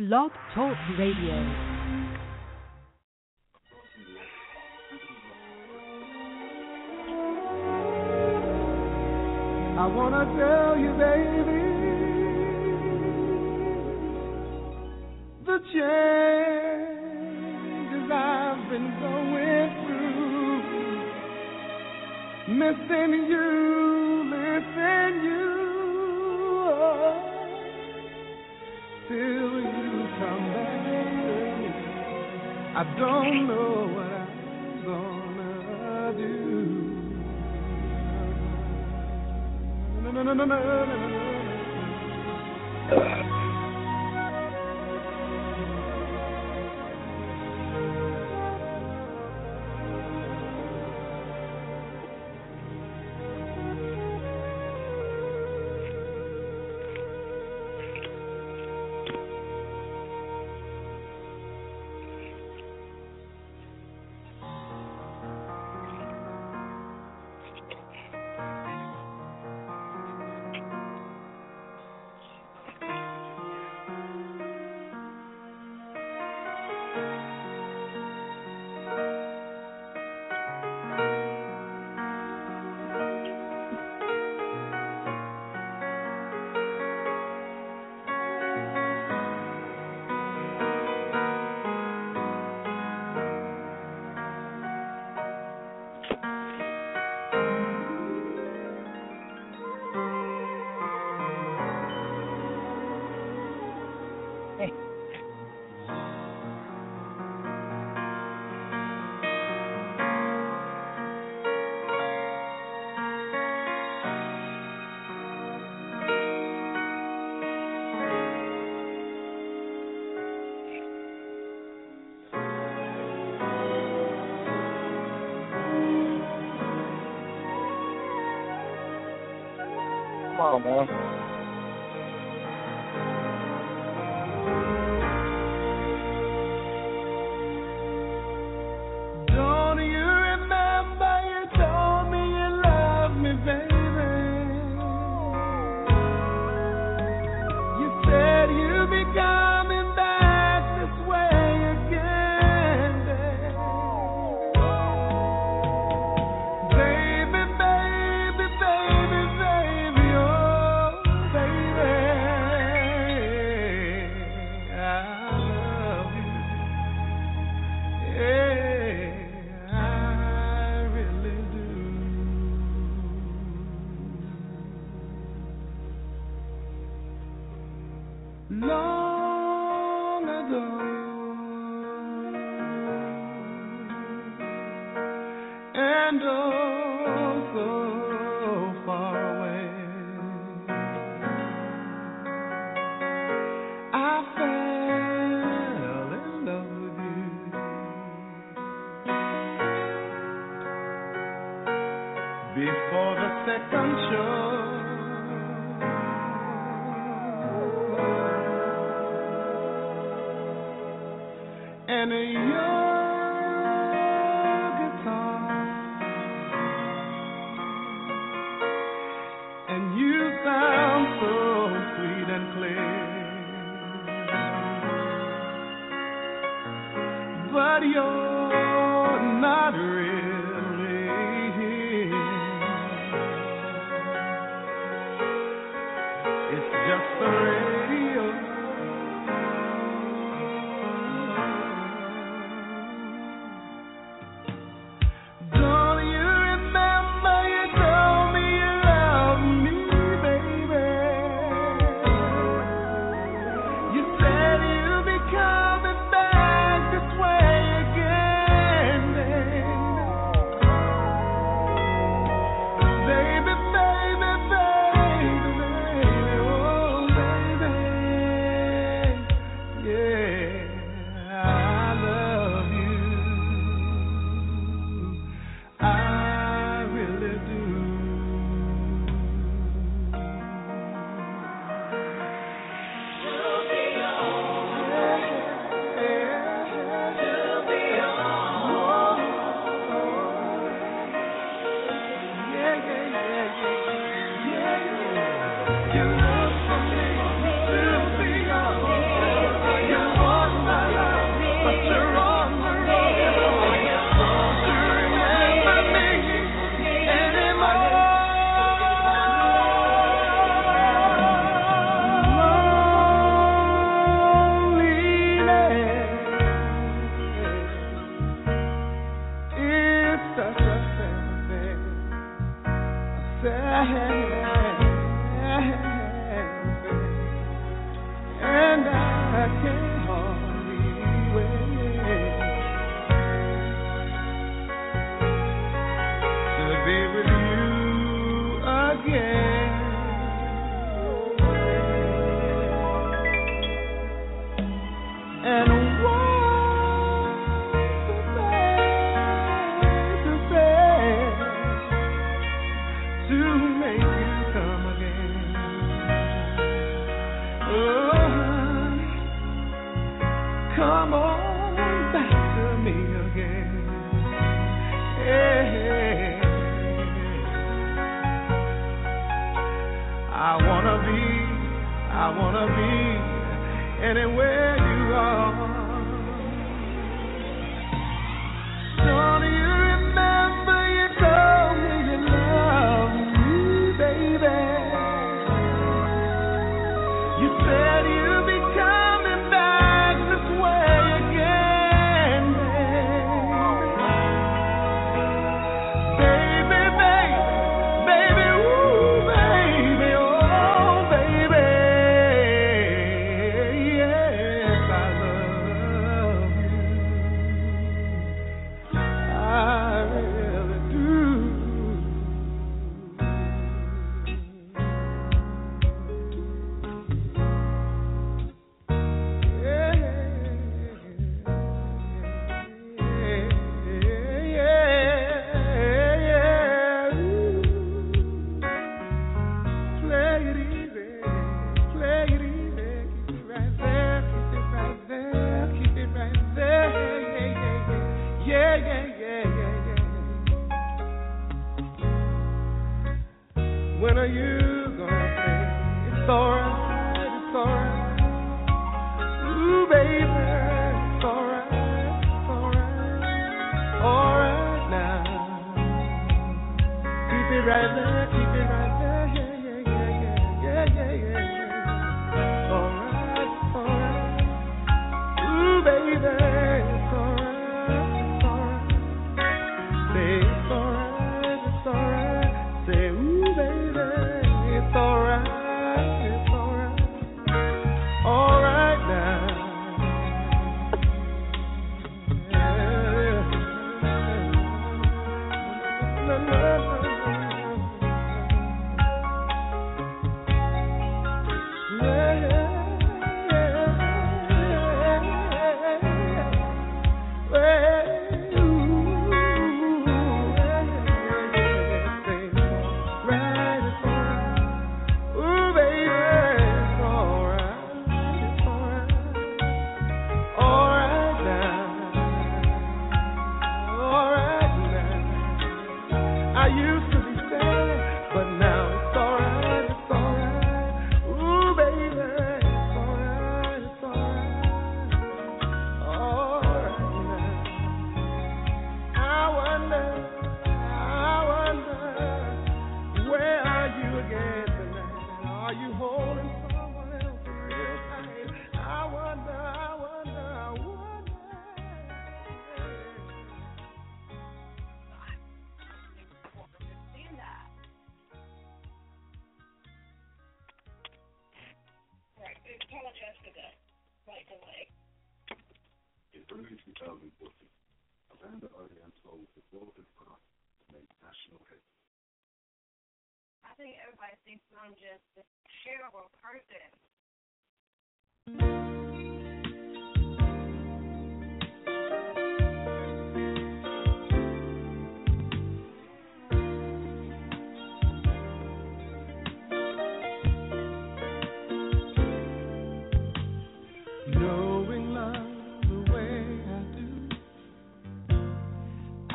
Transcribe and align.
Blog 0.00 0.32
Talk 0.54 0.78
Radio. 0.98 1.36
I 9.76 9.86
wanna 9.94 10.24
tell 10.38 10.78
you, 10.78 10.92
baby, 10.96 11.64
the 15.44 15.58
changes 15.74 16.50
I've 18.10 18.62
been 18.70 18.88
going 19.02 19.68
through, 22.48 22.56
missing 22.56 23.12
you. 23.28 23.69
I 32.80 32.84
don't 32.98 33.46
know 33.46 33.92
what 33.94 34.06
I'm 34.06 34.84
gonna 34.86 36.14
do. 36.16 36.24
No, 40.02 40.10
no, 40.12 40.22
no, 40.22 40.32
no, 40.32 40.44
no, 40.46 40.46
no. 40.46 40.96
no. 42.96 43.19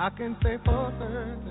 I 0.05 0.11
can 0.11 0.37
say 0.43 0.57
for 0.63 0.93
certain 0.99 1.44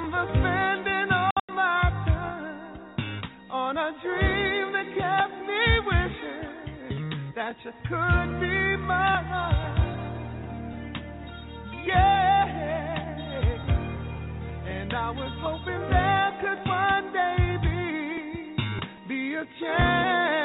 spending 0.00 1.08
all 1.12 1.30
my 1.50 1.82
time 2.06 3.22
on 3.50 3.76
a 3.76 3.92
dream 4.02 4.72
that 4.72 4.86
kept 4.98 5.36
me 5.46 5.64
wishing 5.86 7.32
that 7.36 7.56
you 7.64 7.72
could 7.88 8.40
be 8.40 8.76
mine. 8.76 9.82
Yeah, 11.86 12.46
and 14.66 14.92
I 14.92 15.10
was 15.10 15.32
hoping 15.40 15.82
there 15.90 16.32
could 16.42 16.62
one 16.68 17.12
day 17.12 17.56
be 17.62 19.08
be 19.08 19.34
a 19.34 19.44
chance. 19.60 20.43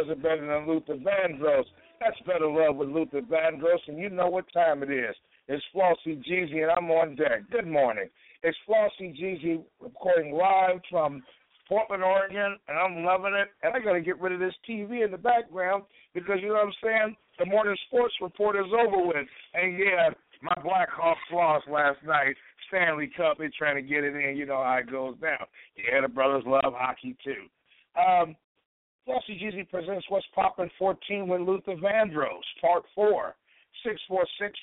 Does 0.00 0.16
it 0.16 0.22
better 0.22 0.46
than 0.46 0.66
Luther 0.66 0.94
Vandross. 0.94 1.64
That's 2.00 2.16
Better 2.26 2.48
Love 2.48 2.76
with 2.76 2.88
Luther 2.88 3.20
Vandross, 3.20 3.80
and 3.86 3.98
you 3.98 4.08
know 4.08 4.28
what 4.28 4.50
time 4.50 4.82
it 4.82 4.90
is. 4.90 5.14
It's 5.46 5.62
Flauxy 5.74 6.16
Gz, 6.26 6.54
and 6.54 6.70
I'm 6.70 6.90
on 6.90 7.16
deck. 7.16 7.42
Good 7.52 7.66
morning. 7.66 8.08
It's 8.42 8.56
Flauxy 8.66 9.12
Gz 9.12 9.62
recording 9.78 10.32
live 10.32 10.80
from 10.90 11.22
Portland, 11.68 12.02
Oregon, 12.02 12.56
and 12.66 12.78
I'm 12.78 13.04
loving 13.04 13.34
it. 13.34 13.48
And 13.62 13.74
I 13.74 13.84
got 13.84 13.92
to 13.92 14.00
get 14.00 14.18
rid 14.18 14.32
of 14.32 14.40
this 14.40 14.54
TV 14.66 15.04
in 15.04 15.10
the 15.10 15.18
background 15.18 15.82
because 16.14 16.38
you 16.40 16.48
know 16.48 16.54
what 16.54 16.68
I'm 16.68 16.72
saying. 16.82 17.16
The 17.38 17.44
morning 17.44 17.76
sports 17.86 18.14
report 18.22 18.56
is 18.56 18.72
over 18.72 19.06
with, 19.06 19.26
and 19.52 19.78
yeah, 19.78 20.08
my 20.40 20.54
Blackhawks 20.62 21.30
lost 21.30 21.68
last 21.68 21.98
night. 22.06 22.36
Stanley 22.68 23.10
Cup, 23.14 23.36
they're 23.36 23.50
trying 23.58 23.76
to 23.76 23.82
get 23.82 24.02
it 24.02 24.16
in. 24.16 24.38
You 24.38 24.46
know 24.46 24.62
how 24.62 24.78
it 24.80 24.90
goes 24.90 25.18
down. 25.20 25.44
Yeah, 25.76 26.00
the 26.00 26.08
brothers 26.08 26.44
love 26.46 26.72
hockey 26.74 27.18
too. 27.22 27.50
Um, 28.00 28.34
Flauxy 29.06 29.40
Gz 29.40 29.70
presents 29.70 30.04
What's 30.08 30.26
Poppin' 30.34 30.70
14 30.78 31.26
with 31.26 31.40
Luther 31.40 31.74
Vandross, 31.76 32.42
Part 32.60 32.84
4, 32.94 33.34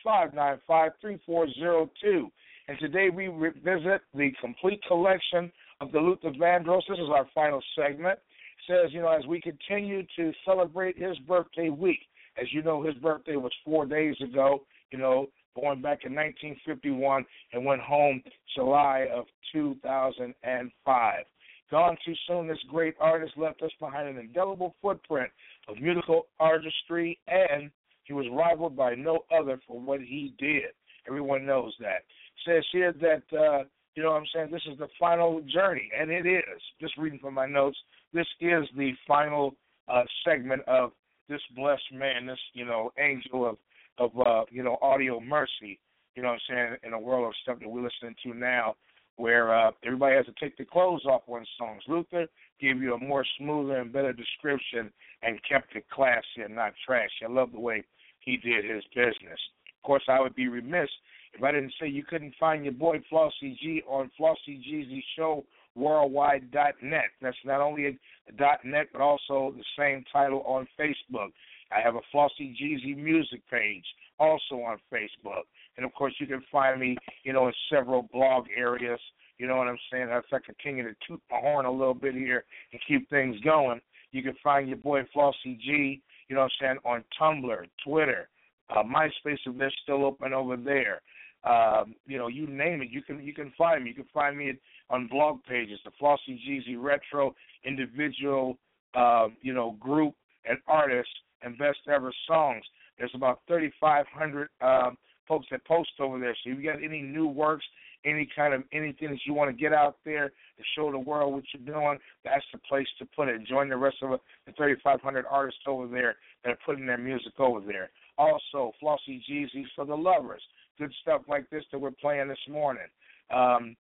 646-595-3402. 0.06 2.30
And 2.68 2.78
today 2.80 3.10
we 3.10 3.30
revisit 3.30 4.02
the 4.14 4.32
complete 4.40 4.80
collection 4.88 5.52
of 5.82 5.92
the 5.92 6.00
Luther 6.00 6.30
Vandross. 6.32 6.84
This 6.88 7.00
is 7.00 7.10
our 7.10 7.28
final 7.34 7.64
segment. 7.76 8.20
It 8.20 8.68
says, 8.68 8.94
you 8.94 9.02
know, 9.02 9.10
as 9.10 9.26
we 9.26 9.42
continue 9.42 10.04
to 10.18 10.32
celebrate 10.46 10.98
his 10.98 11.18
birthday 11.20 11.70
week, 11.70 12.00
as 12.40 12.54
you 12.54 12.62
know, 12.62 12.84
his 12.84 12.94
birthday 12.96 13.38
was 13.38 13.54
four 13.66 13.86
days 13.86 14.16
ago, 14.22 14.64
you 14.92 15.00
know, 15.00 15.28
born 15.56 15.82
back 15.82 16.06
in 16.06 16.14
1951 16.14 17.26
and 17.54 17.66
went 17.66 17.82
home 17.82 18.22
July 18.56 19.08
of 19.12 19.26
2005. 19.52 21.26
Gone 21.70 21.98
too 22.06 22.14
soon, 22.28 22.48
this 22.48 22.58
great 22.70 22.96
artist 23.00 23.34
left 23.36 23.62
us 23.62 23.72
behind 23.80 24.08
an 24.08 24.18
indelible 24.18 24.76
footprint 24.82 25.30
of 25.68 25.78
musical 25.82 26.28
artistry, 26.40 27.20
and 27.28 27.70
he 28.06 28.14
was 28.14 28.26
rivaled 28.32 28.78
by 28.78 28.96
no 28.96 29.26
other 29.38 29.60
for 29.68 29.80
what 29.80 30.00
he 30.00 30.34
did. 30.38 30.72
Everyone 31.08 31.46
knows 31.46 31.74
that. 31.80 32.04
Says 32.46 32.64
here 32.72 32.94
that, 32.94 33.38
uh, 33.38 33.64
you 33.96 34.04
know 34.04 34.12
what 34.12 34.22
I'm 34.22 34.28
saying, 34.34 34.50
this 34.52 34.66
is 34.72 34.78
the 34.78 34.88
final 34.98 35.42
journey, 35.42 35.90
and 35.98 36.10
it 36.10 36.26
is. 36.26 36.62
Just 36.80 36.98
reading 36.98 37.20
from 37.20 37.34
my 37.34 37.46
notes, 37.46 37.78
this 38.14 38.28
is 38.40 38.64
the 38.78 38.94
final 39.06 39.54
uh, 39.90 40.04
segment 40.26 40.62
of 40.68 40.92
this 41.28 41.42
blessed 41.54 41.92
man, 41.94 42.28
this, 42.28 42.40
you 42.54 42.66
know, 42.66 42.92
angel 42.98 43.46
of, 43.46 43.58
of 43.98 44.12
uh, 44.26 44.46
you 44.50 44.64
know, 44.64 44.78
audio 44.82 45.20
mercy, 45.20 45.80
you 46.16 46.24
know 46.24 46.30
what 46.30 46.40
I'm 46.50 46.56
saying, 46.56 46.76
in 46.84 46.94
a 46.94 47.00
world 47.00 47.28
of 47.28 47.34
stuff 47.44 47.60
that 47.60 47.70
we're 47.70 47.84
listening 47.84 48.16
to 48.24 48.34
now 48.34 48.76
where 49.18 49.54
uh, 49.54 49.72
everybody 49.84 50.16
has 50.16 50.26
to 50.28 50.34
take 50.40 50.56
their 50.58 50.66
clothes 50.66 51.06
off 51.06 51.24
on 51.28 51.46
songs. 51.58 51.82
Luther 51.88 52.28
gave 52.62 52.82
you 52.82 52.94
a 52.94 53.00
more 53.00 53.26
smoother 53.38 53.78
and 53.78 53.92
better 53.92 54.14
description 54.14 54.92
and 55.24 55.40
kept 55.48 55.76
it 55.76 55.86
classy 55.90 56.42
and 56.44 56.56
not 56.56 56.74
trashy. 56.86 57.26
I 57.28 57.32
love 57.32 57.52
the 57.52 57.60
way 57.60 57.84
he 58.20 58.38
did 58.38 58.64
his 58.64 58.84
business. 58.96 59.40
Of 59.68 59.86
course, 59.86 60.04
I 60.08 60.20
would 60.20 60.36
be 60.36 60.48
remiss 60.48 60.90
if 61.34 61.44
I 61.44 61.52
didn't 61.52 61.74
say 61.80 61.88
you 61.88 62.04
couldn't 62.04 62.36
find 62.40 62.64
your 62.64 62.74
boy 62.74 62.98
Flauxy 63.12 63.58
G 63.60 63.82
on 63.88 64.12
Flauxy 64.20 64.62
G's 64.62 65.04
show 65.16 65.46
worldwide.net. 65.76 67.04
That's 67.22 67.38
not 67.46 67.62
only 67.62 67.88
a 67.88 68.68
.net 68.68 68.88
but 68.92 69.02
also 69.02 69.54
the 69.56 69.64
same 69.78 70.04
title 70.12 70.42
on 70.46 70.68
Facebook. 70.80 71.32
I 71.72 71.82
have 71.82 71.96
a 71.96 72.02
Flauxy 72.14 72.56
Gz 72.56 72.98
music 72.98 73.42
page 73.50 73.86
also 74.20 74.56
on 74.56 74.78
Facebook. 74.92 75.44
And 75.78 75.86
of 75.86 75.94
course, 75.94 76.14
you 76.20 76.28
can 76.28 76.44
find 76.52 76.80
me, 76.80 76.98
you 77.24 77.34
know, 77.34 77.48
in 77.48 77.54
several 77.72 78.10
blog 78.12 78.46
areas. 78.56 79.00
You 79.38 79.48
know 79.48 79.58
what 79.58 79.68
I'm 79.68 79.78
saying? 79.92 80.10
As 80.12 80.24
I 80.32 80.38
continue 80.40 80.84
to 80.84 80.96
toot 81.08 81.22
my 81.30 81.40
horn 81.40 81.66
a 81.66 81.72
little 81.72 81.94
bit 81.94 82.16
here 82.16 82.44
and 82.72 82.82
keep 82.88 83.10
things 83.10 83.40
going, 83.42 83.80
you 84.12 84.24
can 84.24 84.36
find 84.44 84.68
your 84.68 84.78
boy 84.78 85.04
Flauxy 85.16 85.60
G, 85.60 86.02
you 86.28 86.36
know 86.36 86.42
what 86.42 86.52
I'm 86.62 86.78
saying, 86.78 86.78
on 86.86 87.04
Tumblr, 87.20 87.66
Twitter, 87.84 88.30
uh, 88.70 88.84
MySpace 88.84 89.38
if 89.46 89.58
they're 89.58 89.72
still 89.84 90.06
open 90.06 90.34
over 90.34 90.58
there. 90.58 91.02
Um, 91.44 91.96
you 92.06 92.18
know, 92.18 92.28
you 92.28 92.48
name 92.48 92.82
it, 92.82 92.90
you 92.90 93.02
can 93.02 93.24
you 93.24 93.34
can 93.34 93.54
find 93.58 93.84
me. 93.84 93.92
You 93.92 93.96
can 93.96 94.08
find 94.14 94.38
me 94.38 94.54
on 94.90 95.08
blog 95.08 95.44
pages, 95.44 95.80
the 95.86 95.92
Flauxy 96.02 96.40
Gz 96.48 96.76
Retro 96.78 97.36
individual, 97.64 98.58
uh, 98.96 99.28
you 99.42 99.54
know, 99.54 99.78
group 99.80 100.16
and 100.46 100.58
artists 100.68 101.14
and 101.44 101.58
best 101.58 101.80
ever 101.88 102.12
songs. 102.28 102.64
There's 102.98 103.12
about 103.14 103.42
3,500 103.48 104.50
um, 104.62 104.98
folks 105.28 105.48
that 105.52 105.66
post 105.66 105.90
over 106.00 106.20
there. 106.20 106.36
So 106.44 106.52
if 106.52 106.58
you 106.58 106.72
got 106.72 106.84
any 106.84 107.02
new 107.02 107.28
works, 107.28 107.66
any 108.06 108.28
kind 108.36 108.54
of 108.54 108.64
anything 108.72 109.10
that 109.10 109.20
you 109.26 109.34
want 109.34 109.50
to 109.50 109.62
get 109.62 109.74
out 109.74 109.98
there 110.06 110.30
to 110.30 110.64
show 110.76 110.92
the 110.92 111.00
world 111.00 111.34
what 111.34 111.44
you're 111.54 111.66
doing, 111.66 111.98
that's 112.24 112.46
the 112.52 112.60
place 112.60 112.88
to 113.00 113.06
put 113.16 113.28
it. 113.28 113.46
Join 113.46 113.70
the 113.70 113.78
rest 113.78 113.98
of 114.02 114.20
the 114.46 114.52
3,500 114.54 115.26
artists 115.30 115.62
over 115.68 115.88
there 115.88 116.16
that 116.44 116.52
are 116.52 116.60
putting 116.66 116.86
their 116.86 116.98
music 116.98 117.34
over 117.40 117.60
there. 117.62 117.90
Also, 118.18 118.72
Flauxy 118.82 119.22
Gz 119.30 119.66
for 119.76 119.86
the 119.86 119.96
lovers. 119.96 120.42
Good 120.80 120.94
stuff 121.02 121.24
like 121.28 121.50
this 121.50 121.64
that 121.72 121.80
we're 121.80 121.92
playing 121.92 122.28
this 122.28 122.38
morning. 122.50 122.88
Um, 123.34 123.76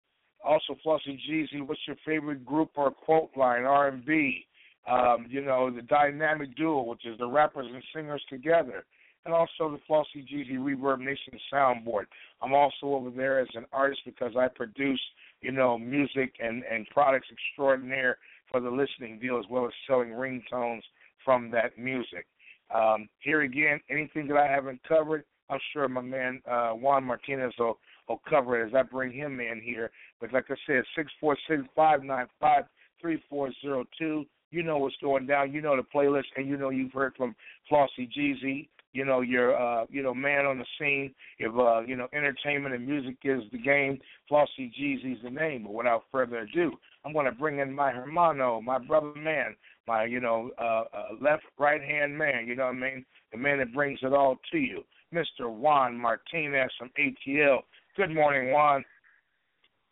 also, 0.43 0.78
Flauxy 0.86 1.19
Gz, 1.30 1.67
what's 1.67 1.82
your 1.88 1.97
favorite 2.06 2.45
group 2.45 2.71
or 2.76 2.91
quote 2.91 3.32
line? 3.36 3.63
R&B. 3.63 4.45
Um, 4.89 5.28
you 5.30 5.41
know, 5.41 5.71
the 5.71 5.82
dynamic 5.82 6.58
duo, 6.58 6.82
which 6.82 7.06
is 7.06 7.17
the 7.17 7.28
rappers 7.28 7.67
and 7.73 7.82
singers 7.95 8.21
together 8.30 8.84
and 9.26 9.34
also 9.34 9.72
the 9.72 9.80
Flauxy 9.90 10.28
Gz 10.28 10.52
Reverb 10.58 11.00
Nation 11.00 11.40
soundboard. 11.52 12.06
I'm 12.42 12.54
also 12.54 12.88
over 12.88 13.10
there 13.10 13.40
as 13.40 13.48
an 13.56 13.66
artist 13.72 14.02
because 14.06 14.34
I 14.38 14.48
produce, 14.48 15.00
you 15.42 15.52
know, 15.52 15.78
music 15.78 16.34
and, 16.40 16.64
and 16.70 16.88
products 16.90 17.28
extraordinaire 17.32 18.18
for 18.52 18.60
the 18.60 18.70
listening 18.70 19.20
deal 19.20 19.40
as 19.40 19.46
well 19.50 19.66
as 19.66 19.72
selling 19.88 20.10
ringtones 20.10 20.82
from 21.24 21.50
that 21.52 21.78
music. 21.78 22.26
Um, 22.74 23.08
here 23.20 23.42
again, 23.42 23.80
anything 23.90 24.28
that 24.28 24.38
I 24.38 24.48
haven't 24.48 24.82
covered, 24.88 25.24
I'm 25.50 25.60
sure 25.72 25.88
my 25.88 26.02
man 26.02 26.42
uh, 26.50 26.72
Juan 26.72 27.04
Martinez 27.04 27.54
will, 27.60 27.78
will 28.10 28.22
cover 28.30 28.62
it 28.62 28.68
as 28.68 28.74
I 28.76 28.84
bring 28.84 29.12
him 29.12 29.40
in 29.40 29.62
here. 29.64 29.92
But 30.20 30.34
like 30.34 30.46
I 30.50 30.56
said, 30.66 30.84
six 30.96 31.12
four 31.20 31.38
six 31.48 31.62
five 31.76 32.04
nine 32.04 32.28
five 32.40 32.64
three 33.00 33.22
four 33.30 33.52
zero 33.62 33.86
two. 33.98 34.26
You 34.52 34.64
know 34.64 34.78
what's 34.78 34.96
going 35.02 35.28
down. 35.28 35.52
You 35.52 35.62
know 35.62 35.76
the 35.76 35.84
playlist, 35.84 36.26
and 36.38 36.48
you 36.48 36.58
know 36.58 36.70
you've 36.70 36.94
heard 36.94 37.14
from 37.16 37.36
Flauxy 37.72 38.10
Gz 38.18 38.68
you 38.94 39.06
know, 39.06 39.22
you're 39.22 39.56
uh, 39.60 39.86
you 39.90 40.02
know, 40.02 40.14
man 40.14 40.46
on 40.46 40.60
the 40.60 40.66
scene. 40.80 41.14
If 41.40 41.54
uh, 41.58 41.82
you 41.82 41.96
know, 41.96 42.08
entertainment 42.14 42.76
and 42.76 42.88
music 42.88 43.18
is 43.24 43.42
the 43.52 43.58
game, 43.58 44.00
Flauxy 44.32 44.72
Gz's 44.72 45.22
the 45.24 45.30
name. 45.30 45.64
But 45.64 45.74
without 45.74 46.04
further 46.12 46.40
ado, 46.40 46.72
I'm 47.04 47.14
gonna 47.14 47.32
bring 47.32 47.60
in 47.60 47.74
my 47.74 47.92
hermano, 47.92 48.62
my 48.62 48.78
brother 48.78 49.14
man, 49.16 49.56
my, 49.88 50.06
you 50.06 50.20
know, 50.20 50.52
uh, 50.60 50.84
uh 50.96 51.08
left 51.20 51.44
right 51.58 51.82
hand 51.82 52.18
man, 52.18 52.48
you 52.48 52.56
know 52.56 52.66
what 52.66 52.76
I 52.76 52.80
mean? 52.80 53.06
The 53.32 53.38
man 53.38 53.58
that 53.60 53.74
brings 53.74 54.00
it 54.04 54.14
all 54.14 54.38
to 54.52 54.58
you. 54.58 54.84
Mr. 55.14 55.52
Juan 55.52 55.98
Martinez 55.98 56.72
from 56.78 56.90
ATL. 57.00 57.60
Good 57.96 58.14
morning, 58.14 58.52
Juan. 58.52 58.84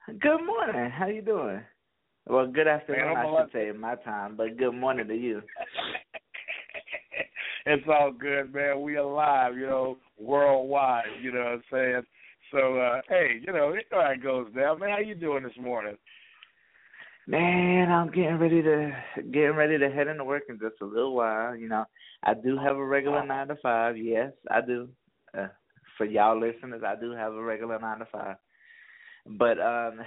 Good 0.08 0.44
morning. 0.46 0.90
How 0.90 1.08
you 1.08 1.22
doing? 1.22 1.62
Well, 2.28 2.48
good 2.48 2.68
afternoon, 2.68 3.14
man, 3.14 3.18
I 3.18 3.44
should 3.44 3.52
say, 3.52 3.72
my 3.78 3.96
time, 3.96 4.36
but 4.36 4.58
good 4.58 4.74
morning 4.74 5.08
to 5.08 5.16
you. 5.16 5.42
it's 7.66 7.88
all 7.88 8.12
good, 8.12 8.54
man. 8.54 8.82
We 8.82 8.98
alive, 8.98 9.58
you 9.58 9.68
know, 9.68 9.98
worldwide. 10.18 11.06
You 11.22 11.32
know 11.32 11.40
what 11.40 11.48
I'm 11.48 11.64
saying? 11.72 12.02
So, 12.52 12.78
uh, 12.78 13.02
hey, 13.08 13.40
you 13.46 13.54
know, 13.54 13.70
it 13.70 13.86
how 13.92 14.12
it 14.12 14.24
goes 14.24 14.48
down, 14.56 14.80
man. 14.80 14.90
How 14.90 15.00
you 15.00 15.16
doing 15.16 15.44
this 15.44 15.58
morning? 15.60 15.96
Man, 17.28 17.92
I'm 17.92 18.08
getting 18.08 18.40
ready 18.40 18.62
to 18.62 18.92
getting 19.32 19.56
ready 19.56 19.78
to 19.78 19.90
head 19.90 20.08
into 20.08 20.26
work 20.26 20.44
in 20.50 20.60
just 20.60 20.82
a 20.82 20.86
little 20.86 21.16
while. 21.16 21.56
You 21.56 21.70
know, 21.70 21.86
I 22.24 22.34
do 22.34 22.58
have 22.58 22.76
a 22.76 22.86
regular 22.86 23.26
nine 23.26 23.48
to 23.48 23.56
five. 23.62 23.98
Yes, 23.98 24.32
I 24.50 24.62
do. 24.62 24.90
Uh, 25.38 25.48
for 25.98 26.06
y'all 26.06 26.40
listeners, 26.40 26.82
I 26.86 27.00
do 27.00 27.12
have 27.12 27.34
a 27.34 27.42
regular 27.42 27.80
nine 27.80 28.00
to 28.00 28.06
five, 28.12 28.36
but 29.26 29.62
um, 29.62 30.02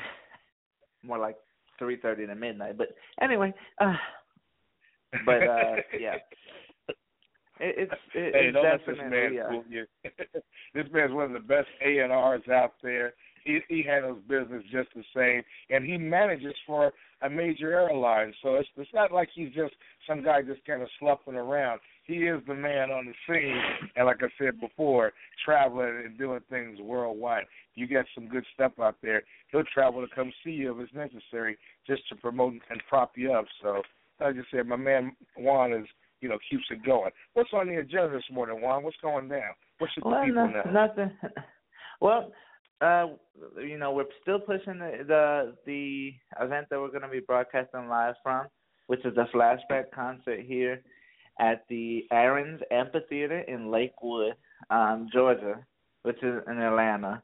more 1.03 1.19
like 1.19 1.37
three 1.79 1.97
thirty 1.97 2.27
to 2.27 2.35
midnight. 2.35 2.77
But 2.77 2.89
anyway, 3.23 3.55
uh, 3.81 3.95
but 5.25 5.49
uh, 5.49 5.77
yeah. 5.99 6.17
It, 7.61 7.75
it's 7.79 7.93
it, 8.15 8.35
hey, 8.35 8.47
it's 8.47 8.55
don't 8.55 8.65
definitely 8.65 8.95
let 8.95 9.11
this 9.11 9.11
man 9.11 9.35
yeah. 9.35 9.49
fool 9.49 9.65
you. 9.69 9.87
this 10.75 10.93
man's 10.93 11.13
one 11.13 11.25
of 11.25 11.33
the 11.33 11.47
best 11.47 11.69
A 11.85 11.99
and 11.99 12.13
R's 12.13 12.49
out 12.49 12.75
there. 12.83 13.15
He 13.45 13.61
he 13.69 13.83
handles 13.83 14.19
business 14.29 14.65
just 14.73 14.89
the 14.95 15.05
same, 15.15 15.43
and 15.71 15.85
he 15.85 15.97
manages 15.97 16.55
for 16.67 16.93
a 17.23 17.31
major 17.31 17.73
airline. 17.73 18.33
So 18.43 18.57
it's 18.57 18.69
it's 18.77 18.91
not 18.93 19.13
like 19.13 19.29
he's 19.35 19.53
just 19.55 19.75
some 20.09 20.25
guy 20.25 20.43
just 20.43 20.65
kind 20.65 20.83
of 20.83 20.89
sloughing 20.99 21.37
around. 21.37 21.81
He 22.07 22.15
is 22.25 22.43
the 22.47 22.55
man 22.55 22.91
on 22.91 23.07
the 23.07 23.15
scene, 23.27 23.61
and 23.97 24.07
like 24.07 24.23
I 24.23 24.29
said 24.39 24.61
before, 24.61 25.13
traveling 25.45 26.03
and 26.05 26.19
doing 26.19 26.41
things 26.51 26.79
worldwide. 26.81 27.45
You 27.75 27.87
get 27.87 28.05
some 28.15 28.29
good 28.29 28.45
stuff 28.55 28.73
out 28.81 28.97
there. 29.03 29.23
He'll 29.51 29.65
travel 29.73 30.07
to 30.07 30.15
come 30.15 30.33
see 30.45 30.51
you 30.51 30.73
if 30.73 30.89
it's 30.89 30.95
necessary, 30.95 31.57
just 31.87 32.07
to 32.09 32.17
promote 32.17 32.55
and 32.71 32.83
prop 32.89 33.13
you 33.17 33.33
up. 33.33 33.47
So, 33.63 33.83
like 34.21 34.37
I 34.37 34.43
said, 34.51 34.67
my 34.67 34.77
man 34.77 35.17
Juan 35.37 35.73
is 35.73 35.87
you 36.25 36.31
know, 36.31 36.39
keeps 36.51 36.65
it 36.71 36.83
going. 36.87 37.11
What's 37.35 37.51
on 37.53 37.69
the 37.69 37.77
agenda 37.77 38.17
this 38.17 38.25
morning, 38.33 38.63
Juan? 38.63 38.83
What's 38.83 38.97
going 39.03 39.29
down? 39.29 39.53
What 39.77 39.91
should 39.93 40.05
well, 40.05 40.21
the 40.21 40.27
people 40.27 40.49
no, 40.49 40.63
know? 40.65 40.87
Nothing. 40.87 41.13
Well, 42.01 42.33
uh, 42.81 43.07
you 43.57 43.79
know, 43.79 43.93
we're 43.93 44.05
still 44.21 44.41
pushing 44.41 44.81
the, 44.81 45.05
the 45.07 45.55
the 45.65 46.13
event 46.45 46.67
that 46.69 46.81
we're 46.81 46.91
going 46.91 47.03
to 47.03 47.09
be 47.09 47.21
broadcasting 47.21 47.89
live 47.89 48.17
from. 48.23 48.47
which 48.89 49.05
is 49.07 49.17
a 49.17 49.29
flashback 49.35 49.85
concert 49.95 50.41
here 50.41 50.83
at 51.39 51.65
the 51.69 52.05
Aaron's 52.11 52.61
Amphitheater 52.71 53.41
in 53.41 53.71
Lakewood, 53.71 54.35
um, 54.71 55.09
Georgia, 55.13 55.65
which 56.03 56.21
is 56.23 56.43
in 56.49 56.59
Atlanta. 56.59 57.23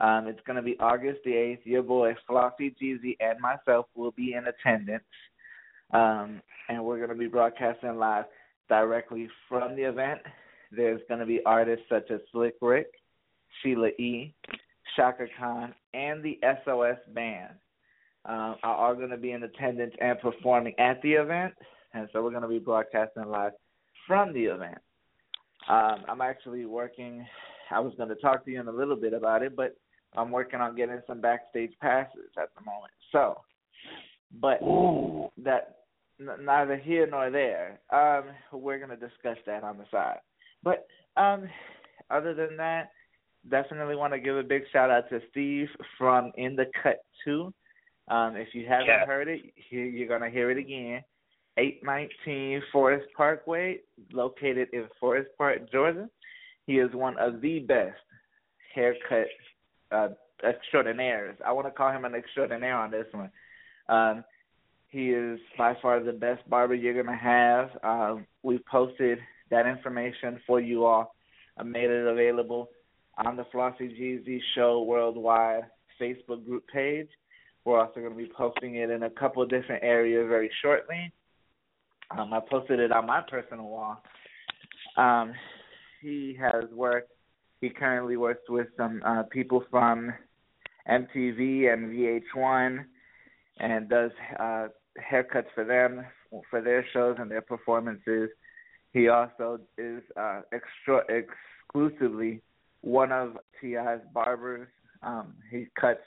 Um, 0.00 0.28
it's 0.28 0.40
going 0.46 0.56
to 0.56 0.62
be 0.62 0.78
August 0.78 1.20
the 1.24 1.32
8th. 1.32 1.64
Your 1.64 1.82
boy, 1.82 2.14
Flauxy, 2.28 2.74
Gz, 2.80 3.16
and 3.20 3.40
myself 3.40 3.86
will 3.96 4.12
be 4.12 4.34
in 4.34 4.44
attendance. 4.46 5.02
Um, 5.92 6.40
and 6.68 6.84
we're 6.84 6.98
going 6.98 7.10
to 7.10 7.16
be 7.16 7.26
broadcasting 7.26 7.96
live 7.96 8.24
directly 8.70 9.28
from 9.48 9.76
the 9.76 9.82
event. 9.82 10.20
There's 10.72 11.02
going 11.08 11.20
to 11.20 11.26
be 11.26 11.40
artists 11.44 11.84
such 11.90 12.10
as 12.10 12.20
Slick 12.32 12.54
Rick, 12.62 12.86
Sheila 13.62 13.88
E., 13.88 14.34
Chaka 14.96 15.26
Khan, 15.38 15.74
and 15.92 16.22
the 16.22 16.38
SOS 16.64 16.96
Band 17.14 17.54
um, 18.24 18.56
are 18.62 18.74
all 18.76 18.94
going 18.94 19.10
to 19.10 19.18
be 19.18 19.32
in 19.32 19.42
attendance 19.42 19.94
and 20.00 20.18
performing 20.20 20.74
at 20.78 21.02
the 21.02 21.12
event. 21.12 21.52
And 21.92 22.08
so 22.12 22.22
we're 22.22 22.30
going 22.30 22.42
to 22.42 22.48
be 22.48 22.58
broadcasting 22.58 23.28
live 23.28 23.52
from 24.06 24.32
the 24.32 24.44
event. 24.44 24.78
Um, 25.68 26.04
I'm 26.08 26.20
actually 26.20 26.64
working. 26.64 27.26
I 27.70 27.80
was 27.80 27.92
going 27.96 28.08
to 28.08 28.14
talk 28.16 28.44
to 28.44 28.50
you 28.50 28.60
in 28.60 28.68
a 28.68 28.72
little 28.72 28.96
bit 28.96 29.12
about 29.12 29.42
it, 29.42 29.54
but 29.54 29.76
I'm 30.16 30.30
working 30.30 30.60
on 30.60 30.76
getting 30.76 31.00
some 31.06 31.20
backstage 31.20 31.72
passes 31.80 32.30
at 32.40 32.50
the 32.56 32.64
moment. 32.64 32.92
So, 33.12 33.40
but 34.40 34.62
Ooh. 34.62 35.30
that 35.44 35.79
n- 36.20 36.44
neither 36.44 36.76
here 36.76 37.06
nor 37.10 37.30
there. 37.30 37.80
Um, 37.90 38.24
we're 38.52 38.78
going 38.78 38.90
to 38.90 38.96
discuss 39.08 39.38
that 39.46 39.64
on 39.64 39.78
the 39.78 39.84
side. 39.90 40.18
But 40.62 40.86
um, 41.16 41.48
other 42.10 42.34
than 42.34 42.56
that, 42.58 42.90
definitely 43.48 43.96
want 43.96 44.12
to 44.12 44.20
give 44.20 44.36
a 44.36 44.42
big 44.42 44.62
shout 44.72 44.90
out 44.90 45.08
to 45.10 45.20
Steve 45.30 45.68
from 45.96 46.32
In 46.36 46.56
the 46.56 46.66
Cut 46.82 46.98
Two. 47.24 47.52
Um, 48.08 48.36
if 48.36 48.48
you 48.54 48.66
haven't 48.66 48.86
Yeah. 48.86 49.06
heard 49.06 49.28
it, 49.28 49.40
you're 49.70 50.08
gonna 50.08 50.30
hear 50.30 50.50
it 50.50 50.58
again. 50.58 51.02
819 51.56 52.62
Forest 52.72 53.06
Parkway, 53.16 53.80
located 54.12 54.68
in 54.72 54.86
Forest 54.98 55.30
Park, 55.38 55.70
Georgia. 55.70 56.08
He 56.66 56.78
is 56.78 56.92
one 56.92 57.18
of 57.18 57.40
the 57.40 57.60
best 57.60 57.98
haircut 58.74 59.26
uh, 59.90 60.08
extraordinaires. 60.44 61.36
I 61.44 61.52
want 61.52 61.66
to 61.66 61.70
call 61.72 61.90
him 61.92 62.04
an 62.04 62.14
extraordinaire 62.14 62.76
on 62.76 62.90
this 62.90 63.06
one. 63.12 63.30
Um, 63.88 64.24
he 64.90 65.10
is 65.10 65.38
by 65.56 65.76
far 65.80 66.00
the 66.02 66.12
best 66.12 66.48
barber 66.48 66.74
you're 66.74 67.02
gonna 67.02 67.16
have. 67.16 67.70
Um, 67.82 68.26
we've 68.42 68.64
posted 68.66 69.18
that 69.50 69.66
information 69.66 70.40
for 70.46 70.60
you 70.60 70.84
all. 70.84 71.14
I 71.56 71.62
made 71.62 71.90
it 71.90 72.06
available 72.06 72.70
on 73.24 73.36
the 73.36 73.44
Flauxy 73.52 73.88
Gz 73.98 74.40
Show 74.54 74.82
Worldwide 74.82 75.64
Facebook 76.00 76.44
group 76.44 76.66
page. 76.68 77.08
We're 77.64 77.80
also 77.80 78.00
going 78.00 78.12
to 78.12 78.16
be 78.16 78.30
posting 78.34 78.76
it 78.76 78.90
in 78.90 79.02
a 79.02 79.10
couple 79.10 79.44
different 79.44 79.84
areas 79.84 80.26
very 80.28 80.50
shortly. 80.62 81.12
Um, 82.16 82.32
I 82.32 82.40
posted 82.40 82.80
it 82.80 82.90
on 82.90 83.06
my 83.06 83.20
personal 83.28 83.66
wall. 83.66 84.02
Um, 84.96 85.34
he 86.00 86.36
has 86.40 86.64
worked. 86.72 87.12
He 87.60 87.68
currently 87.68 88.16
works 88.16 88.48
with 88.48 88.68
some 88.76 89.02
uh, 89.04 89.24
people 89.30 89.62
from 89.70 90.12
MTV 90.90 91.72
and 91.72 91.92
VH1, 91.92 92.84
and 93.60 93.88
does 93.88 94.10
uh, 94.38 94.68
haircuts 94.98 95.46
for 95.54 95.64
them 95.64 96.04
for 96.50 96.60
their 96.60 96.84
shows 96.92 97.16
and 97.18 97.30
their 97.30 97.42
performances. 97.42 98.30
He 98.92 99.08
also 99.08 99.60
is 99.78 100.02
uh, 100.16 100.42
extra 100.52 101.02
exclusively 101.08 102.42
one 102.80 103.12
of 103.12 103.36
T.I.'s 103.60 104.00
barbers. 104.12 104.68
Um, 105.02 105.34
he 105.50 105.66
cuts 105.80 106.00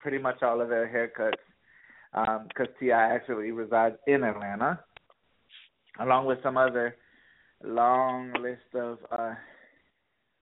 pretty 0.00 0.18
much 0.18 0.42
all 0.42 0.60
of 0.60 0.68
their 0.68 0.86
haircuts 0.86 1.38
because 2.48 2.68
T.I. 2.78 3.14
actually 3.14 3.52
resides 3.52 3.96
in 4.06 4.22
Atlanta, 4.22 4.80
along 6.00 6.26
with 6.26 6.38
some 6.42 6.56
other 6.56 6.96
long 7.64 8.32
list 8.40 8.74
of 8.74 8.98
uh, 9.10 9.34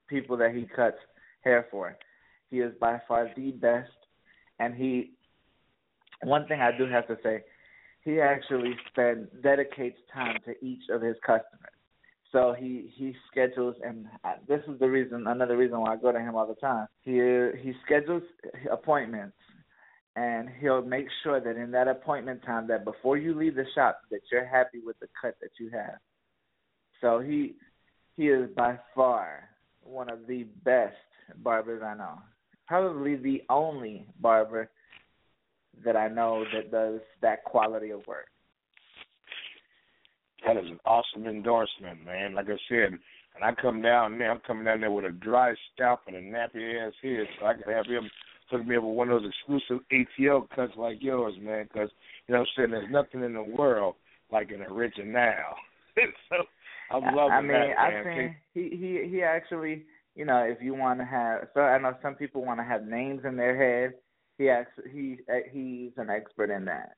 people 0.09 0.37
that 0.39 0.55
he 0.55 0.67
cuts 0.75 0.97
hair 1.43 1.67
for. 1.71 1.97
He 2.51 2.59
is 2.59 2.73
by 2.81 3.01
far 3.07 3.31
the 3.37 3.53
best, 3.53 3.91
and 4.59 4.75
he. 4.75 5.13
One 6.23 6.47
thing 6.47 6.61
I 6.61 6.77
do 6.77 6.87
have 6.87 7.07
to 7.09 7.17
say, 7.23 7.43
he 8.03 8.21
actually 8.21 8.75
spend 8.91 9.29
dedicates 9.43 9.99
time 10.13 10.39
to 10.45 10.53
each 10.65 10.83
of 10.91 11.03
his 11.03 11.17
customers. 11.25 11.75
So 12.33 12.55
he 12.57 12.93
he 12.95 13.15
schedules, 13.31 13.75
and 13.85 14.07
this 14.47 14.61
is 14.69 14.79
the 14.79 14.89
reason, 14.89 15.27
another 15.27 15.57
reason 15.57 15.81
why 15.81 15.95
I 15.95 15.97
go 15.97 16.13
to 16.13 16.21
him 16.21 16.37
all 16.37 16.47
the 16.47 16.55
time. 16.55 16.87
He 17.03 17.13
he 17.61 17.73
schedules 17.85 18.23
appointments, 18.71 19.37
and 20.15 20.49
he'll 20.61 20.83
make 20.83 21.07
sure 21.23 21.41
that 21.41 21.57
in 21.57 21.73
that 21.73 21.89
appointment 21.89 22.43
time, 22.45 22.69
that 22.69 22.85
before 22.85 23.17
you 23.17 23.35
leave 23.35 23.57
the 23.57 23.67
shop, 23.75 24.01
that 24.11 24.21
you're 24.31 24.47
happy 24.47 24.79
with 24.85 24.99
the 25.01 25.09
cut 25.21 25.35
that 25.41 25.51
you 25.59 25.71
have. 25.71 25.99
So 27.01 27.19
he 27.19 27.57
he 28.17 28.29
is 28.29 28.49
by 28.57 28.79
far 28.95 29.49
one 29.83 30.09
of 30.09 30.27
the 30.29 30.45
best 30.65 30.95
barbers 31.39 31.83
I 31.83 31.95
know. 31.95 32.19
Probably 32.69 33.17
the 33.17 33.43
only 33.51 34.07
barber 34.21 34.71
that 35.85 35.97
I 35.97 36.09
know 36.09 36.45
that 36.55 36.71
does 36.71 37.01
that 37.23 37.45
quality 37.45 37.91
of 37.91 38.07
work. 38.07 38.29
That 40.47 40.57
is 40.57 40.71
an 40.71 40.81
awesome 40.87 41.27
endorsement, 41.27 42.05
man. 42.05 42.35
Like 42.35 42.47
I 42.47 42.57
said, 42.69 42.99
and 43.35 43.45
I 43.45 43.53
come 43.61 43.83
down 43.83 44.19
there, 44.19 44.31
I'm 44.31 44.41
coming 44.47 44.65
down 44.65 44.81
there 44.81 44.91
with 44.91 45.05
a 45.05 45.11
dry 45.11 45.55
scalp 45.75 46.01
and 46.07 46.17
a 46.17 46.21
nappy 46.21 46.87
ass 46.87 46.93
head, 47.03 47.27
so 47.39 47.47
I 47.47 47.55
can 47.55 47.73
have 47.73 47.87
him 47.87 48.11
hook 48.51 48.67
me 48.67 48.77
up 48.77 48.83
with 48.83 48.95
one 48.95 49.11
of 49.11 49.23
those 49.23 49.31
exclusive 49.31 49.85
ATL 49.93 50.49
cuts 50.51 50.73
like 50.77 50.99
yours, 51.01 51.35
man. 51.41 51.65
Because 51.65 51.91
you 52.27 52.35
know, 52.35 52.41
what 52.41 52.49
I'm 52.57 52.65
saying 52.65 52.71
there's 52.71 52.91
nothing 52.91 53.23
in 53.23 53.35
the 53.35 53.43
world 53.43 53.95
like 54.33 54.51
an 54.51 54.63
original. 54.63 55.55
so 56.29 56.37
I'm 56.91 57.15
loving 57.15 57.33
I 57.33 57.41
mean, 57.41 57.51
that, 57.53 57.79
I 57.79 57.91
man. 57.91 58.05
think 58.05 58.37
he 58.55 58.77
he 58.77 59.09
he 59.09 59.23
actually, 59.23 59.85
you 60.15 60.25
know, 60.25 60.39
if 60.39 60.59
you 60.61 60.75
want 60.75 61.01
to 61.01 61.07
have, 61.07 61.49
so 61.55 61.61
I 61.61 61.79
know 61.79 61.95
some 62.03 62.15
people 62.15 62.45
want 62.45 62.61
to 62.61 62.65
have 62.65 62.87
names 62.87 63.23
in 63.25 63.37
their 63.37 63.57
head. 63.57 63.95
He 64.41 64.49
actually 64.49 64.91
he 64.91 65.19
he's 65.53 65.93
an 65.99 66.09
expert 66.09 66.51
in 66.51 66.65
that. 66.65 66.95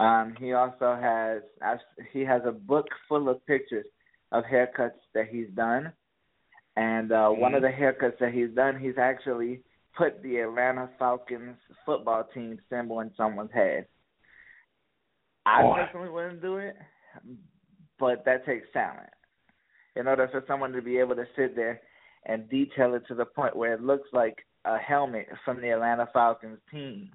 Um, 0.00 0.34
he 0.40 0.54
also 0.54 0.98
has 1.00 1.40
he 2.12 2.22
has 2.24 2.42
a 2.44 2.50
book 2.50 2.86
full 3.08 3.28
of 3.28 3.46
pictures 3.46 3.86
of 4.32 4.42
haircuts 4.42 4.98
that 5.14 5.28
he's 5.30 5.46
done, 5.54 5.92
and 6.74 7.12
uh, 7.12 7.28
one 7.28 7.54
of 7.54 7.62
the 7.62 7.68
haircuts 7.68 8.18
that 8.18 8.32
he's 8.32 8.50
done, 8.56 8.76
he's 8.76 8.98
actually 8.98 9.60
put 9.96 10.20
the 10.24 10.38
Atlanta 10.38 10.90
Falcons 10.98 11.58
football 11.86 12.24
team 12.34 12.58
symbol 12.68 12.98
in 12.98 13.12
someone's 13.16 13.52
head. 13.54 13.86
I 15.46 15.62
Boy. 15.62 15.76
personally 15.76 16.10
wouldn't 16.10 16.42
do 16.42 16.56
it, 16.56 16.76
but 18.00 18.24
that 18.24 18.44
takes 18.44 18.66
talent. 18.72 19.10
In 19.94 20.08
order 20.08 20.26
for 20.32 20.42
someone 20.48 20.72
to 20.72 20.82
be 20.82 20.98
able 20.98 21.14
to 21.14 21.26
sit 21.36 21.54
there 21.54 21.82
and 22.26 22.50
detail 22.50 22.94
it 22.94 23.04
to 23.06 23.14
the 23.14 23.26
point 23.26 23.54
where 23.54 23.74
it 23.74 23.80
looks 23.80 24.08
like 24.12 24.38
a 24.64 24.76
helmet 24.78 25.26
from 25.44 25.60
the 25.60 25.70
Atlanta 25.70 26.08
Falcons 26.12 26.58
team. 26.70 27.10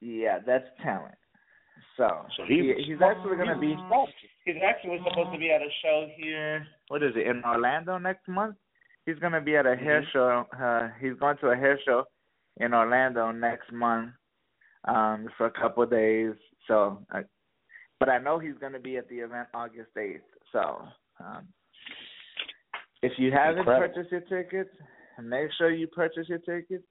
Yeah, 0.00 0.38
that's 0.46 0.64
talent. 0.82 1.14
So, 1.96 2.08
So 2.36 2.44
he 2.46 2.74
he, 2.76 2.84
he's 2.84 3.02
actually 3.02 3.36
going 3.36 3.48
to 3.48 3.56
be. 3.58 3.76
He's 4.44 4.56
actually 4.66 4.98
supposed 5.08 5.32
to 5.32 5.38
be 5.38 5.50
at 5.50 5.62
a 5.62 5.68
show 5.82 6.08
here. 6.16 6.66
What 6.88 7.02
is 7.02 7.12
it 7.16 7.26
in 7.26 7.42
Orlando 7.44 7.98
next 7.98 8.28
month? 8.28 8.56
He's 9.06 9.18
going 9.18 9.32
to 9.32 9.40
be 9.40 9.56
at 9.56 9.66
a 9.66 9.76
hair 9.76 10.02
Mhm. 10.02 10.12
show. 10.12 10.46
Uh, 10.58 10.88
he's 11.00 11.14
going 11.14 11.36
to 11.38 11.48
a 11.50 11.56
hair 11.56 11.78
show 11.84 12.04
in 12.58 12.74
Orlando 12.74 13.30
next 13.32 13.70
month 13.72 14.12
um, 14.86 15.28
for 15.36 15.46
a 15.46 15.50
couple 15.50 15.82
of 15.82 15.90
days. 15.90 16.34
So, 16.66 17.04
uh, 17.14 17.22
but 18.00 18.08
I 18.08 18.18
know 18.18 18.38
he's 18.38 18.58
going 18.58 18.72
to 18.72 18.78
be 18.80 18.96
at 18.96 19.08
the 19.08 19.16
event 19.20 19.48
August 19.54 19.96
eighth. 19.96 20.22
So, 20.52 20.82
um, 21.20 21.48
if 23.02 23.12
you 23.18 23.30
haven't 23.30 23.60
Incredible. 23.60 23.94
purchased 23.94 24.12
your 24.12 24.42
tickets, 24.42 24.70
make 25.22 25.50
sure 25.58 25.70
you 25.70 25.86
purchase 25.86 26.28
your 26.28 26.38
tickets. 26.38 26.84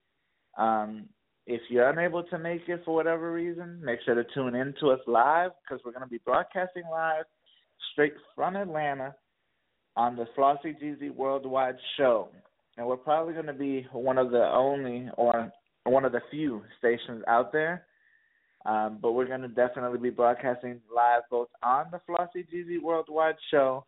Um, 0.57 1.09
if 1.45 1.61
you're 1.69 1.89
unable 1.89 2.23
to 2.23 2.39
make 2.39 2.61
it 2.67 2.81
for 2.85 2.95
whatever 2.95 3.33
reason, 3.33 3.79
make 3.83 3.99
sure 4.05 4.15
to 4.15 4.23
tune 4.33 4.55
in 4.55 4.73
to 4.79 4.91
us 4.91 4.99
live 5.07 5.51
because 5.61 5.83
we're 5.83 5.91
going 5.91 6.03
to 6.03 6.09
be 6.09 6.21
broadcasting 6.25 6.83
live 6.89 7.25
straight 7.91 8.13
from 8.35 8.55
Atlanta 8.55 9.13
on 9.95 10.15
the 10.15 10.25
Flauxy 10.37 10.75
Gz 10.81 11.13
Worldwide 11.13 11.75
Show. 11.97 12.29
And 12.77 12.87
we're 12.87 12.97
probably 12.97 13.33
going 13.33 13.47
to 13.47 13.53
be 13.53 13.85
one 13.91 14.17
of 14.17 14.31
the 14.31 14.45
only 14.45 15.09
or 15.17 15.51
one 15.83 16.05
of 16.05 16.11
the 16.11 16.21
few 16.31 16.63
stations 16.79 17.23
out 17.27 17.51
there. 17.51 17.85
Um, 18.65 18.99
but 19.01 19.11
we're 19.11 19.27
going 19.27 19.41
to 19.41 19.49
definitely 19.49 19.99
be 19.99 20.09
broadcasting 20.09 20.79
live 20.95 21.23
both 21.29 21.49
on 21.61 21.87
the 21.91 21.99
Flauxy 22.09 22.47
Gz 22.51 22.81
Worldwide 22.81 23.35
Show, 23.51 23.85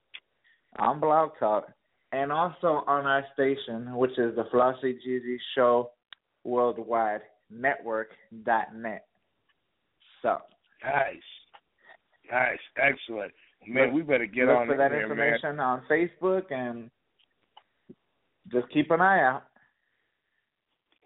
on 0.78 1.00
Blog 1.00 1.32
Talk, 1.40 1.70
and 2.16 2.32
also 2.32 2.84
on 2.88 3.06
our 3.06 3.26
station, 3.34 3.94
which 3.96 4.18
is 4.18 4.36
the 4.36 4.46
Flauxy 4.54 4.96
Gz 5.06 5.38
Show 5.54 5.92
Worldwide 6.46 7.22
Network.net. 7.50 9.06
So, 10.22 10.38
Nice. 10.84 11.18
Nice. 12.32 12.60
Excellent. 12.78 13.32
Man, 13.68 13.86
Look- 13.88 13.94
we 13.96 14.02
better 14.04 14.26
get 14.26 14.48
look 14.48 14.58
on 14.58 14.68
for 14.68 14.78
that 14.78 14.90
there, 14.92 15.08
man. 15.08 15.12
information 15.12 15.60
on 15.60 15.82
Facebook 15.90 16.52
and 16.52 16.90
just 18.52 18.70
keep 18.70 18.92
an 18.92 19.02
eye 19.02 19.22
out. 19.24 19.44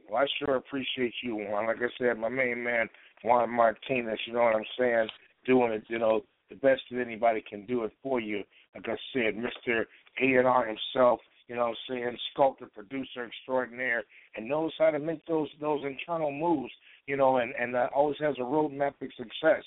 Well, 0.10 0.22
I 0.24 0.28
sure 0.38 0.56
appreciate 0.56 1.14
you, 1.24 1.36
Juan. 1.38 1.68
Like 1.68 1.78
I 1.78 1.90
said, 1.98 2.18
my 2.18 2.30
main 2.30 2.64
man, 2.64 2.90
Juan 3.24 3.50
Martinez, 3.50 4.20
you 4.26 4.34
know 4.34 4.44
what 4.44 4.56
I'm 4.56 4.66
saying, 4.78 5.08
doing 5.46 5.72
it, 5.72 5.84
you 5.88 6.00
know, 6.00 6.22
the 6.50 6.56
best 6.56 6.82
that 6.92 7.00
anybody 7.00 7.42
can 7.48 7.66
do 7.66 7.84
it 7.84 7.92
for 8.02 8.20
you. 8.20 8.44
Like 8.76 8.90
I 8.90 8.98
said, 9.14 9.36
Mr. 9.36 9.86
A&R 10.22 10.66
himself, 10.66 11.20
you 11.48 11.56
know 11.56 11.62
what 11.62 11.70
I'm 11.70 11.76
saying, 11.90 12.18
sculptor, 12.34 12.68
producer 12.74 13.26
extraordinaire, 13.26 14.04
and 14.36 14.48
knows 14.48 14.72
how 14.78 14.92
to 14.92 15.00
make 15.00 15.26
those 15.26 15.50
those 15.60 15.82
internal 15.84 16.32
moves, 16.32 16.72
you 17.08 17.18
know, 17.18 17.38
and, 17.38 17.54
and 17.60 17.76
uh, 17.76 17.88
always 17.94 18.18
has 18.20 18.36
a 18.38 18.44
roadmap 18.44 18.94
for 19.00 19.08
success. 19.18 19.64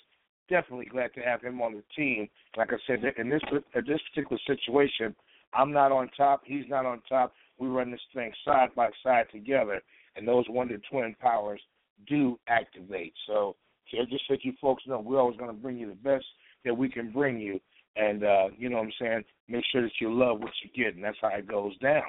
Definitely 0.48 0.86
glad 0.86 1.12
to 1.14 1.20
have 1.20 1.42
him 1.42 1.60
on 1.60 1.74
the 1.74 1.82
team. 1.96 2.28
Like 2.56 2.72
I 2.72 2.76
said, 2.86 3.02
in 3.18 3.28
this 3.28 3.42
in 3.50 3.84
this 3.86 4.00
particular 4.14 4.40
situation, 4.46 5.14
I'm 5.54 5.72
not 5.72 5.92
on 5.92 6.08
top, 6.16 6.42
he's 6.44 6.64
not 6.68 6.86
on 6.86 7.02
top. 7.08 7.32
We 7.58 7.68
run 7.68 7.90
this 7.90 8.00
thing 8.14 8.32
side 8.44 8.70
by 8.76 8.90
side 9.02 9.26
together, 9.32 9.82
and 10.16 10.26
those 10.26 10.44
Wonder 10.48 10.78
Twin 10.90 11.14
powers 11.20 11.60
do 12.06 12.38
activate. 12.48 13.12
So 13.26 13.56
just 13.90 14.24
so 14.28 14.36
you 14.42 14.52
folks 14.60 14.84
know, 14.86 15.00
we're 15.00 15.20
always 15.20 15.36
going 15.36 15.50
to 15.50 15.56
bring 15.56 15.78
you 15.78 15.88
the 15.88 15.94
best 15.94 16.24
that 16.64 16.76
we 16.76 16.88
can 16.88 17.10
bring 17.10 17.38
you. 17.38 17.60
And, 17.96 18.24
uh, 18.24 18.48
you 18.56 18.68
know 18.68 18.76
what 18.76 18.86
I'm 18.86 18.92
saying? 19.00 19.24
Make 19.48 19.64
sure 19.70 19.82
that 19.82 19.92
you 20.00 20.12
love 20.12 20.40
what 20.40 20.52
you 20.62 20.84
get, 20.84 20.94
and 20.94 21.04
that's 21.04 21.18
how 21.20 21.28
it 21.28 21.46
goes 21.46 21.76
down. 21.78 22.04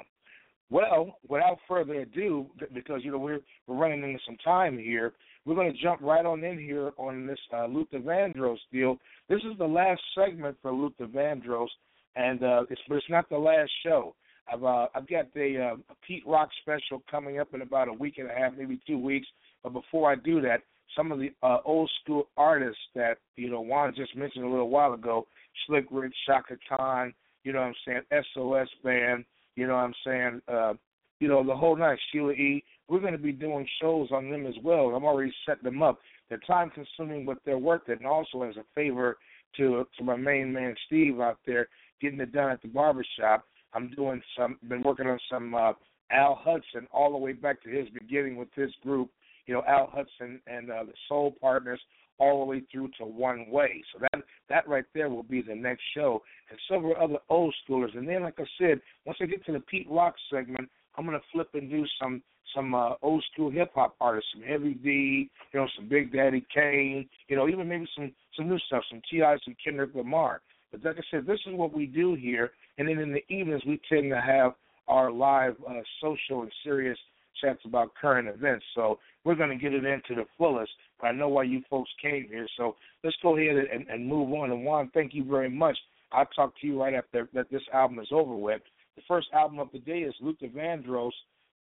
Well, 0.70 1.18
without 1.28 1.58
further 1.68 2.00
ado, 2.00 2.46
because, 2.72 3.02
you 3.04 3.12
know, 3.12 3.18
we're, 3.18 3.40
we're 3.66 3.76
running 3.76 4.02
into 4.02 4.18
some 4.26 4.38
time 4.42 4.78
here, 4.78 5.12
we're 5.44 5.54
going 5.54 5.72
to 5.72 5.82
jump 5.82 6.00
right 6.00 6.24
on 6.24 6.42
in 6.42 6.58
here 6.58 6.92
on 6.96 7.26
this 7.26 7.38
uh, 7.54 7.66
Luther 7.66 7.98
Vandross 7.98 8.56
deal. 8.72 8.98
This 9.28 9.40
is 9.40 9.58
the 9.58 9.66
last 9.66 10.00
segment 10.14 10.56
for 10.62 10.72
Luther 10.72 11.06
Vandross, 11.06 11.68
and 12.16 12.42
uh, 12.42 12.62
it's, 12.70 12.80
but 12.88 12.96
it's 12.96 13.10
not 13.10 13.28
the 13.28 13.36
last 13.36 13.70
show. 13.84 14.14
I've 14.52 14.64
uh, 14.64 14.86
I've 14.94 15.08
got 15.08 15.32
the 15.34 15.72
uh, 15.72 15.94
Pete 16.06 16.22
Rock 16.26 16.50
special 16.62 17.02
coming 17.10 17.38
up 17.38 17.54
in 17.54 17.62
about 17.62 17.88
a 17.88 17.92
week 17.92 18.18
and 18.18 18.30
a 18.30 18.34
half, 18.34 18.52
maybe 18.56 18.80
two 18.86 18.98
weeks. 18.98 19.26
But 19.62 19.72
before 19.72 20.10
I 20.10 20.16
do 20.16 20.40
that, 20.42 20.60
some 20.96 21.12
of 21.12 21.18
the 21.18 21.30
uh, 21.42 21.58
old 21.64 21.90
school 22.02 22.28
artists 22.36 22.82
that 22.94 23.18
you 23.36 23.50
know 23.50 23.60
Juan 23.60 23.94
just 23.96 24.16
mentioned 24.16 24.44
a 24.44 24.48
little 24.48 24.68
while 24.68 24.92
ago, 24.92 25.26
Slick 25.66 25.86
Rick, 25.90 26.12
Chaka 26.26 26.56
Khan, 26.68 27.14
you 27.42 27.52
know 27.52 27.60
what 27.60 27.66
I'm 27.66 27.74
saying, 27.86 28.24
SOS 28.34 28.68
Band, 28.82 29.24
you 29.56 29.66
know 29.66 29.74
what 29.74 29.80
I'm 29.80 29.94
saying, 30.04 30.42
uh, 30.48 30.74
you 31.20 31.28
know 31.28 31.44
the 31.44 31.54
whole 31.56 31.76
night, 31.76 31.98
Sheila 32.10 32.32
E. 32.32 32.64
We're 32.88 33.00
going 33.00 33.12
to 33.12 33.18
be 33.18 33.32
doing 33.32 33.66
shows 33.80 34.08
on 34.12 34.30
them 34.30 34.46
as 34.46 34.54
well. 34.62 34.88
I'm 34.88 35.04
already 35.04 35.32
setting 35.46 35.64
them 35.64 35.82
up. 35.82 35.98
They're 36.28 36.38
time 36.38 36.70
consuming, 36.70 37.24
but 37.24 37.38
they're 37.46 37.56
worth 37.56 37.88
it. 37.88 37.98
And 37.98 38.06
also 38.06 38.42
as 38.42 38.56
a 38.56 38.64
favor 38.74 39.16
to 39.56 39.86
to 39.96 40.04
my 40.04 40.16
main 40.16 40.52
man 40.52 40.74
Steve 40.86 41.20
out 41.20 41.38
there, 41.46 41.68
getting 42.00 42.20
it 42.20 42.32
done 42.32 42.50
at 42.50 42.60
the 42.60 42.68
barbershop. 42.68 43.46
I'm 43.72 43.90
doing 43.90 44.22
some, 44.36 44.58
been 44.68 44.82
working 44.82 45.06
on 45.06 45.18
some 45.30 45.54
uh, 45.54 45.72
Al 46.10 46.38
Hudson 46.40 46.86
all 46.92 47.10
the 47.12 47.18
way 47.18 47.32
back 47.32 47.62
to 47.62 47.70
his 47.70 47.88
beginning 47.88 48.36
with 48.36 48.48
this 48.56 48.70
group. 48.82 49.10
You 49.46 49.54
know, 49.54 49.62
Al 49.66 49.88
Hudson 49.92 50.40
and 50.46 50.70
uh, 50.70 50.84
the 50.84 50.92
Soul 51.08 51.34
Partners 51.40 51.80
all 52.18 52.40
the 52.40 52.44
way 52.44 52.62
through 52.70 52.88
to 52.98 53.04
One 53.04 53.50
Way. 53.50 53.82
So 53.92 54.00
that 54.00 54.22
that 54.48 54.68
right 54.68 54.84
there 54.94 55.08
will 55.08 55.22
be 55.22 55.42
the 55.42 55.54
next 55.54 55.82
show, 55.94 56.22
and 56.50 56.58
several 56.68 56.94
other 56.96 57.18
old 57.28 57.54
schoolers. 57.66 57.96
And 57.96 58.08
then, 58.08 58.22
like 58.22 58.38
I 58.38 58.44
said, 58.58 58.80
once 59.04 59.18
I 59.20 59.26
get 59.26 59.44
to 59.46 59.52
the 59.52 59.60
Pete 59.60 59.86
Rock 59.90 60.14
segment, 60.30 60.68
I'm 60.96 61.04
gonna 61.04 61.20
flip 61.32 61.48
and 61.54 61.70
do 61.70 61.84
some 62.00 62.22
some 62.54 62.74
uh, 62.74 62.90
old 63.02 63.24
school 63.32 63.50
hip 63.50 63.72
hop 63.74 63.96
artists, 64.00 64.30
some 64.32 64.42
Heavy 64.42 64.74
D, 64.74 65.30
you 65.52 65.60
know, 65.60 65.66
some 65.76 65.88
Big 65.88 66.12
Daddy 66.12 66.44
Kane, 66.54 67.08
you 67.28 67.36
know, 67.36 67.48
even 67.48 67.68
maybe 67.68 67.88
some 67.96 68.12
some 68.36 68.48
new 68.48 68.58
stuff, 68.60 68.82
some 68.90 69.00
T.I., 69.10 69.36
some 69.44 69.56
Kendrick 69.62 69.94
Lamar. 69.94 70.40
But 70.70 70.84
like 70.84 70.96
I 70.96 71.02
said, 71.10 71.26
this 71.26 71.40
is 71.46 71.54
what 71.54 71.74
we 71.74 71.86
do 71.86 72.14
here. 72.14 72.52
And 72.78 72.88
then 72.88 72.98
in 72.98 73.12
the 73.12 73.22
evenings, 73.32 73.62
we 73.66 73.80
tend 73.88 74.10
to 74.10 74.20
have 74.20 74.54
our 74.88 75.10
live 75.10 75.56
uh, 75.68 75.80
social 76.00 76.42
and 76.42 76.52
serious 76.62 76.98
chats 77.40 77.60
about 77.64 77.94
current 78.00 78.28
events. 78.28 78.64
So 78.74 78.98
we're 79.24 79.34
going 79.34 79.50
to 79.50 79.56
get 79.56 79.72
it 79.72 79.84
into 79.84 80.14
the 80.14 80.24
fullest. 80.36 80.72
I 81.04 81.12
know 81.12 81.28
why 81.28 81.44
you 81.44 81.62
folks 81.68 81.90
came 82.00 82.26
here. 82.28 82.46
So 82.56 82.76
let's 83.02 83.16
go 83.22 83.36
ahead 83.36 83.56
and, 83.72 83.88
and 83.88 84.06
move 84.06 84.32
on. 84.32 84.50
And 84.50 84.64
Juan, 84.64 84.90
thank 84.94 85.14
you 85.14 85.24
very 85.24 85.50
much. 85.50 85.76
I'll 86.12 86.26
talk 86.26 86.52
to 86.60 86.66
you 86.66 86.80
right 86.80 86.94
after 86.94 87.28
that 87.34 87.50
this 87.50 87.62
album 87.72 87.98
is 87.98 88.08
over 88.12 88.34
with. 88.36 88.62
The 88.96 89.02
first 89.08 89.28
album 89.32 89.58
of 89.58 89.68
the 89.72 89.80
day 89.80 90.00
is 90.00 90.14
Luther 90.20 90.46
Vandross, 90.46 91.10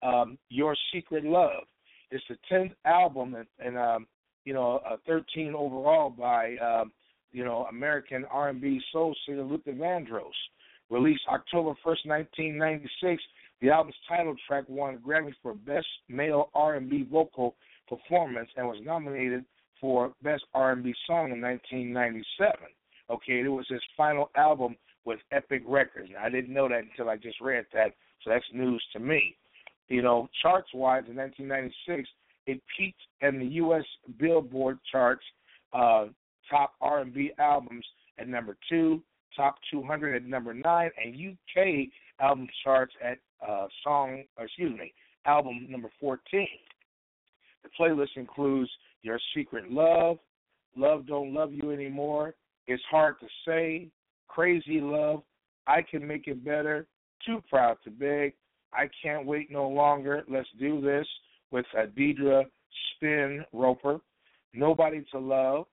um, 0.04 0.38
Your 0.50 0.76
Secret 0.94 1.24
Love. 1.24 1.64
It's 2.10 2.24
the 2.30 2.36
tenth 2.50 2.74
album 2.86 3.36
and, 3.36 3.48
and 3.60 3.78
um, 3.78 4.08
you 4.44 4.54
know, 4.54 4.82
a 4.90 4.98
13 5.08 5.54
overall 5.56 6.10
by 6.10 6.58
um, 6.58 6.92
you 7.32 7.46
know, 7.46 7.66
American 7.70 8.26
R&B 8.26 8.82
soul 8.92 9.16
singer 9.26 9.44
Luther 9.44 9.72
Vandross. 9.72 10.32
Released 10.90 11.22
October 11.32 11.70
1st, 11.86 12.06
1996, 12.06 13.24
the 13.62 13.70
album's 13.70 13.96
title 14.10 14.36
track 14.46 14.66
won 14.68 14.96
a 14.96 14.98
Grammy 14.98 15.32
for 15.42 15.54
Best 15.54 15.88
Male 16.10 16.50
R&B 16.54 17.08
Vocal 17.10 17.56
Performance 17.92 18.50
and 18.56 18.66
was 18.66 18.78
nominated 18.86 19.44
for 19.82 20.14
Best 20.24 20.44
R&B 20.54 20.94
Song 21.06 21.32
in 21.34 21.42
1997. 21.42 22.56
Okay, 23.10 23.42
it 23.42 23.50
was 23.50 23.66
his 23.68 23.82
final 23.98 24.32
album 24.38 24.78
with 25.04 25.20
Epic 25.34 25.62
Records. 25.68 26.10
Now, 26.14 26.24
I 26.24 26.30
didn't 26.30 26.54
know 26.54 26.70
that 26.70 26.84
until 26.90 27.10
I 27.10 27.18
just 27.18 27.42
read 27.42 27.66
that, 27.74 27.94
so 28.24 28.30
that's 28.30 28.46
news 28.54 28.82
to 28.94 29.00
me. 29.00 29.36
You 29.90 30.02
know, 30.02 30.30
charts-wise, 30.42 31.04
in 31.10 31.18
1996, 31.18 32.08
it 32.48 32.62
peaked 32.78 33.02
in 33.20 33.40
the 33.40 33.46
U.S. 33.56 33.84
Billboard 34.18 34.80
charts 34.90 35.26
uh, 35.74 36.06
top 36.50 36.76
R&B 36.80 37.32
albums 37.40 37.86
at 38.20 38.30
number 38.30 38.56
two, 38.70 39.02
top 39.36 39.56
200 39.70 40.16
at 40.16 40.26
number 40.26 40.54
nine, 40.54 40.92
and 41.04 41.14
UK 41.14 41.90
album 42.22 42.48
charts 42.64 42.94
at 43.04 43.18
uh, 43.46 43.68
song, 43.84 44.24
excuse 44.40 44.78
me, 44.80 44.94
album 45.26 45.68
number 45.70 45.90
14. 46.00 46.48
The 47.64 47.70
playlist 47.80 48.16
includes 48.18 48.70
Your 49.04 49.20
Secret 49.36 49.72
Love, 49.72 50.18
Love 50.76 51.06
Don't 51.06 51.34
Love 51.34 51.52
You 51.52 51.72
Anymore, 51.72 52.36
It's 52.68 52.84
Hard 52.90 53.16
to 53.20 53.28
Say, 53.46 53.90
Crazy 54.28 54.80
Love, 54.82 55.24
I 55.68 55.82
Can 55.82 56.06
Make 56.08 56.28
It 56.28 56.44
Better, 56.44 56.88
Too 57.26 57.42
Proud 57.50 57.78
to 57.84 57.92
Beg, 57.92 58.34
I 58.74 58.90
Can't 59.02 59.26
Wait 59.26 59.52
No 59.52 59.68
Longer, 59.68 60.24
Let's 60.30 60.48
Do 60.60 60.82
This 60.82 61.08
with 61.52 61.66
Deidre 61.98 62.46
Spin 62.96 63.44
Roper, 63.52 64.00
Nobody 64.54 65.04
to 65.12 65.20
Love, 65.20 65.66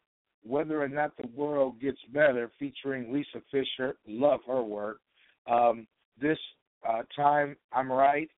whether 0.45 0.83
or 0.83 0.89
not 0.89 1.17
the 1.17 1.29
world 1.35 1.81
gets 1.81 1.99
better, 2.13 2.51
featuring 2.59 3.13
Lisa 3.13 3.43
Fischer, 3.51 3.97
Love 4.07 4.41
her 4.47 4.63
work. 4.63 4.99
Um, 5.47 5.87
this 6.21 6.39
uh, 6.89 7.03
time, 7.15 7.57
I'm 7.73 7.91
right. 7.91 8.29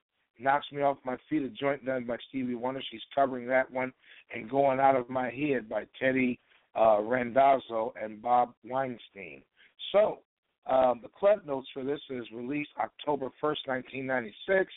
Knocks 0.40 0.66
me 0.72 0.82
off 0.82 0.96
my 1.04 1.16
feet. 1.28 1.42
A 1.42 1.48
joint 1.48 1.84
done 1.84 2.04
by 2.04 2.16
Stevie 2.28 2.54
Wonder. 2.54 2.82
She's 2.90 3.00
covering 3.14 3.46
that 3.48 3.70
one. 3.70 3.92
And 4.34 4.48
going 4.48 4.80
out 4.80 4.96
of 4.96 5.08
my 5.10 5.30
head 5.30 5.68
by 5.68 5.84
Teddy 6.00 6.38
uh, 6.78 7.00
Randazzo 7.00 7.92
and 8.00 8.22
Bob 8.22 8.54
Weinstein. 8.64 9.42
So, 9.92 10.18
um, 10.66 11.00
the 11.02 11.08
club 11.08 11.40
notes 11.46 11.68
for 11.74 11.82
this 11.82 12.00
is 12.10 12.24
released 12.32 12.70
October 12.78 13.26
1st, 13.42 13.66
1996, 13.66 14.72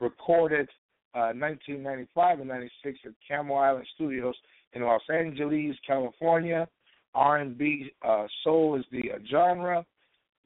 recorded 0.00 0.68
uh, 1.14 1.32
1995 1.32 2.40
and 2.40 2.48
96 2.48 2.98
at 3.06 3.12
Camel 3.26 3.56
Island 3.56 3.86
Studios 3.94 4.34
in 4.72 4.82
Los 4.82 5.02
Angeles, 5.12 5.76
California. 5.86 6.68
R&B 7.14 7.90
uh, 8.06 8.26
soul 8.44 8.76
is 8.78 8.84
the 8.92 9.12
uh, 9.12 9.18
genre. 9.30 9.84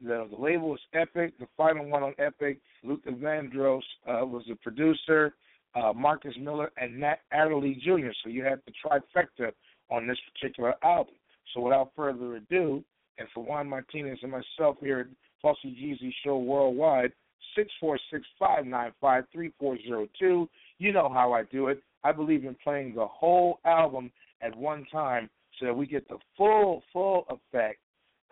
The, 0.03 0.27
the 0.31 0.37
label 0.43 0.75
is 0.75 0.81
Epic. 0.95 1.35
The 1.39 1.47
final 1.57 1.87
one 1.87 2.03
on 2.03 2.15
Epic, 2.19 2.59
Luther 2.83 3.13
Vandross 3.13 3.83
uh, 4.09 4.25
was 4.25 4.45
the 4.49 4.57
producer. 4.57 5.35
Uh, 5.75 5.93
Marcus 5.93 6.35
Miller 6.41 6.73
and 6.79 6.99
Nat 6.99 7.21
Adderley 7.33 7.81
Jr. 7.85 8.11
So 8.25 8.31
you 8.31 8.43
have 8.45 8.59
the 8.67 8.73
trifecta 8.85 9.53
on 9.91 10.07
this 10.07 10.19
particular 10.33 10.75
album. 10.83 11.15
So 11.55 11.61
without 11.61 11.93
further 11.95 12.37
ado, 12.37 12.83
and 13.19 13.29
for 13.35 13.45
Juan 13.45 13.69
Martinez 13.69 14.19
and 14.23 14.33
myself 14.33 14.77
here 14.81 15.01
at 15.01 15.07
Flauxy 15.45 15.77
Gz 15.77 16.13
Show 16.25 16.39
Worldwide, 16.39 17.13
six 17.55 17.71
four 17.79 17.99
six 18.11 18.25
five 18.39 18.67
nine 18.67 18.93
five 19.01 19.25
three 19.33 19.53
four 19.59 19.77
zero 19.87 20.09
two. 20.19 20.49
You 20.79 20.93
know 20.93 21.09
how 21.13 21.33
I 21.33 21.45
do 21.45 21.69
it. 21.69 21.83
I 22.03 22.13
believe 22.13 22.45
in 22.45 22.57
playing 22.65 22.95
the 22.95 23.07
whole 23.07 23.61
album 23.65 24.11
at 24.41 24.57
one 24.57 24.87
time 24.91 25.29
so 25.59 25.67
that 25.67 25.75
we 25.75 25.87
get 25.87 26.09
the 26.09 26.17
full, 26.37 26.83
full 26.93 27.27
effect 27.29 27.79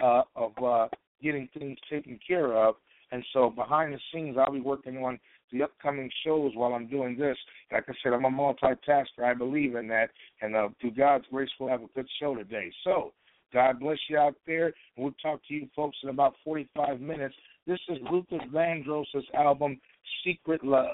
uh, 0.03 0.23
of 0.35 0.53
uh, 0.63 0.89
getting 1.23 1.49
things 1.57 1.79
taken 1.91 2.19
care 2.27 2.57
of. 2.57 2.77
And 3.11 3.25
so 3.33 3.51
behind 3.51 3.95
the 3.95 3.99
scenes, 4.13 4.37
I'll 4.39 4.53
be 4.53 4.61
working 4.61 4.99
on 4.99 5.19
the 5.53 5.63
upcoming 5.63 6.11
shows 6.25 6.53
while 6.55 6.75
I'm 6.75 6.89
doing 6.89 7.17
this. 7.17 7.37
Like 7.73 7.85
I 7.89 7.93
said, 8.03 8.13
I'm 8.13 8.25
a 8.25 8.31
multitasker. 8.31 9.25
I 9.25 9.35
believe 9.35 9.77
in 9.77 9.89
that. 9.89 10.11
And 10.43 10.55
uh, 10.55 10.69
through 10.81 10.93
God's 10.93 11.25
grace, 11.31 11.49
we'll 11.59 11.71
have 11.71 11.83
a 11.83 11.87
good 11.95 12.09
show 12.21 12.35
today. 12.35 12.71
So 12.85 13.13
God 13.53 13.81
bless 13.81 13.99
you 14.09 14.19
out 14.19 14.35
there. 14.47 14.73
We'll 14.97 15.15
talk 15.23 15.41
to 15.49 15.55
you 15.55 15.69
folks 15.75 15.97
in 16.03 16.11
about 16.11 16.35
45 16.45 17.01
minutes. 17.01 17.35
This 17.67 17.81
is 17.89 17.99
Luther 18.11 18.45
Vandross's 18.53 19.25
album, 19.35 19.81
Secret 20.25 20.65
Loves. 20.65 20.93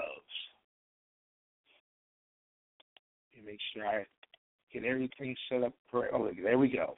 Make 3.45 3.59
sure 3.73 3.85
I 3.85 4.05
get 4.73 4.83
everything 4.83 5.35
set 5.49 5.63
up 5.63 5.73
correct. 5.91 6.13
Oh, 6.15 6.31
there 6.41 6.57
we 6.57 6.67
go. 6.67 6.97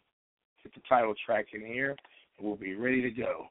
Get 0.64 0.74
the 0.74 0.82
title 0.88 1.14
track 1.26 1.48
in 1.54 1.60
here, 1.60 1.96
we'll 2.42 2.56
be 2.56 2.76
ready 2.76 3.02
to 3.02 3.12
go. 3.12 3.48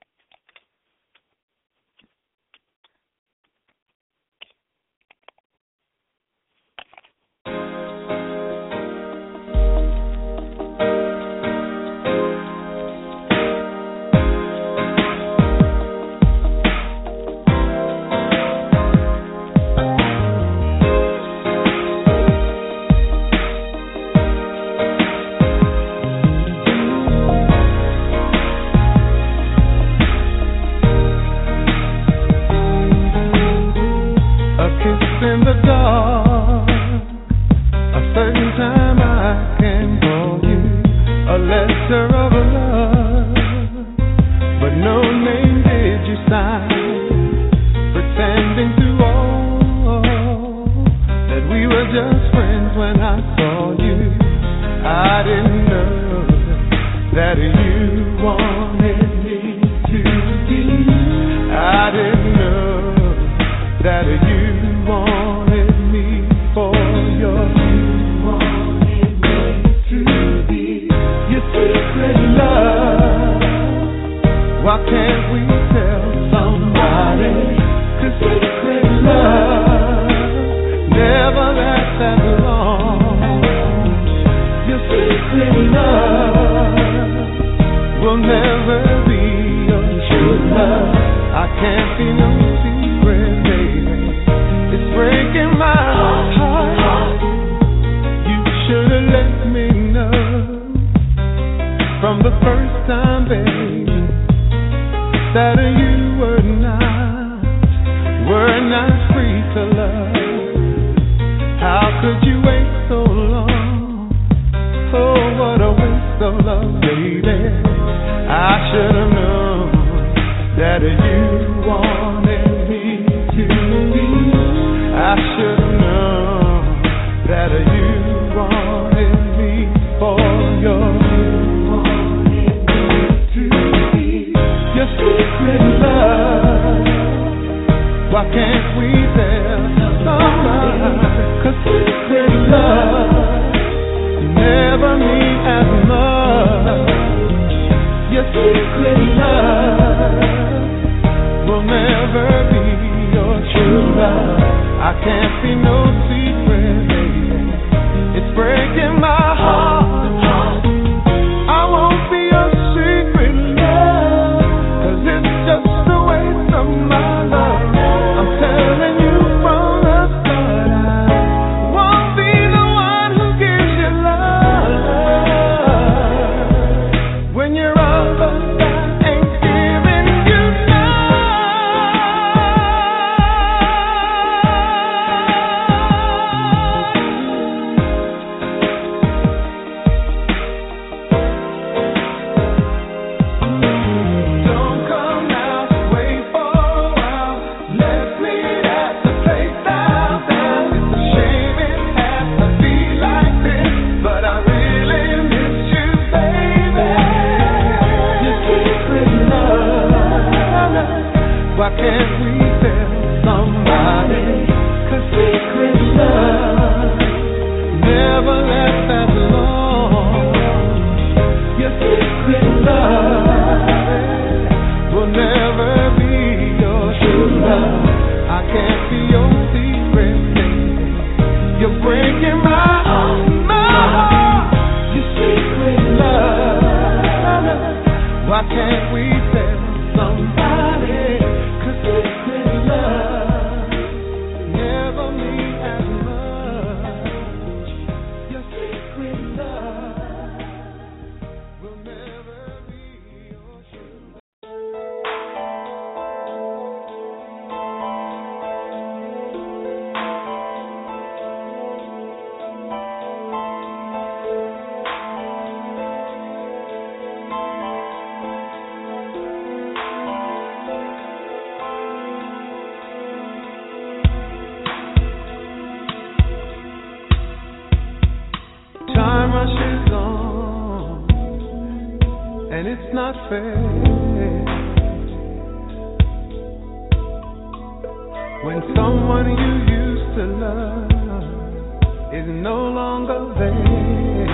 longer 293.07 293.35
there. 293.39 294.27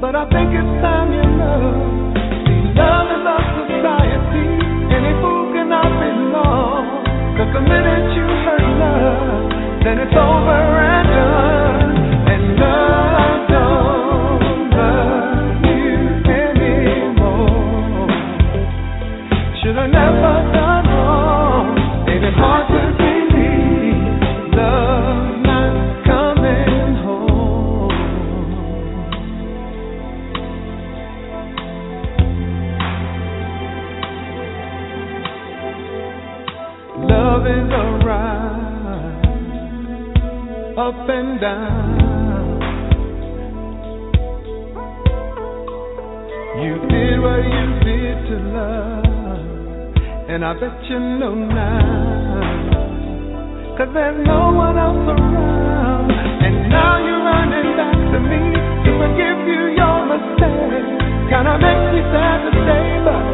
But 0.00 0.14
I 0.14 0.24
think 0.28 0.50
it's 0.54 0.72
time 0.82 1.12
you 1.12 1.26
know. 1.38 2.14
See, 2.46 2.62
love 2.78 3.08
is 3.10 3.24
our 3.26 3.44
society, 3.66 4.46
and 4.94 5.02
it 5.06 5.16
fool 5.20 5.52
cannot 5.52 5.90
be 6.00 6.10
long. 6.30 6.86
Cause 7.36 7.50
the 7.52 7.60
minute 7.60 8.14
you 8.14 8.26
hurt 8.44 8.66
love, 8.78 9.50
then 9.84 9.98
it's 9.98 10.14
over 10.14 10.60
and 10.80 11.08
done. 11.08 11.55
down. 41.40 41.96
You 46.62 46.74
did 46.88 47.20
what 47.20 47.44
you 47.44 47.66
did 47.84 48.16
to 48.28 48.36
love, 48.56 49.04
and 50.28 50.44
I 50.44 50.52
bet 50.54 50.76
you 50.88 50.98
know 50.98 51.34
now. 51.34 52.56
Cause 53.76 53.88
there's 53.92 54.26
no 54.26 54.52
one 54.56 54.78
else 54.78 55.04
around, 55.04 56.10
and 56.10 56.70
now 56.70 56.96
you're 57.04 57.20
running 57.20 57.76
back 57.76 57.92
to 57.92 58.18
me 58.24 58.40
to 58.84 58.90
forgive 58.96 59.38
you 59.44 59.76
your 59.76 59.98
mistake. 60.08 60.96
Kinda 61.28 61.58
makes 61.60 61.86
me 61.92 62.00
sad 62.08 62.38
to 62.48 62.50
say, 62.64 62.84
but 63.04 63.24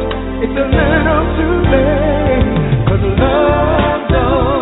it's 0.42 0.58
a 0.58 0.66
little 0.66 1.24
too 1.38 1.56
late. 1.70 2.50
Cause 2.88 3.04
love 3.22 4.02
don't. 4.10 4.61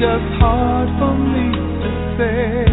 just 0.00 0.30
hard 0.38 0.88
for 1.00 1.12
me 1.18 1.50
to 1.82 1.90
say 2.18 2.64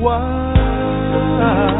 why. 0.00 1.79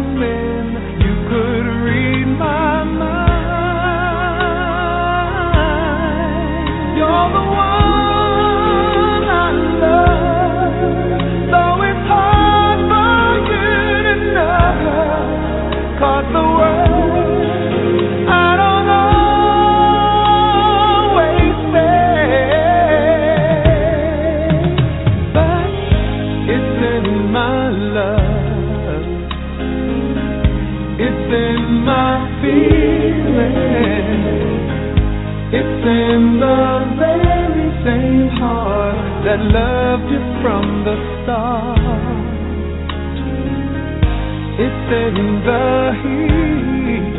in 44.91 45.15
the 45.45 45.93
heat. 46.01 47.15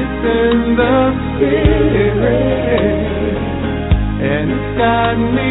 It's 0.00 0.20
in 0.40 0.76
the 0.76 0.96
spirit. 1.34 2.94
And 4.30 4.50
it's 4.54 4.70
got 4.78 5.16
me 5.18 5.50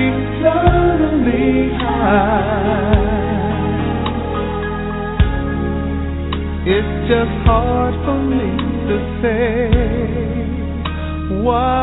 high. 1.77 3.03
It's 6.65 6.93
just 7.09 7.35
hard 7.45 7.93
for 8.05 8.19
me 8.23 8.51
to 8.87 8.95
say 9.21 9.67
why. 11.43 11.82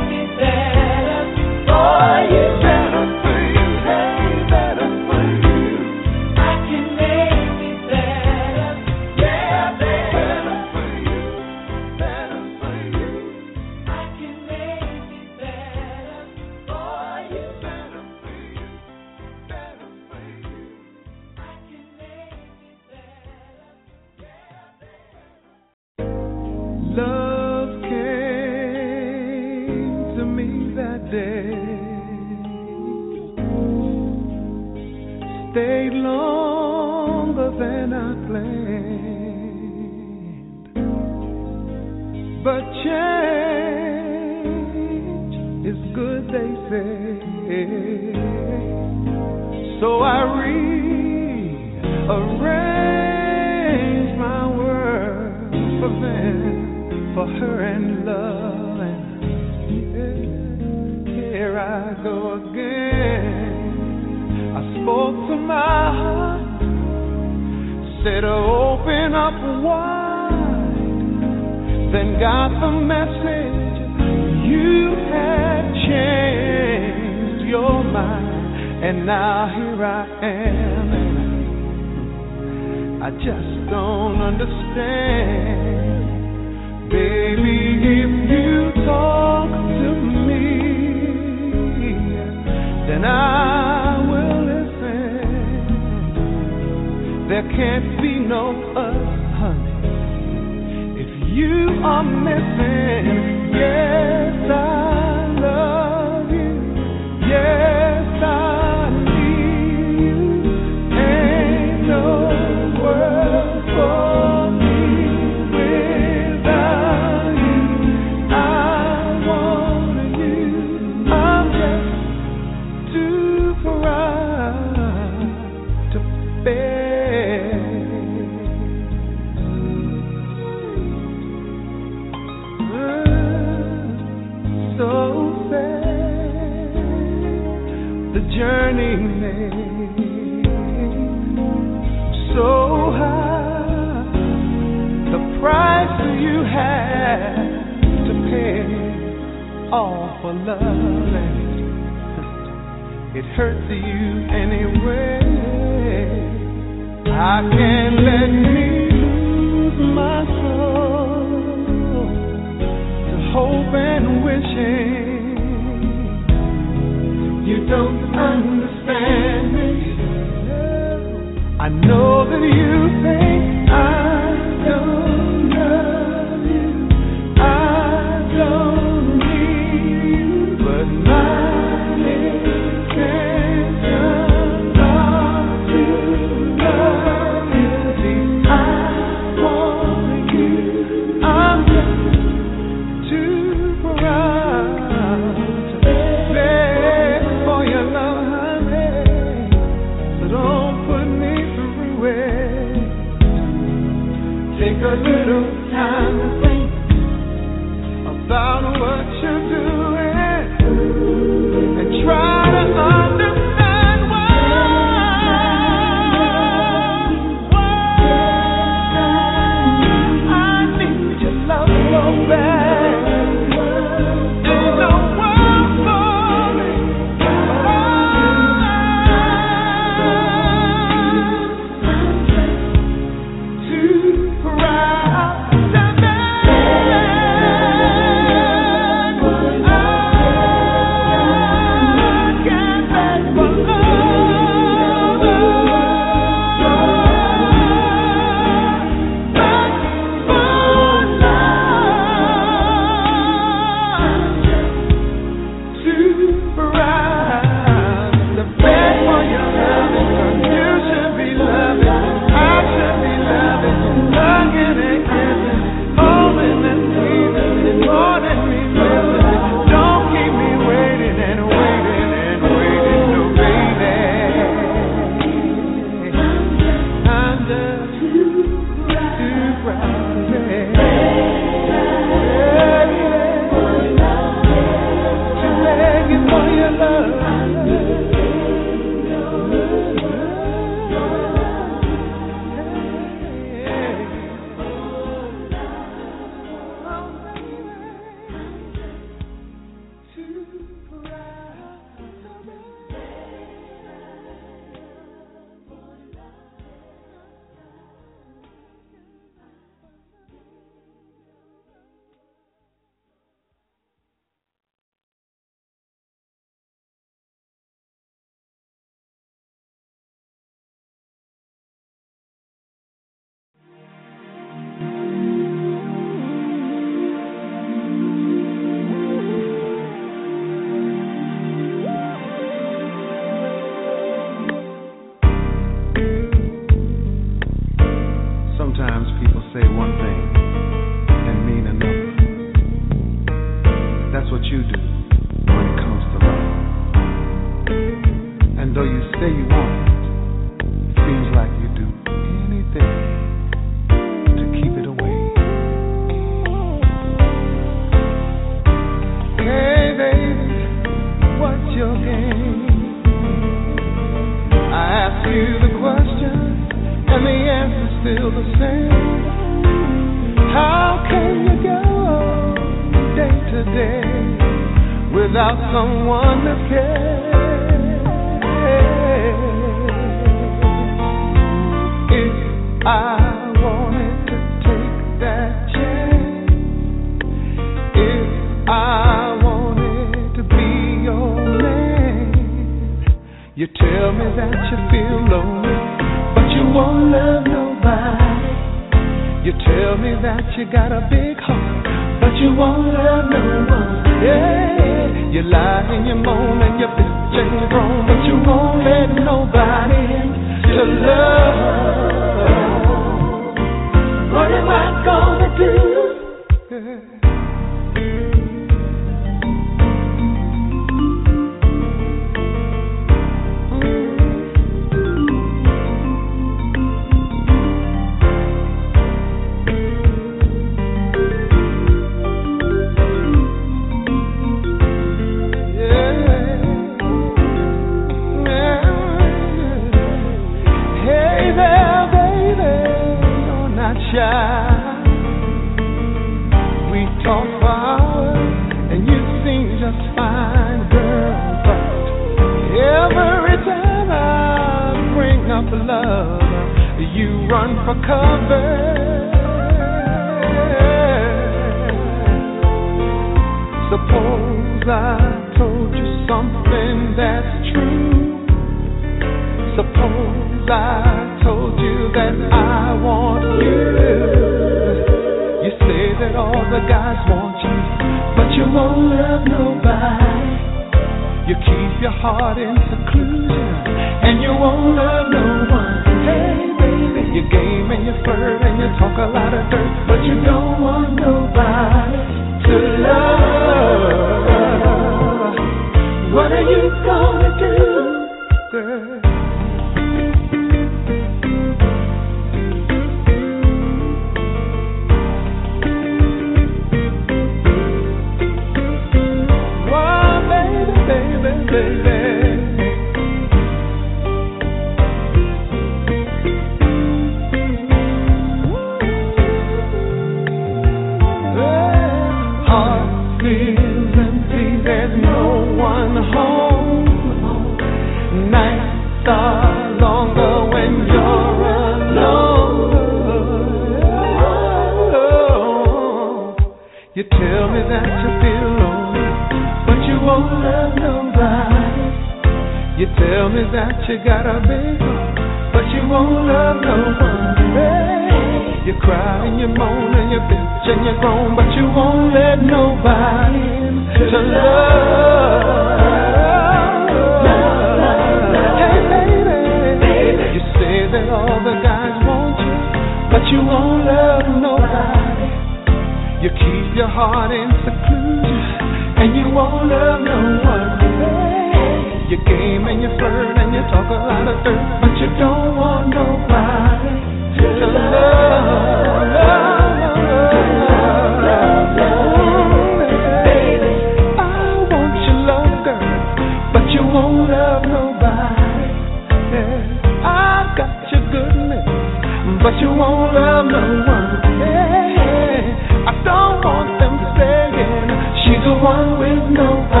but 592.63 592.77
you 592.79 592.89
won't 592.93 593.33
love 593.33 593.65
no 593.65 593.81
one. 594.05 594.41
Hey, 594.61 595.73
I 596.05 596.13
don't 596.23 596.61
want 596.61 596.93
them 597.01 597.17
saying 597.37 598.07
she's 598.45 598.61
the 598.63 598.75
one 598.77 599.17
with 599.17 599.49
no. 599.49 600.00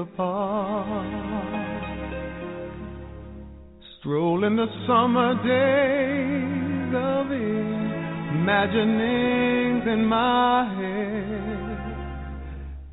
apart. 0.00 1.06
Strolling 3.98 4.56
the 4.56 4.66
summer 4.86 5.34
days 5.44 6.94
of 6.94 7.30
imaginings 8.32 9.86
in 9.86 10.04
my 10.06 10.64
head 10.78 11.80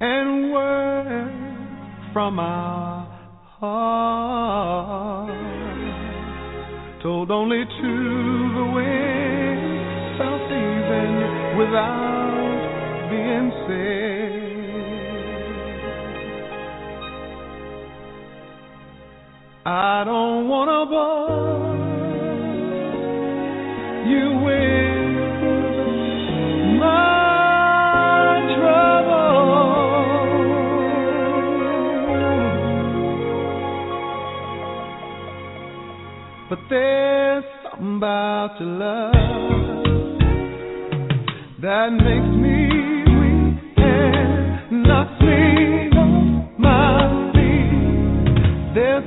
and 0.01 0.51
words 0.51 2.13
from 2.13 2.39
our 2.39 3.07
hearts 3.59 4.67
told 7.01 7.31
only 7.31 7.63
to 7.63 7.91
the 8.57 8.65
wind, 8.75 10.17
south 10.19 10.51
even 10.51 11.11
without 11.57 13.07
being 13.09 13.51
said. 13.67 14.46
I 19.69 20.03
don't 20.05 20.47
wanna 20.47 20.85
bore 20.85 21.75
you 24.07 24.29
with 24.45 24.79
my 26.79 27.17
but 36.49 36.59
there's 36.69 37.43
something 37.61 37.97
about 37.97 38.55
your 38.61 38.69
love 38.69 39.11
that 41.61 41.89
makes 41.91 42.31
me 42.39 42.69
weak 43.19 43.77
and 43.77 44.83
knocks 44.83 45.21
me 45.21 45.89
off 45.97 46.57
my 46.57 47.33
feet. 47.33 48.73
There's 48.73 49.06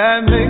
that 0.00 0.24
makes 0.24 0.49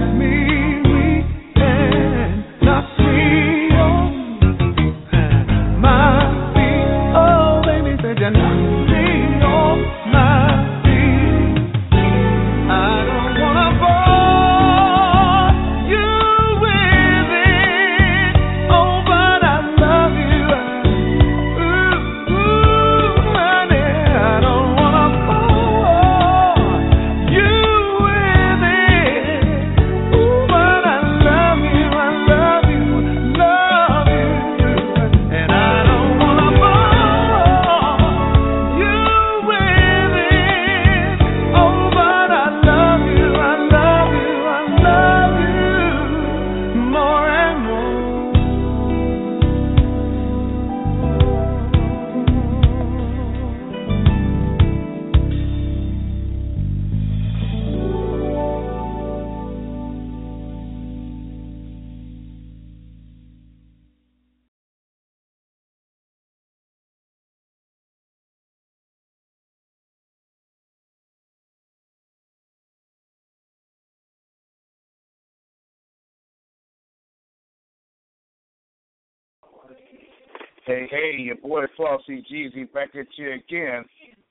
Hey, 80.71 80.87
hey, 80.89 81.21
your 81.21 81.35
boy 81.35 81.63
Flauxy 81.77 82.23
Gz 82.31 82.73
back 82.73 82.91
at 82.95 83.07
you 83.17 83.33
again 83.33 83.85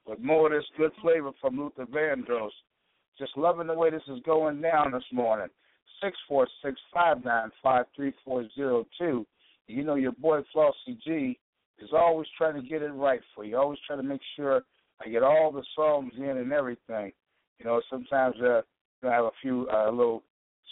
with 0.05 0.21
more 0.21 0.45
of 0.45 0.53
this 0.53 0.65
good 0.77 0.91
flavor 1.01 1.31
from 1.41 1.57
Luther 1.57 1.85
Vandross. 1.85 2.51
Just 3.17 3.35
loving 3.35 3.67
the 3.67 3.73
way 3.73 3.89
this 3.89 4.03
is 4.07 4.21
going 4.25 4.61
down 4.61 4.93
this 4.93 5.03
morning. 5.11 5.49
Six 6.01 6.17
four 6.29 6.47
six 6.63 6.79
five 6.93 7.25
nine 7.25 7.49
five 7.61 7.87
three 7.93 8.13
four 8.23 8.45
zero 8.55 8.85
two. 8.97 9.27
You 9.67 9.83
know 9.83 9.95
your 9.95 10.13
boy 10.13 10.39
Flauxy 10.55 10.97
G 11.03 11.37
is 11.77 11.89
always 11.91 12.27
trying 12.37 12.55
to 12.55 12.65
get 12.65 12.83
it 12.83 12.93
right 12.93 13.19
for 13.35 13.43
you. 13.43 13.57
Always 13.57 13.79
trying 13.85 13.99
to 13.99 14.07
make 14.07 14.21
sure 14.37 14.61
I 15.05 15.09
get 15.09 15.23
all 15.23 15.51
the 15.51 15.65
songs 15.75 16.13
in 16.15 16.23
and 16.23 16.53
everything. 16.53 17.11
You 17.59 17.65
know, 17.65 17.81
sometimes 17.89 18.37
uh, 18.41 18.61
I 19.05 19.11
have 19.11 19.25
a 19.25 19.31
few 19.41 19.67
uh, 19.73 19.91
little 19.91 20.23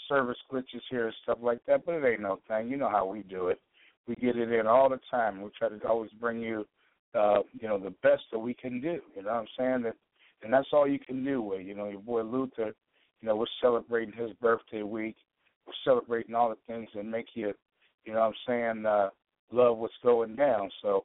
service 0.08 0.38
glitches 0.50 0.80
here 0.90 1.08
and 1.08 1.16
stuff 1.24 1.40
like 1.42 1.60
that, 1.68 1.86
but 1.86 1.96
it 1.96 2.10
ain't 2.10 2.22
no 2.22 2.40
thing. 2.48 2.70
You 2.70 2.78
know 2.78 2.90
how 2.90 3.06
we 3.06 3.24
do 3.24 3.50
it. 3.50 3.60
We 4.08 4.16
get 4.16 4.38
it 4.38 4.52
in 4.52 4.68
all 4.68 4.90
the 4.90 5.00
time. 5.12 5.42
We 5.42 5.50
try 5.58 5.70
to 5.70 5.88
always 5.88 6.12
bring 6.20 6.42
you, 6.42 6.66
uh, 7.14 7.40
you 7.60 7.68
know, 7.68 7.78
the 7.78 7.94
best 8.04 8.24
that 8.32 8.40
we 8.40 8.54
can 8.54 8.80
do. 8.82 9.00
You 9.16 9.24
know 9.24 9.34
what 9.34 9.40
I'm 9.40 9.48
saying? 9.58 9.82
That, 9.84 9.96
and 10.44 10.54
that's 10.54 10.70
all 10.72 10.88
you 10.88 11.00
can 11.00 11.24
do 11.24 11.42
with, 11.42 11.66
you 11.66 11.76
know, 11.76 11.90
your 11.90 12.00
boy 12.00 12.22
Luther. 12.22 12.74
You 13.22 13.28
know, 13.28 13.36
we're 13.36 13.46
celebrating 13.62 14.14
his 14.14 14.32
birthday 14.42 14.84
week. 14.84 15.16
We're 15.66 15.74
celebrating 15.84 16.36
all 16.36 16.50
the 16.50 16.74
things 16.74 16.90
that 16.96 17.04
make 17.04 17.28
you, 17.34 17.54
you 18.06 18.14
know 18.14 18.20
what 18.20 18.28
I'm 18.28 18.34
saying, 18.48 18.86
uh, 18.86 19.10
love 19.52 19.78
what's 19.78 19.94
going 20.04 20.36
down. 20.36 20.70
So, 20.82 21.04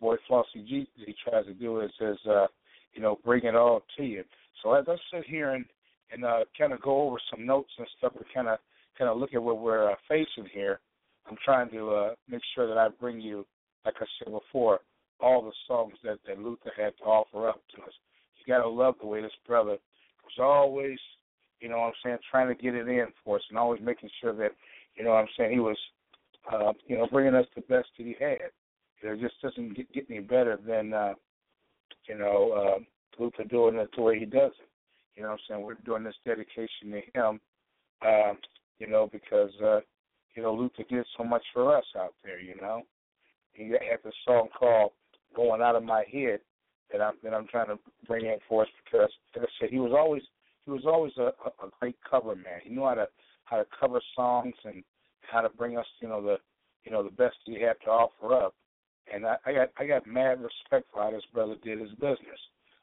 boy 0.00 0.16
Flauxy 0.30 0.66
G, 0.66 0.88
he 0.94 1.14
tries 1.28 1.46
to 1.46 1.54
do 1.54 1.80
is, 1.80 1.90
is 2.00 2.18
uh, 2.28 2.46
you 2.92 3.02
know, 3.02 3.18
bring 3.24 3.44
it 3.44 3.56
all 3.56 3.82
to 3.96 4.04
you. 4.04 4.24
So 4.62 4.74
as 4.74 4.84
I 4.88 4.96
sit 5.12 5.26
here 5.26 5.52
and 5.52 5.64
and 6.12 6.24
uh, 6.24 6.44
kind 6.56 6.72
of 6.72 6.80
go 6.80 7.02
over 7.02 7.16
some 7.30 7.44
notes 7.44 7.70
and 7.78 7.86
stuff 7.98 8.12
to 8.14 8.24
kind 8.32 8.48
of 8.48 8.58
kind 8.96 9.10
of 9.10 9.18
look 9.18 9.34
at 9.34 9.42
what 9.42 9.58
we're 9.58 9.90
uh, 9.90 9.94
facing 10.08 10.48
here. 10.52 10.80
I'm 11.28 11.36
trying 11.44 11.70
to 11.70 11.90
uh, 11.90 12.14
make 12.28 12.42
sure 12.54 12.66
that 12.68 12.78
I 12.78 12.88
bring 12.88 13.20
you, 13.20 13.46
like 13.84 13.94
I 14.00 14.06
said 14.18 14.32
before, 14.32 14.80
all 15.20 15.42
the 15.42 15.52
songs 15.66 15.94
that, 16.04 16.18
that 16.26 16.38
Luther 16.38 16.72
had 16.76 16.96
to 16.98 17.04
offer 17.04 17.48
up 17.48 17.60
to 17.74 17.82
us. 17.82 17.92
You 18.38 18.54
got 18.54 18.62
to 18.62 18.68
love 18.68 18.94
the 19.00 19.06
way 19.06 19.22
this 19.22 19.32
brother 19.46 19.76
was 20.24 20.38
always, 20.38 20.98
you 21.60 21.68
know 21.68 21.78
what 21.78 21.86
I'm 21.86 21.92
saying, 22.04 22.18
trying 22.30 22.48
to 22.54 22.62
get 22.62 22.74
it 22.74 22.88
in 22.88 23.06
for 23.24 23.36
us 23.36 23.42
and 23.48 23.58
always 23.58 23.80
making 23.82 24.10
sure 24.20 24.34
that, 24.34 24.52
you 24.94 25.04
know 25.04 25.10
what 25.10 25.20
I'm 25.20 25.28
saying, 25.36 25.52
he 25.52 25.60
was, 25.60 25.78
uh, 26.52 26.72
you 26.86 26.96
know, 26.96 27.08
bringing 27.10 27.34
us 27.34 27.46
the 27.54 27.62
best 27.62 27.88
that 27.98 28.04
he 28.04 28.14
had. 28.20 28.50
You 29.02 29.08
know, 29.08 29.14
it 29.14 29.20
just 29.20 29.40
doesn't 29.42 29.76
get, 29.76 29.92
get 29.92 30.06
any 30.10 30.20
better 30.20 30.58
than, 30.64 30.92
uh, 30.92 31.14
you 32.08 32.18
know, 32.18 32.52
uh, 32.52 33.22
Luther 33.22 33.44
doing 33.44 33.76
it 33.76 33.88
the 33.96 34.02
way 34.02 34.18
he 34.18 34.26
does 34.26 34.52
it. 34.60 34.68
You 35.16 35.22
know 35.22 35.30
what 35.30 35.34
I'm 35.34 35.40
saying? 35.48 35.62
We're 35.62 35.74
doing 35.74 36.04
this 36.04 36.14
dedication 36.24 36.90
to 36.92 37.00
him, 37.14 37.40
uh, 38.06 38.34
you 38.78 38.86
know, 38.86 39.08
because, 39.10 39.50
uh, 39.64 39.80
you 40.36 40.42
know, 40.42 40.54
Luther 40.54 40.84
did 40.88 41.04
so 41.16 41.24
much 41.24 41.42
for 41.52 41.76
us 41.76 41.84
out 41.98 42.14
there, 42.22 42.40
you 42.40 42.54
know. 42.60 42.82
He 43.52 43.70
had 43.70 44.02
this 44.04 44.14
song 44.24 44.48
called 44.56 44.92
Going 45.34 45.62
Out 45.62 45.76
of 45.76 45.82
My 45.82 46.04
Head 46.12 46.40
that 46.92 47.00
I'm 47.00 47.14
that 47.24 47.34
I'm 47.34 47.46
trying 47.48 47.68
to 47.68 47.78
bring 48.06 48.26
in 48.26 48.36
for 48.48 48.62
us 48.62 48.68
because 48.84 49.10
like 49.34 49.46
I 49.46 49.48
said, 49.58 49.70
he 49.70 49.78
was 49.78 49.92
always 49.96 50.22
he 50.66 50.70
was 50.70 50.84
always 50.86 51.12
a, 51.16 51.32
a, 51.44 51.66
a 51.66 51.70
great 51.80 51.96
cover 52.08 52.36
man. 52.36 52.60
He 52.62 52.70
knew 52.70 52.84
how 52.84 52.94
to 52.94 53.08
how 53.44 53.56
to 53.56 53.66
cover 53.80 54.00
songs 54.14 54.54
and 54.64 54.84
how 55.22 55.40
to 55.40 55.48
bring 55.48 55.78
us, 55.78 55.86
you 56.00 56.08
know, 56.08 56.22
the 56.22 56.36
you 56.84 56.92
know, 56.92 57.02
the 57.02 57.10
best 57.10 57.36
he 57.44 57.60
had 57.60 57.76
to 57.84 57.90
offer 57.90 58.34
up. 58.34 58.54
And 59.12 59.26
I, 59.26 59.36
I 59.46 59.52
got 59.52 59.68
I 59.78 59.86
got 59.86 60.06
mad 60.06 60.38
respect 60.42 60.88
for 60.92 61.02
how 61.02 61.10
this 61.10 61.24
brother 61.32 61.56
did 61.64 61.80
his 61.80 61.92
business. 61.92 62.40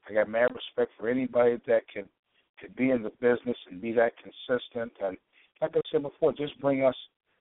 I 0.09 0.13
got 0.13 0.27
mad 0.27 0.49
respect 0.53 0.91
for 0.99 1.07
anybody 1.07 1.57
that 1.67 1.87
can 1.87 2.05
to 2.61 2.69
be 2.71 2.89
in 2.89 3.03
the 3.03 3.11
business 3.21 3.57
and 3.69 3.81
be 3.81 3.91
that 3.93 4.13
consistent 4.17 4.91
and 5.05 5.17
like 5.61 5.71
I 5.75 5.81
said 5.91 6.01
before, 6.01 6.33
just 6.33 6.59
bring 6.59 6.83
us 6.83 6.95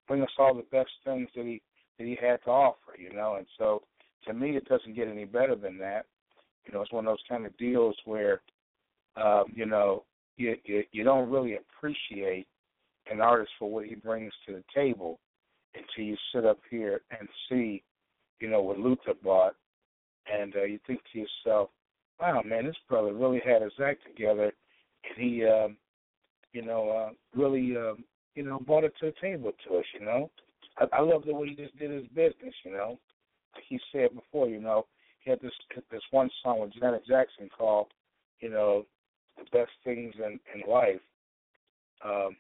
bring 0.08 0.22
us 0.22 0.30
all 0.38 0.54
the 0.54 0.64
best 0.70 0.90
things 1.04 1.28
that 1.34 1.44
he 1.44 1.60
that 1.98 2.04
he 2.04 2.16
had 2.20 2.42
to 2.44 2.50
offer, 2.50 2.96
you 2.98 3.12
know. 3.12 3.36
And 3.36 3.46
so 3.58 3.82
to 4.26 4.32
me 4.32 4.56
it 4.56 4.68
doesn't 4.68 4.96
get 4.96 5.08
any 5.08 5.24
better 5.24 5.54
than 5.54 5.78
that. 5.78 6.06
You 6.66 6.72
know, 6.72 6.82
it's 6.82 6.92
one 6.92 7.06
of 7.06 7.12
those 7.12 7.24
kind 7.28 7.44
of 7.44 7.56
deals 7.56 7.96
where 8.04 8.40
um, 9.16 9.44
you 9.54 9.66
know, 9.66 10.04
you, 10.36 10.56
you 10.64 10.82
you 10.92 11.04
don't 11.04 11.30
really 11.30 11.56
appreciate 11.56 12.46
an 13.10 13.20
artist 13.20 13.50
for 13.58 13.70
what 13.70 13.86
he 13.86 13.94
brings 13.94 14.32
to 14.46 14.54
the 14.54 14.64
table 14.74 15.18
until 15.74 16.04
you 16.04 16.16
sit 16.34 16.44
up 16.44 16.58
here 16.70 17.00
and 17.18 17.28
see, 17.48 17.82
you 18.40 18.48
know, 18.48 18.62
what 18.62 18.78
Luther 18.78 19.14
bought 19.22 19.54
and 20.32 20.54
uh, 20.56 20.64
you 20.64 20.78
think 20.86 21.00
to 21.12 21.18
yourself, 21.18 21.70
Wow 22.20 22.42
man, 22.44 22.66
this 22.66 22.76
brother 22.88 23.12
really 23.12 23.42
had 23.44 23.62
his 23.62 23.72
act 23.84 24.02
together 24.06 24.52
and 25.04 25.16
he, 25.16 25.44
um, 25.44 25.76
you 26.52 26.62
know, 26.62 26.90
uh, 26.90 27.10
really, 27.38 27.76
um, 27.76 28.04
you 28.34 28.42
know, 28.42 28.58
brought 28.58 28.84
it 28.84 28.92
to 29.00 29.06
the 29.06 29.14
table 29.20 29.52
to 29.66 29.76
us. 29.76 29.84
You 29.98 30.06
know, 30.06 30.30
I, 30.78 30.86
I 30.98 31.00
love 31.00 31.24
the 31.24 31.34
way 31.34 31.48
he 31.48 31.54
just 31.54 31.76
did 31.78 31.90
his 31.90 32.06
business. 32.08 32.54
You 32.64 32.72
know, 32.72 32.98
like 33.54 33.64
he 33.68 33.78
said 33.92 34.14
before, 34.14 34.48
you 34.48 34.60
know, 34.60 34.86
he 35.20 35.30
had 35.30 35.40
this 35.40 35.52
this 35.90 36.02
one 36.10 36.30
song 36.42 36.60
with 36.60 36.74
Janet 36.74 37.06
Jackson 37.06 37.48
called, 37.56 37.88
you 38.40 38.50
know, 38.50 38.86
the 39.36 39.44
best 39.56 39.72
things 39.84 40.14
in 40.18 40.38
in 40.54 40.70
life. 40.70 41.00
Um, 42.04 42.36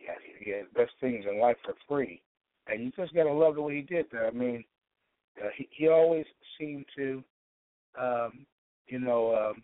yeah, 0.00 0.14
yeah, 0.44 0.62
best 0.74 0.92
things 1.00 1.24
in 1.30 1.40
life 1.40 1.56
are 1.66 1.74
free, 1.86 2.20
and 2.66 2.82
you 2.82 2.90
just 2.96 3.14
gotta 3.14 3.32
love 3.32 3.54
the 3.54 3.62
way 3.62 3.76
he 3.76 3.82
did 3.82 4.06
that. 4.12 4.26
I 4.26 4.30
mean, 4.30 4.64
uh, 5.42 5.48
he 5.56 5.68
he 5.70 5.88
always 5.88 6.24
seemed 6.58 6.86
to, 6.96 7.22
um, 8.00 8.46
you 8.86 8.98
know, 8.98 9.34
um, 9.34 9.62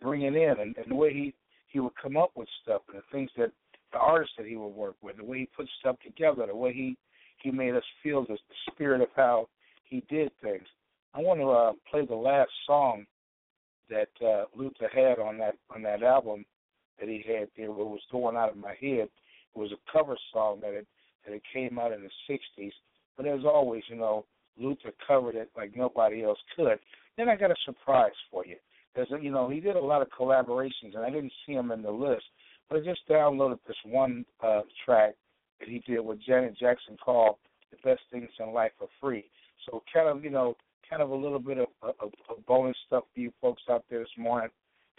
bring 0.00 0.22
it 0.22 0.34
in, 0.34 0.60
and, 0.60 0.76
and 0.76 0.86
the 0.88 0.94
way 0.94 1.12
he 1.12 1.34
he 1.68 1.80
would 1.80 1.96
come 2.00 2.16
up 2.16 2.30
with 2.36 2.48
stuff, 2.62 2.82
and 2.88 2.98
the 2.98 3.02
things 3.10 3.30
that 3.36 3.50
the 3.94 4.00
artists 4.00 4.34
that 4.36 4.46
he 4.46 4.56
would 4.56 4.68
work 4.68 4.96
with, 5.00 5.16
the 5.16 5.24
way 5.24 5.38
he 5.38 5.48
put 5.56 5.68
stuff 5.80 5.96
together, 6.04 6.46
the 6.46 6.54
way 6.54 6.72
he 6.72 6.96
he 7.42 7.50
made 7.50 7.74
us 7.74 7.84
feel 8.02 8.22
the, 8.22 8.34
the 8.34 8.72
spirit 8.72 9.00
of 9.00 9.08
how 9.16 9.48
he 9.84 10.02
did 10.08 10.30
things. 10.42 10.64
I 11.14 11.20
want 11.20 11.40
to 11.40 11.50
uh, 11.50 11.72
play 11.90 12.06
the 12.06 12.14
last 12.14 12.50
song 12.66 13.04
that 13.90 14.08
uh, 14.24 14.44
Luther 14.54 14.88
had 14.92 15.18
on 15.18 15.38
that 15.38 15.54
on 15.74 15.82
that 15.82 16.02
album 16.02 16.44
that 16.98 17.08
he 17.08 17.24
had 17.26 17.48
there. 17.56 17.70
What 17.70 17.88
was 17.88 18.00
going 18.10 18.36
out 18.36 18.50
of 18.50 18.56
my 18.56 18.74
head 18.80 19.08
it 19.54 19.58
was 19.58 19.72
a 19.72 19.92
cover 19.92 20.16
song 20.32 20.58
that 20.62 20.72
it 20.72 20.86
that 21.24 21.34
it 21.34 21.42
came 21.52 21.78
out 21.78 21.92
in 21.92 22.02
the 22.02 22.38
'60s. 22.58 22.72
But 23.16 23.26
as 23.26 23.40
always, 23.44 23.82
you 23.88 23.96
know, 23.96 24.24
Luther 24.58 24.92
covered 25.06 25.36
it 25.36 25.50
like 25.56 25.76
nobody 25.76 26.24
else 26.24 26.38
could. 26.56 26.78
Then 27.16 27.28
I 27.28 27.36
got 27.36 27.50
a 27.50 27.56
surprise 27.64 28.12
for 28.30 28.44
you. 28.44 28.56
A, 28.96 29.22
you 29.22 29.30
know, 29.30 29.48
he 29.48 29.60
did 29.60 29.76
a 29.76 29.80
lot 29.80 30.02
of 30.02 30.08
collaborations, 30.10 30.94
and 30.94 31.04
I 31.04 31.10
didn't 31.10 31.32
see 31.46 31.52
him 31.52 31.70
in 31.70 31.82
the 31.82 31.90
list, 31.90 32.24
but 32.68 32.78
I 32.78 32.84
just 32.84 33.06
downloaded 33.08 33.58
this 33.66 33.76
one 33.84 34.24
uh, 34.42 34.62
track 34.84 35.14
that 35.60 35.68
he 35.68 35.80
did 35.86 36.00
with 36.00 36.22
Janet 36.26 36.56
Jackson 36.58 36.96
called 37.02 37.36
"The 37.70 37.76
Best 37.88 38.02
Things 38.10 38.30
in 38.38 38.52
Life 38.52 38.72
Are 38.80 38.88
Free." 39.00 39.24
So 39.66 39.82
kind 39.92 40.08
of, 40.08 40.24
you 40.24 40.30
know, 40.30 40.56
kind 40.88 41.02
of 41.02 41.10
a 41.10 41.14
little 41.14 41.38
bit 41.38 41.58
of, 41.58 41.66
of, 41.82 42.12
of 42.28 42.46
bonus 42.46 42.76
stuff 42.86 43.04
for 43.14 43.20
you 43.20 43.32
folks 43.40 43.62
out 43.70 43.84
there 43.88 44.00
this 44.00 44.08
morning. 44.18 44.50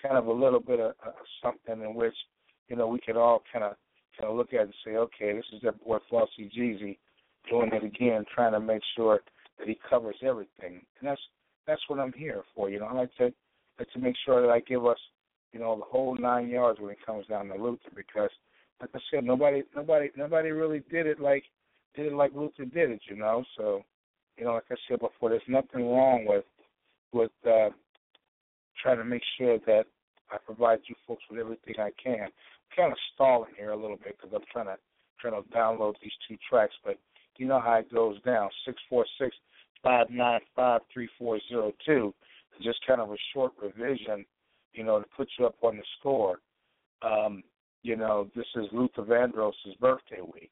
Kind 0.02 0.18
of 0.18 0.28
a 0.28 0.32
little 0.32 0.60
bit 0.60 0.80
of 0.80 0.94
uh, 1.06 1.12
something 1.42 1.82
in 1.84 1.96
which, 1.96 2.16
you 2.68 2.76
know, 2.76 2.88
we 2.88 3.00
could 3.00 3.18
all 3.18 3.44
kind 3.52 3.64
of 3.64 3.76
kind 4.20 4.30
of 4.30 4.38
look 4.38 4.54
at 4.54 4.62
and 4.62 4.74
say, 4.86 4.96
okay, 4.96 5.34
this 5.34 5.46
is 5.54 5.62
that 5.64 5.84
boy 5.84 5.98
Flauxy 6.12 6.52
Gz 6.58 6.98
doing 7.50 7.72
it 7.74 7.84
again, 7.84 8.26
trying 8.34 8.54
to 8.54 8.60
make 8.60 8.82
sure 8.96 9.22
that 9.58 9.68
he 9.68 9.78
covers 9.90 10.16
everything, 10.24 10.82
and 11.00 11.04
that's 11.10 11.22
that's 11.68 11.82
what 11.88 12.00
I'm 12.00 12.14
here 12.14 12.44
for. 12.56 12.70
You 12.70 12.80
know, 12.80 12.86
I 12.86 12.94
like 12.94 13.16
to 13.18 13.32
like 13.80 13.92
to 13.94 14.00
make 14.00 14.16
sure 14.26 14.42
that 14.42 14.52
I 14.52 14.60
give 14.62 14.86
us, 14.86 14.98
you 15.56 15.61
know, 15.61 15.77
the 15.77 15.86
whole 15.86 16.18
nine 16.18 16.49
yards 16.49 16.82
when 16.82 16.91
it 16.91 16.98
comes 17.06 17.26
down 17.27 17.48
to 17.48 17.56
Luther 17.56 17.90
because 17.95 18.30
like 18.82 18.90
I 18.94 18.99
said, 19.10 19.23
nobody 19.23 19.64
nobody 19.73 20.10
nobody 20.18 20.49
really 20.49 20.84
did 20.91 21.07
it 21.07 21.22
like 21.22 21.44
did 21.95 22.07
it 22.07 22.14
like 22.14 22.34
Luther 22.36 22.65
did 22.65 22.91
it, 22.91 22.99
you 23.10 23.15
know. 23.15 23.41
So, 23.57 23.82
you 24.38 24.44
know, 24.44 24.56
like 24.56 24.65
I 24.69 24.76
said 24.90 24.99
before, 24.99 25.30
there's 25.30 25.41
nothing 25.48 25.90
wrong 25.90 26.26
with 26.27 26.44
with 27.14 27.32
uh 27.48 27.69
trying 28.84 28.98
to 28.98 29.06
make 29.06 29.22
sure 29.38 29.57
that 29.60 29.86
I 30.30 30.38
provide 30.45 30.80
you 30.90 30.95
folks 31.07 31.23
with 31.32 31.40
everything 31.40 31.76
I 31.80 31.91
can. 32.03 32.26
I'm 32.26 32.76
kind 32.76 32.91
of 32.91 32.98
stalling 33.14 33.52
here 33.57 33.72
a 33.72 33.77
little 33.77 33.95
bit 33.95 34.18
because 34.22 34.36
I'm 34.36 34.45
trying 34.52 34.65
to 34.65 34.77
trying 35.22 35.41
to 35.41 35.49
download 35.52 35.94
these 36.03 36.11
two 36.27 36.36
tracks, 36.49 36.73
but 36.84 36.98
you 37.38 37.48
know 37.48 37.61
how 37.61 37.76
it 37.76 37.94
goes 37.94 38.22
down. 38.23 38.49
Six 38.65 38.77
four 38.90 39.06
six 39.18 39.34
five 39.82 40.10
nine 40.10 40.41
five 40.53 40.82
three 40.94 41.07
four 41.18 41.40
zero 41.48 41.72
two 41.86 42.14
just 42.61 42.80
kind 42.88 43.02
of 43.02 43.11
a 43.11 43.18
short 43.34 43.53
revision, 43.61 44.26
you 44.76 44.84
know, 44.84 45.00
to 45.00 45.06
put 45.16 45.28
you 45.38 45.46
up 45.46 45.56
on 45.62 45.78
the 45.78 45.84
score. 46.00 46.40
Um, 47.02 47.44
you 47.84 47.96
know, 47.96 48.30
this 48.36 48.48
is 48.56 48.66
Luther 48.72 49.04
Vandross's 49.04 49.76
birthday 49.80 50.22
week, 50.22 50.52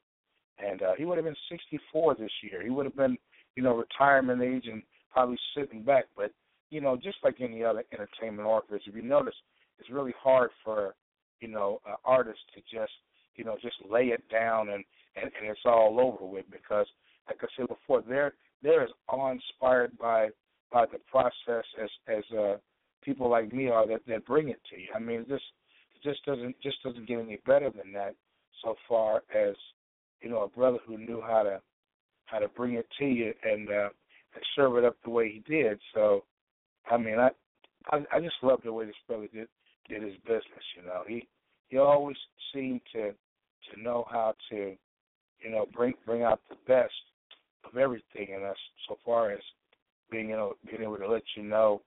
and 0.58 0.82
uh, 0.82 0.92
he 0.96 1.04
would 1.04 1.18
have 1.18 1.24
been 1.24 1.36
64 1.50 2.14
this 2.14 2.30
year. 2.42 2.62
He 2.62 2.70
would 2.70 2.86
have 2.86 2.96
been, 2.96 3.16
you 3.56 3.62
know, 3.62 3.74
retirement 3.76 4.42
age 4.42 4.66
and 4.70 4.82
probably 5.12 5.38
sitting 5.56 5.82
back. 5.82 6.04
But 6.16 6.32
you 6.70 6.80
know, 6.80 6.96
just 6.96 7.18
like 7.22 7.36
any 7.40 7.62
other 7.64 7.84
entertainment 7.92 8.48
artist, 8.48 8.86
if 8.86 8.94
you 8.94 9.02
notice, 9.02 9.34
it's 9.78 9.90
really 9.90 10.14
hard 10.20 10.50
for 10.64 10.94
you 11.40 11.48
know 11.48 11.80
uh, 11.88 11.96
artists 12.04 12.42
to 12.54 12.60
just 12.60 12.92
you 13.36 13.44
know 13.44 13.56
just 13.60 13.76
lay 13.90 14.06
it 14.06 14.22
down 14.30 14.70
and, 14.70 14.84
and 15.16 15.30
and 15.40 15.50
it's 15.50 15.60
all 15.64 15.98
over 16.00 16.24
with 16.30 16.44
because, 16.50 16.86
like 17.28 17.38
I 17.42 17.46
said 17.56 17.68
before, 17.68 18.02
they're 18.06 18.34
they're 18.62 18.82
as 18.82 18.90
awe 19.08 19.30
inspired 19.30 19.96
by 19.98 20.28
by 20.72 20.86
the 20.86 20.98
process 21.10 21.64
as 21.82 21.90
as 22.08 22.24
uh, 22.36 22.56
people 23.04 23.28
like 23.30 23.52
me 23.52 23.68
are 23.68 23.86
that, 23.86 24.00
that 24.06 24.26
bring 24.26 24.48
it 24.48 24.60
to 24.70 24.80
you. 24.80 24.88
I 24.94 24.98
mean, 24.98 25.24
this 25.28 25.40
just 26.02 26.24
doesn't 26.24 26.54
just 26.62 26.82
doesn't 26.82 27.08
get 27.08 27.20
any 27.20 27.38
better 27.46 27.70
than 27.70 27.92
that 27.92 28.14
so 28.62 28.74
far 28.88 29.22
as 29.34 29.54
you 30.20 30.30
know 30.30 30.42
a 30.42 30.48
brother 30.48 30.78
who 30.86 30.98
knew 30.98 31.20
how 31.20 31.42
to 31.42 31.60
how 32.26 32.38
to 32.38 32.48
bring 32.48 32.74
it 32.74 32.86
to 32.98 33.04
you 33.04 33.32
and 33.44 33.68
uh, 33.70 33.88
serve 34.56 34.76
it 34.76 34.84
up 34.84 34.96
the 35.04 35.10
way 35.10 35.30
he 35.30 35.52
did. 35.52 35.78
So, 35.94 36.24
I 36.90 36.96
mean, 36.96 37.18
I 37.18 37.30
I, 37.90 38.04
I 38.12 38.20
just 38.20 38.36
love 38.42 38.60
the 38.64 38.72
way 38.72 38.86
this 38.86 38.94
brother 39.06 39.28
did 39.32 39.48
did 39.88 40.02
his 40.02 40.16
business. 40.24 40.64
You 40.76 40.86
know, 40.86 41.02
he 41.06 41.26
he 41.68 41.78
always 41.78 42.16
seemed 42.52 42.80
to 42.92 43.12
to 43.12 43.82
know 43.82 44.04
how 44.10 44.34
to, 44.50 44.76
you 45.40 45.50
know, 45.50 45.66
bring 45.74 45.94
bring 46.06 46.22
out 46.22 46.40
the 46.48 46.56
best 46.66 46.92
of 47.64 47.78
everything 47.78 48.28
in 48.36 48.44
us. 48.44 48.56
So 48.88 48.98
far 49.04 49.32
as 49.32 49.40
being 50.10 50.30
you 50.30 50.36
know 50.36 50.54
being 50.66 50.82
able 50.82 50.96
to 50.96 51.08
let 51.08 51.22
you 51.36 51.42
know, 51.42 51.82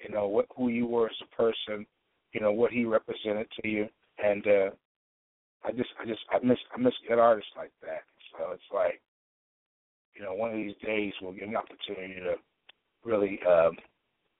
you 0.00 0.14
know 0.14 0.28
what 0.28 0.46
who 0.56 0.68
you 0.68 0.86
were 0.86 1.06
as 1.06 1.16
a 1.22 1.36
person, 1.36 1.86
you 2.32 2.40
know 2.40 2.52
what 2.52 2.72
he 2.72 2.84
represented 2.84 3.46
to 3.60 3.68
you, 3.68 3.88
and 4.22 4.46
uh 4.46 4.70
I 5.64 5.72
just 5.72 5.90
I 6.00 6.06
just 6.06 6.20
I 6.30 6.38
miss 6.44 6.58
I 6.74 6.78
miss 6.78 6.94
good 7.08 7.18
artists 7.18 7.50
like 7.56 7.72
that. 7.82 8.02
So 8.32 8.52
it's 8.52 8.62
like, 8.72 9.00
you 10.14 10.22
know, 10.22 10.34
one 10.34 10.50
of 10.50 10.56
these 10.56 10.76
days 10.84 11.12
we'll 11.20 11.32
get 11.32 11.48
an 11.48 11.56
opportunity 11.56 12.14
to 12.20 12.34
really, 13.04 13.40
um, 13.48 13.76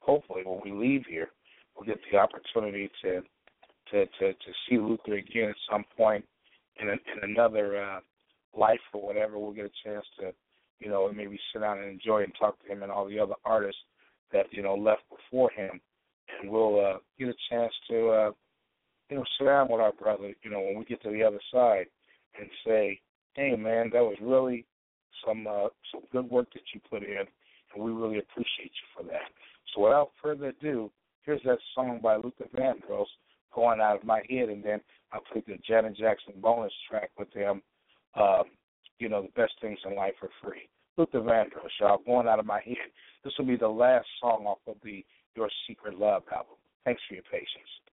hopefully, 0.01 0.43
when 0.45 0.61
we 0.65 0.73
leave 0.73 1.05
here, 1.09 1.31
we'll 1.75 1.87
get 1.87 1.99
the 2.11 2.19
opportunity 2.19 2.91
to 3.03 3.23
to 3.91 4.07
to 4.07 4.33
to 4.33 4.51
see 4.69 4.79
Luther 4.79 5.15
again 5.15 5.51
at 5.51 5.57
some 5.71 5.85
point 5.97 6.25
in 6.81 6.89
a, 6.89 6.93
in 6.93 7.31
another 7.31 7.83
uh, 7.83 8.01
life 8.57 8.81
or 8.93 9.03
whatever. 9.07 9.39
We'll 9.39 9.53
get 9.53 9.67
a 9.67 9.89
chance 9.89 10.05
to, 10.21 10.33
you 10.81 10.91
know, 10.91 11.11
maybe 11.13 11.39
sit 11.53 11.61
down 11.61 11.79
and 11.79 11.91
enjoy 11.91 12.23
and 12.23 12.33
talk 12.39 12.61
to 12.63 12.73
him 12.73 12.83
and 12.83 12.93
all 12.93 13.07
the 13.09 13.19
other 13.19 13.35
artists 13.45 13.81
that 14.33 14.47
you 14.51 14.63
know 14.63 14.75
left 14.75 15.03
before 15.11 15.51
him, 15.51 15.81
and 16.41 16.51
we'll 16.51 16.85
uh, 16.85 16.99
get 17.19 17.29
a 17.29 17.35
chance 17.51 17.73
to. 17.91 18.09
Uh, 18.09 18.31
you 19.11 19.17
know, 19.17 19.25
sit 19.39 19.45
down 19.45 19.69
with 19.71 19.81
our 19.81 19.93
brother, 19.93 20.35
you 20.43 20.51
know, 20.51 20.61
when 20.61 20.79
we 20.79 20.85
get 20.85 21.03
to 21.03 21.11
the 21.11 21.23
other 21.23 21.41
side 21.53 21.87
and 22.39 22.49
say, 22.67 23.01
Hey 23.35 23.55
man, 23.55 23.91
that 23.93 24.03
was 24.03 24.17
really 24.21 24.67
some 25.27 25.47
uh 25.47 25.69
some 25.93 26.03
good 26.13 26.29
work 26.29 26.53
that 26.53 26.63
you 26.75 26.81
put 26.91 27.03
in 27.03 27.25
and 27.75 27.85
we 27.85 27.93
really 27.93 28.19
appreciate 28.19 28.73
you 28.73 28.87
for 28.97 29.03
that. 29.05 29.31
So 29.75 29.83
without 29.83 30.11
further 30.23 30.47
ado, 30.47 30.91
here's 31.23 31.43
that 31.45 31.59
song 31.75 32.01
by 32.03 32.17
Luther 32.17 32.47
Vandross 32.55 33.07
going 33.55 33.81
out 33.81 33.97
of 33.97 34.05
my 34.05 34.23
head 34.29 34.49
and 34.49 34.63
then 34.63 34.81
I'll 35.13 35.23
play 35.33 35.43
the 35.47 35.59
Janet 35.67 35.97
Jackson 35.97 36.35
bonus 36.41 36.73
track 36.89 37.11
with 37.19 37.33
them, 37.33 37.63
um, 38.15 38.45
you 38.99 39.09
know, 39.09 39.23
the 39.23 39.41
best 39.41 39.53
things 39.61 39.79
in 39.85 39.95
life 39.95 40.15
are 40.23 40.31
free. 40.43 40.69
Luther 40.97 41.21
Vandross, 41.21 41.71
y'all, 41.79 41.99
going 42.07 42.27
out 42.27 42.39
of 42.39 42.47
my 42.47 42.61
head. 42.61 42.77
This 43.25 43.35
will 43.39 43.47
be 43.47 43.57
the 43.57 43.69
last 43.69 44.07
song 44.21 44.47
off 44.47 44.59
of 44.67 44.77
the 44.83 45.05
Your 45.35 45.51
Secret 45.69 45.99
Love 45.99 46.23
album. 46.33 46.57
Thanks 46.85 47.03
for 47.09 47.15
your 47.15 47.25
patience. 47.25 47.86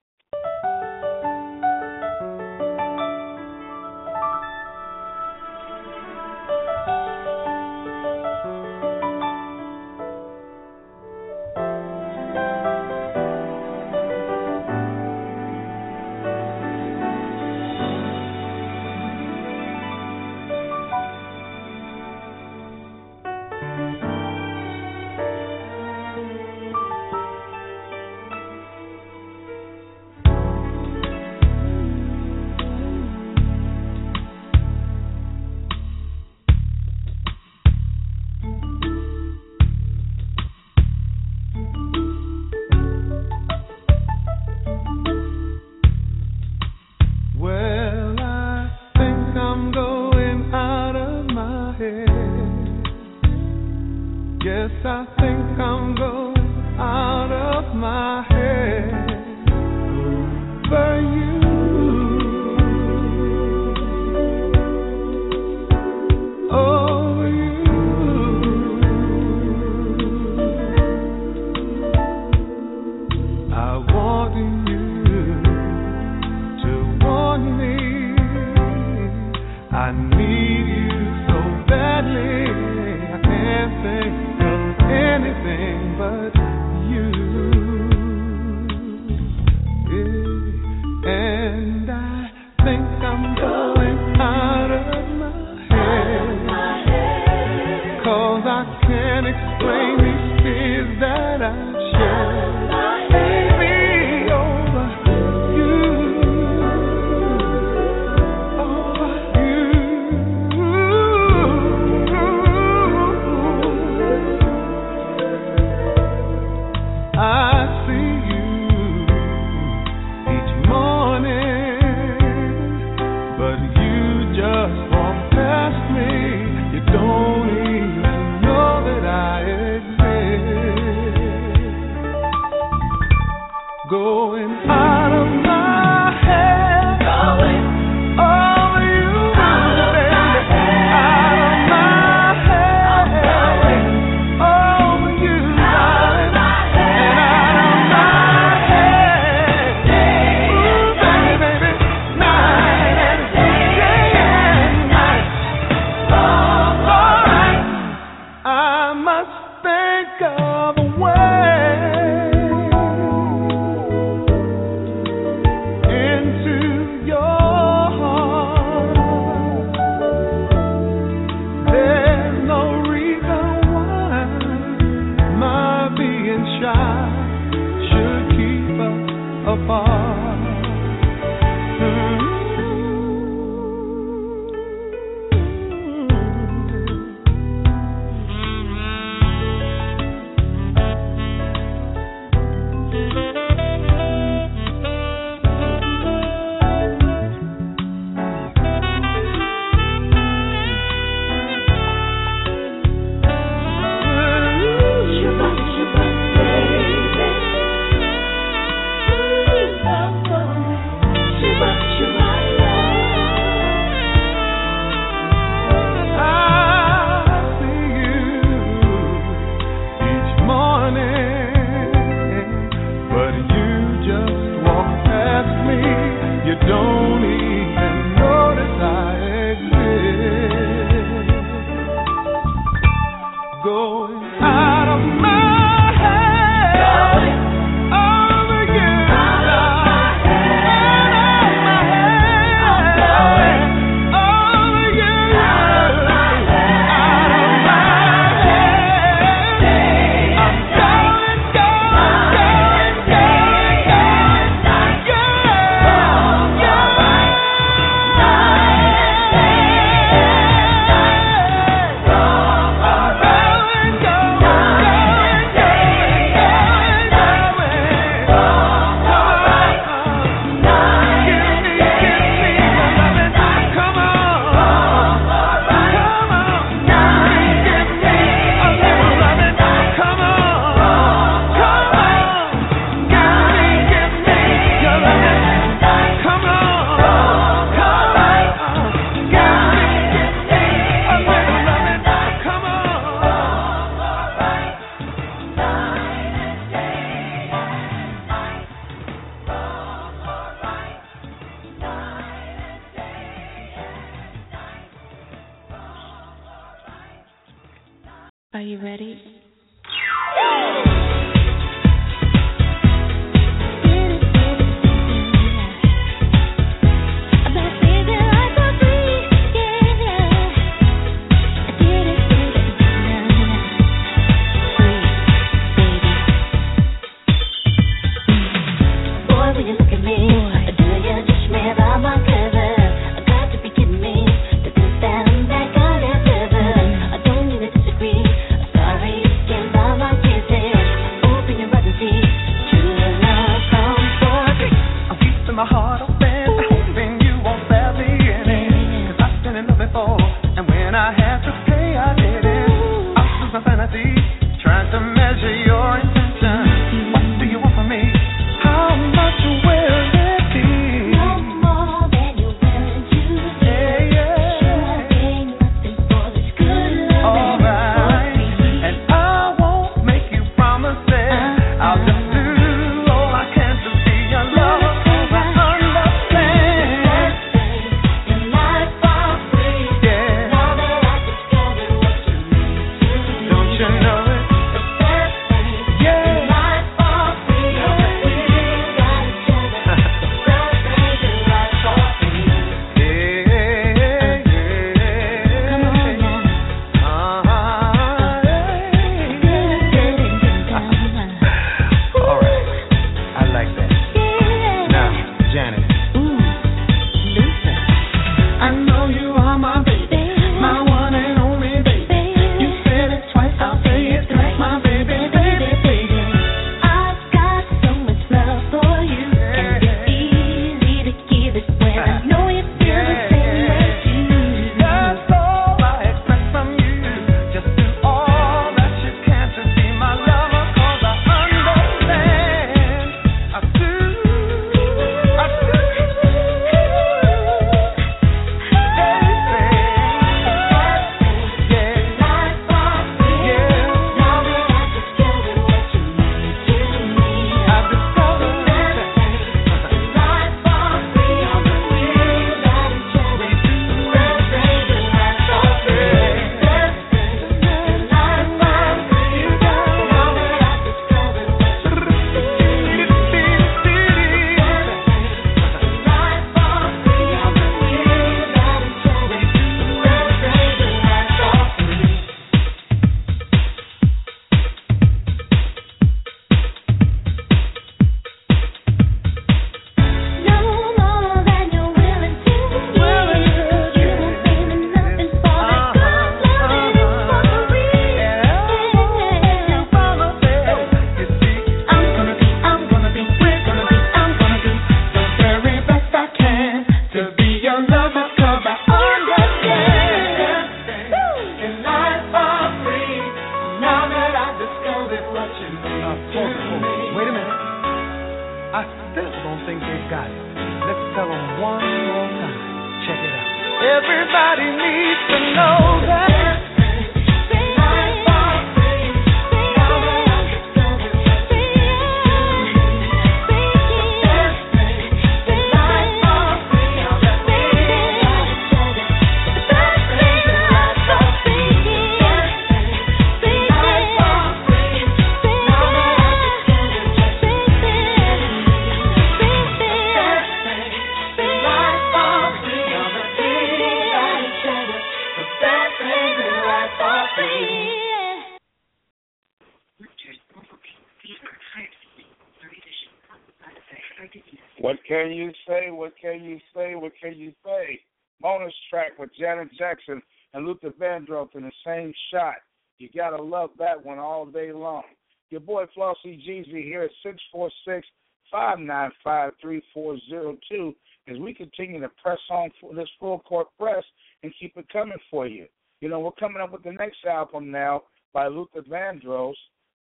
Janet 559.37 559.69
Jackson 559.77 560.21
and 560.53 560.65
Luther 560.65 560.91
Vandross 560.91 561.55
in 561.55 561.63
the 561.63 561.71
same 561.85 562.13
shot. 562.31 562.55
You 562.99 563.09
gotta 563.15 563.41
love 563.41 563.71
that 563.79 564.03
one 564.03 564.19
all 564.19 564.45
day 564.45 564.71
long. 564.71 565.03
Your 565.49 565.61
boy 565.61 565.85
Flauxy 565.95 566.39
Gz 566.47 566.65
here 566.67 567.03
at 567.03 567.11
six 567.23 567.41
four 567.51 567.69
six 567.85 568.07
five 568.51 568.79
nine 568.79 569.11
five 569.23 569.53
three 569.61 569.81
four 569.93 570.17
zero 570.29 570.57
two 570.69 570.95
as 571.27 571.37
we 571.37 571.53
continue 571.53 571.99
to 572.01 572.09
press 572.21 572.39
on 572.49 572.69
for 572.79 572.93
this 572.93 573.09
full 573.19 573.39
court 573.39 573.67
press 573.79 574.03
and 574.43 574.53
keep 574.59 574.75
it 574.77 574.87
coming 574.91 575.17
for 575.31 575.47
you. 575.47 575.65
You 576.01 576.09
know, 576.09 576.19
we're 576.19 576.31
coming 576.31 576.61
up 576.61 576.71
with 576.71 576.83
the 576.83 576.91
next 576.91 577.25
album 577.25 577.71
now 577.71 578.03
by 578.33 578.47
Luther 578.47 578.81
Vandross 578.81 579.53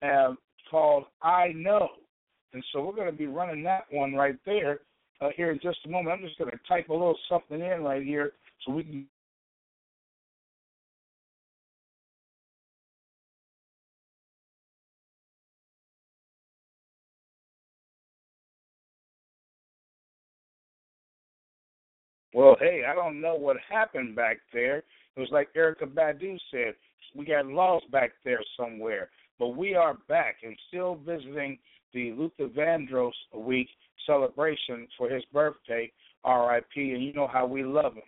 uh, 0.02 0.34
called 0.70 1.04
I 1.22 1.48
Know. 1.54 1.88
And 2.52 2.64
so 2.72 2.84
we're 2.84 2.94
going 2.94 3.10
to 3.10 3.16
be 3.16 3.26
running 3.26 3.62
that 3.64 3.84
one 3.90 4.14
right 4.14 4.36
there 4.46 4.80
uh, 5.20 5.28
here 5.36 5.50
in 5.50 5.58
just 5.62 5.78
a 5.86 5.88
moment. 5.88 6.16
I'm 6.16 6.26
just 6.26 6.38
going 6.38 6.50
to 6.50 6.58
type 6.68 6.88
a 6.88 6.92
little 6.92 7.18
something 7.28 7.60
in 7.60 7.82
right 7.82 8.02
here 8.02 8.32
so 8.64 8.72
we 8.72 8.84
can 8.84 9.06
Well, 22.34 22.56
hey, 22.60 22.82
I 22.88 22.94
don't 22.94 23.20
know 23.20 23.34
what 23.34 23.56
happened 23.68 24.14
back 24.14 24.38
there. 24.52 24.78
It 24.78 25.20
was 25.20 25.30
like 25.32 25.52
Erykah 25.54 25.94
Badu 25.94 26.38
said, 26.50 26.74
we 27.14 27.24
got 27.24 27.46
lost 27.46 27.90
back 27.90 28.12
there 28.24 28.40
somewhere. 28.56 29.08
But 29.38 29.56
we 29.56 29.74
are 29.74 29.94
back 30.08 30.36
and 30.42 30.56
still 30.68 30.96
visiting 30.96 31.58
the 31.94 32.12
Luther 32.12 32.48
Vandross 32.48 33.12
week 33.34 33.68
celebration 34.06 34.88
for 34.96 35.08
his 35.08 35.24
birthday, 35.32 35.90
RIP, 36.24 36.76
and 36.76 37.02
you 37.02 37.12
know 37.12 37.28
how 37.28 37.46
we 37.46 37.62
love 37.62 37.94
him. 37.94 38.02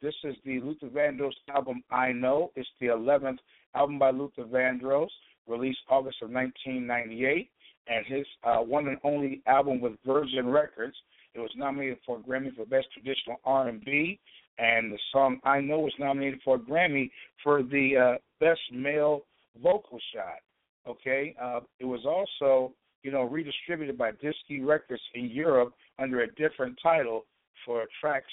This 0.00 0.14
is 0.24 0.36
the 0.44 0.60
Luther 0.60 0.88
Vandross 0.88 1.32
album 1.54 1.82
I 1.90 2.12
Know. 2.12 2.52
It's 2.54 2.68
the 2.80 2.86
11th 2.86 3.38
album 3.74 3.98
by 3.98 4.10
Luther 4.10 4.44
Vandross, 4.44 5.08
released 5.46 5.78
August 5.88 6.18
of 6.22 6.30
1998, 6.30 7.50
and 7.88 8.06
his 8.06 8.26
uh, 8.44 8.58
one 8.58 8.88
and 8.88 8.98
only 9.04 9.42
album 9.46 9.80
with 9.80 9.92
Virgin 10.04 10.48
Records. 10.48 10.96
It 11.36 11.40
was 11.40 11.50
nominated 11.54 11.98
for 12.06 12.16
a 12.16 12.20
Grammy 12.20 12.54
for 12.56 12.64
Best 12.64 12.86
Traditional 12.94 13.36
R&B, 13.44 14.18
and 14.58 14.90
the 14.90 14.98
song 15.12 15.38
I 15.44 15.60
Know 15.60 15.80
was 15.80 15.92
nominated 15.98 16.40
for 16.42 16.56
a 16.56 16.58
Grammy 16.58 17.10
for 17.44 17.62
the 17.62 17.96
uh, 17.96 18.18
Best 18.40 18.60
Male 18.72 19.20
Vocal 19.62 19.98
Shot. 20.14 20.40
Okay, 20.88 21.34
uh, 21.40 21.60
it 21.78 21.84
was 21.84 22.06
also 22.06 22.72
you 23.02 23.10
know 23.10 23.24
redistributed 23.24 23.98
by 23.98 24.12
Disky 24.12 24.64
Records 24.64 25.02
in 25.14 25.26
Europe 25.26 25.74
under 25.98 26.22
a 26.22 26.34
different 26.34 26.78
title 26.82 27.26
for 27.66 27.84
tracks 28.00 28.32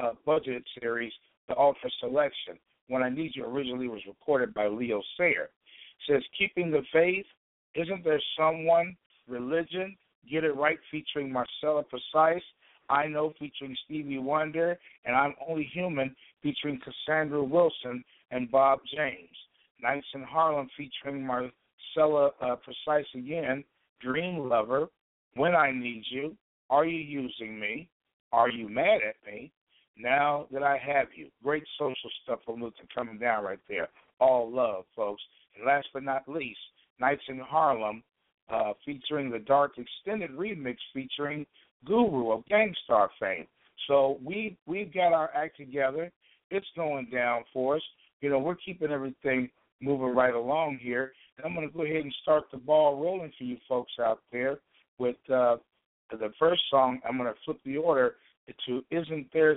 uh, 0.00 0.12
budget 0.24 0.62
series, 0.80 1.12
The 1.48 1.58
Ultra 1.58 1.90
Selection. 1.98 2.54
When 2.88 3.02
I 3.02 3.08
Need 3.08 3.32
You 3.34 3.46
originally 3.46 3.88
was 3.88 4.02
recorded 4.06 4.54
by 4.54 4.68
Leo 4.68 5.02
Sayer. 5.16 5.48
It 5.48 6.12
says 6.12 6.22
keeping 6.38 6.70
the 6.70 6.82
faith. 6.92 7.26
Isn't 7.74 8.04
there 8.04 8.20
someone? 8.38 8.96
Religion. 9.26 9.96
Get 10.30 10.44
It 10.44 10.56
Right 10.56 10.78
featuring 10.90 11.32
Marcella 11.32 11.82
Precise. 11.82 12.42
I 12.88 13.06
Know 13.06 13.32
featuring 13.38 13.76
Stevie 13.84 14.18
Wonder, 14.18 14.78
and 15.04 15.16
I'm 15.16 15.34
Only 15.48 15.64
Human 15.72 16.14
featuring 16.42 16.80
Cassandra 16.80 17.42
Wilson 17.42 18.04
and 18.30 18.50
Bob 18.50 18.80
James. 18.94 19.36
Nights 19.82 20.06
in 20.14 20.22
Harlem 20.22 20.68
featuring 20.76 21.26
Marcella 21.26 22.30
uh, 22.40 22.56
Precise 22.56 23.06
again, 23.14 23.64
Dream 24.00 24.48
Lover, 24.48 24.88
When 25.34 25.54
I 25.54 25.70
Need 25.70 26.04
You, 26.10 26.36
Are 26.70 26.84
You 26.84 26.98
Using 26.98 27.58
Me, 27.58 27.88
Are 28.32 28.50
You 28.50 28.68
Mad 28.68 29.00
at 29.08 29.16
Me, 29.26 29.50
Now 29.96 30.46
That 30.52 30.62
I 30.62 30.78
Have 30.78 31.08
You. 31.16 31.28
Great 31.42 31.64
social 31.78 32.10
stuff 32.22 32.40
from 32.44 32.62
Luther 32.62 32.84
coming 32.94 33.18
down 33.18 33.44
right 33.44 33.58
there. 33.68 33.88
All 34.20 34.50
love, 34.50 34.84
folks. 34.94 35.22
And 35.56 35.66
last 35.66 35.86
but 35.92 36.02
not 36.02 36.28
least, 36.28 36.58
Nights 37.00 37.22
in 37.28 37.38
Harlem 37.38 38.02
uh, 38.50 38.72
featuring 38.84 39.30
the 39.30 39.38
Dark 39.38 39.72
Extended 39.78 40.30
remix 40.30 40.76
featuring 40.92 41.46
Guru 41.84 42.32
of 42.32 42.44
Gang 42.46 42.74
Starr 42.84 43.10
fame. 43.20 43.46
So 43.88 44.18
we 44.24 44.56
we've 44.66 44.92
got 44.92 45.12
our 45.12 45.30
act 45.34 45.56
together. 45.56 46.10
It's 46.50 46.66
going 46.76 47.08
down 47.12 47.44
for 47.52 47.76
us. 47.76 47.82
You 48.20 48.30
know, 48.30 48.38
we're 48.38 48.54
keeping 48.56 48.90
everything 48.90 49.50
moving 49.80 50.14
right 50.14 50.34
along 50.34 50.78
here. 50.80 51.12
And 51.36 51.46
I'm 51.46 51.54
going 51.54 51.68
to 51.68 51.74
go 51.74 51.84
ahead 51.84 51.96
and 51.96 52.14
start 52.22 52.44
the 52.50 52.58
ball 52.58 53.00
rolling 53.00 53.32
for 53.36 53.44
you 53.44 53.56
folks 53.68 53.92
out 54.00 54.20
there 54.32 54.58
with 54.98 55.16
uh, 55.28 55.56
the 56.10 56.32
first 56.38 56.62
song. 56.70 57.00
I'm 57.06 57.18
going 57.18 57.32
to 57.32 57.38
flip 57.44 57.58
the 57.64 57.76
order 57.76 58.16
to 58.66 58.82
"Isn't 58.90 59.26
There 59.32 59.56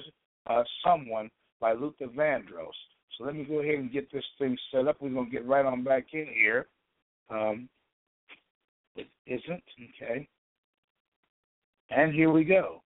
uh, 0.50 0.64
Someone" 0.84 1.30
by 1.60 1.74
Luther 1.74 2.08
Vandross. 2.08 2.74
So 3.18 3.26
let 3.26 3.36
me 3.36 3.44
go 3.44 3.62
ahead 3.62 3.76
and 3.76 3.92
get 3.92 4.12
this 4.12 4.24
thing 4.38 4.58
set 4.72 4.88
up. 4.88 4.98
We're 5.00 5.10
going 5.10 5.26
to 5.26 5.32
get 5.32 5.46
right 5.46 5.66
on 5.66 5.84
back 5.84 6.08
in 6.14 6.28
here. 6.34 6.68
Um, 7.30 7.68
it 8.98 9.10
isn't 9.26 9.64
okay. 10.02 10.28
And 11.90 12.14
here 12.14 12.32
we 12.32 12.44
go. 12.44 12.82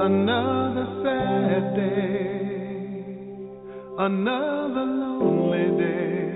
Another 0.00 0.86
sad 1.04 1.76
day, 1.76 3.04
another 3.98 4.86
lonely 4.86 5.78
day. 5.78 6.27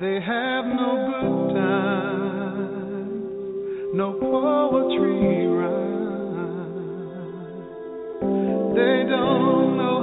They 0.00 0.18
have 0.18 0.64
no 0.64 0.90
good 1.10 1.54
times, 1.56 3.22
no 3.92 4.14
poetry 4.14 5.46
rhyme. 5.58 6.72
They 8.74 9.04
don't 9.14 9.76
know 9.76 9.96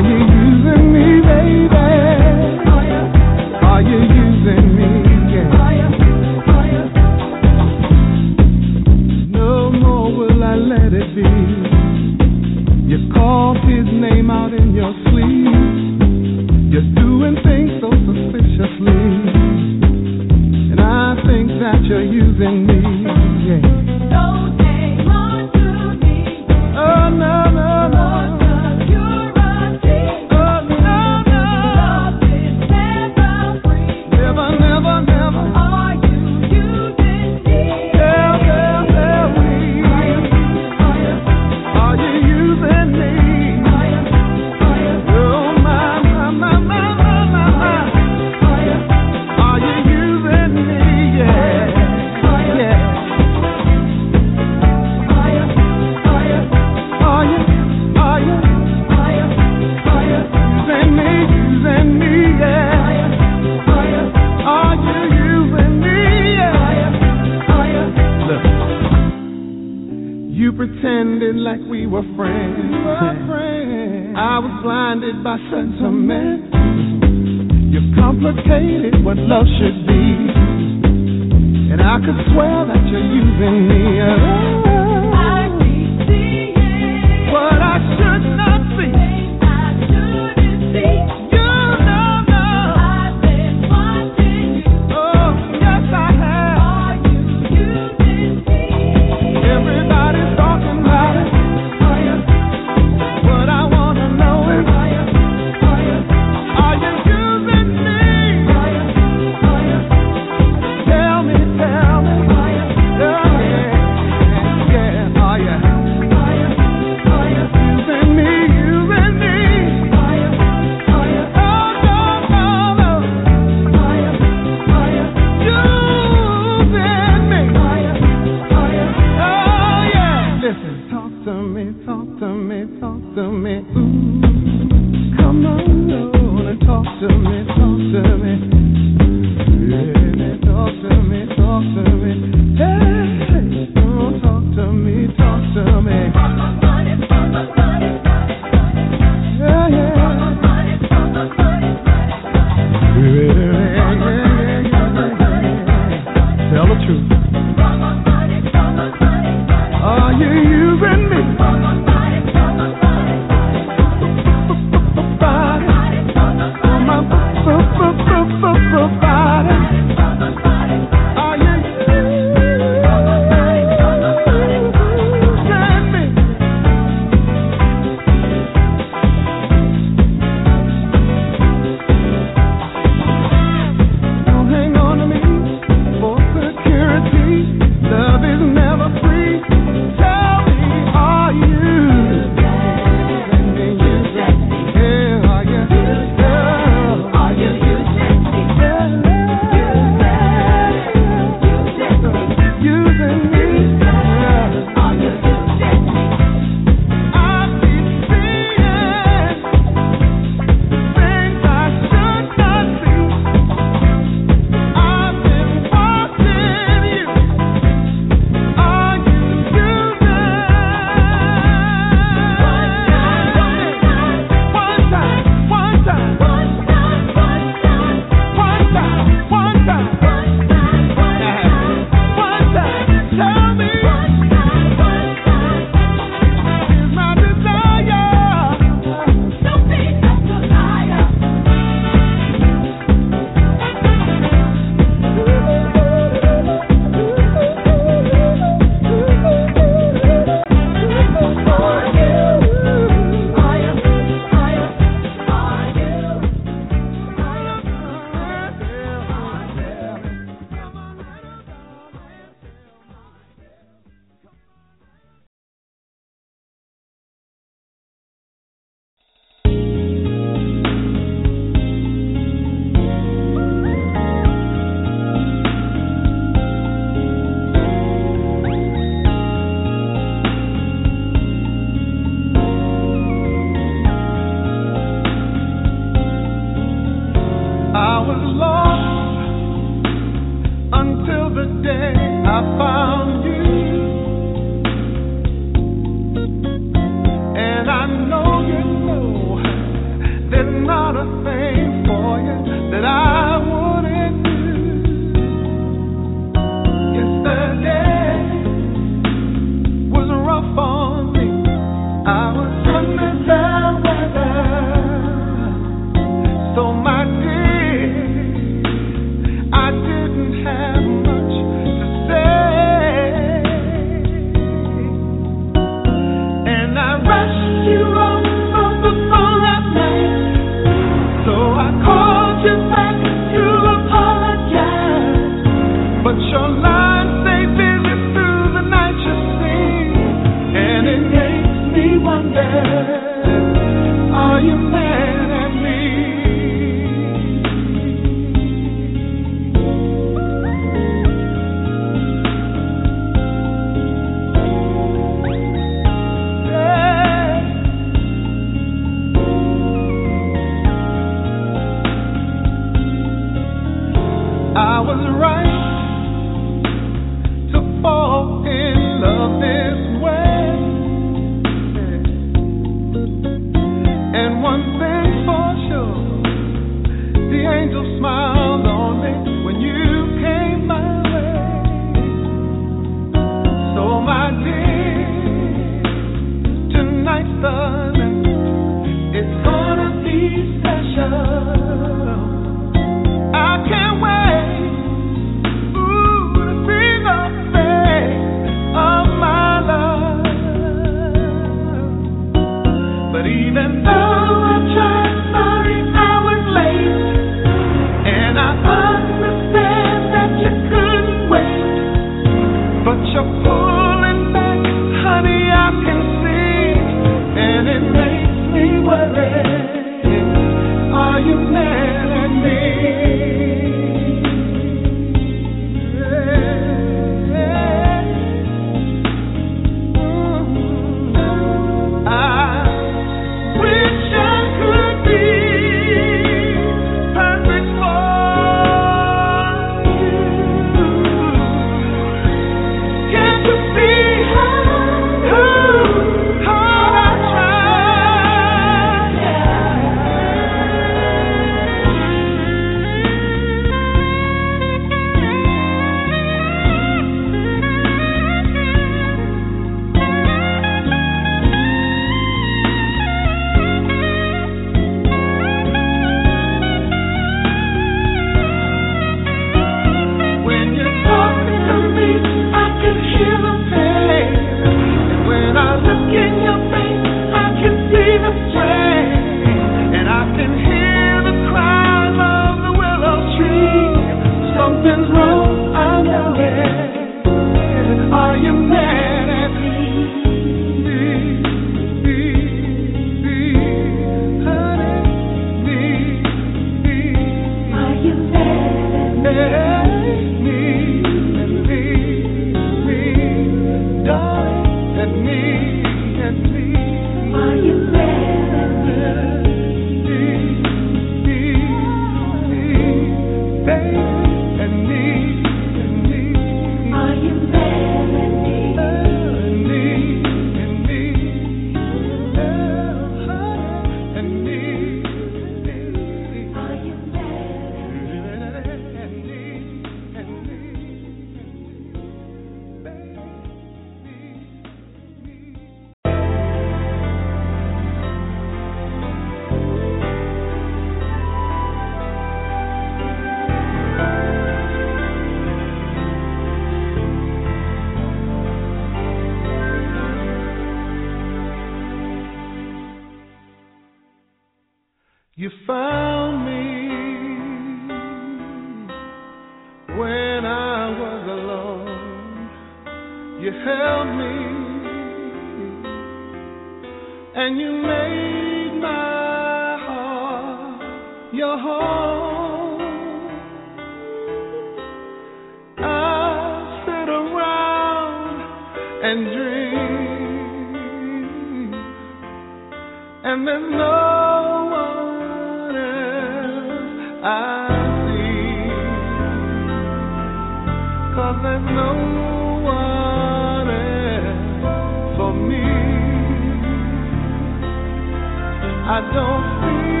I 598.91 600.00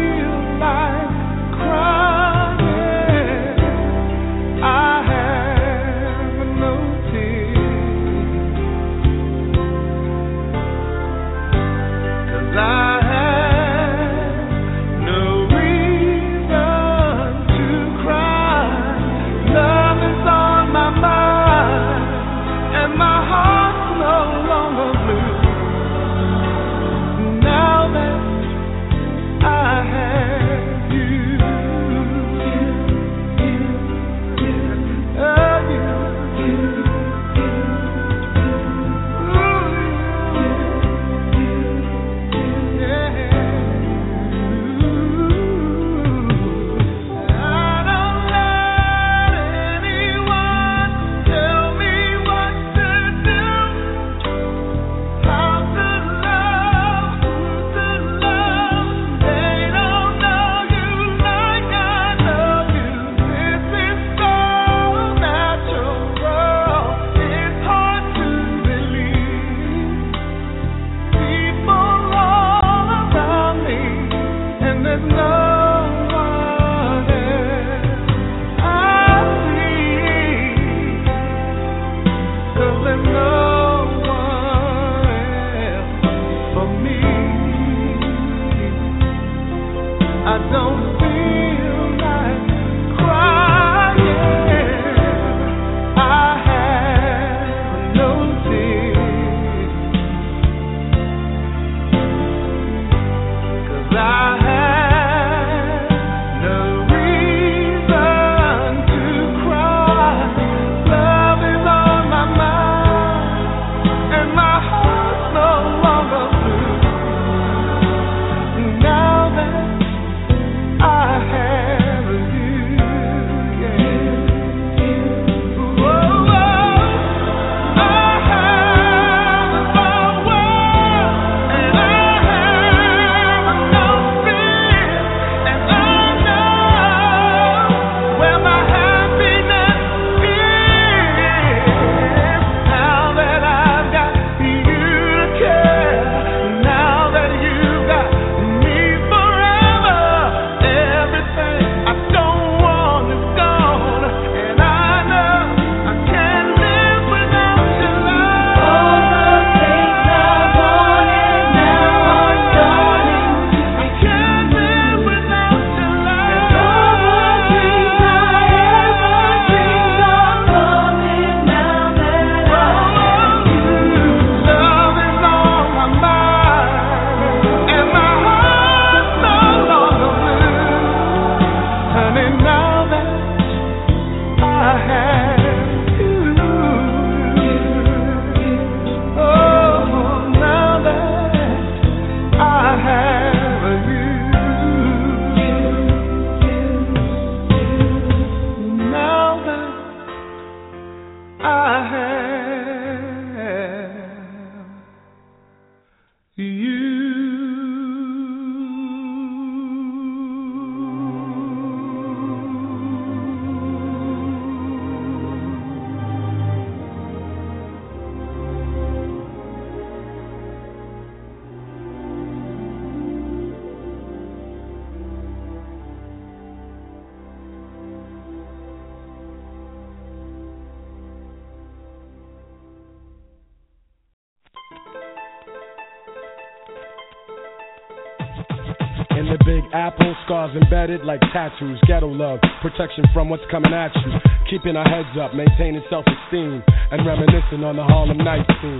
scars 240.51 240.63
embedded 240.63 241.05
like 241.05 241.19
tattoos. 241.33 241.79
Ghetto 241.87 242.07
love, 242.07 242.39
protection 242.61 243.05
from 243.13 243.29
what's 243.29 243.43
coming 243.51 243.73
at 243.73 243.91
you. 243.95 244.11
Keeping 244.49 244.75
our 244.75 244.87
heads 244.87 245.17
up, 245.19 245.33
maintaining 245.33 245.81
self 245.89 246.05
esteem, 246.05 246.63
and 246.91 247.05
reminiscing 247.05 247.63
on 247.63 247.75
the 247.77 247.83
Harlem 247.83 248.17
night 248.17 248.45
scene. 248.61 248.79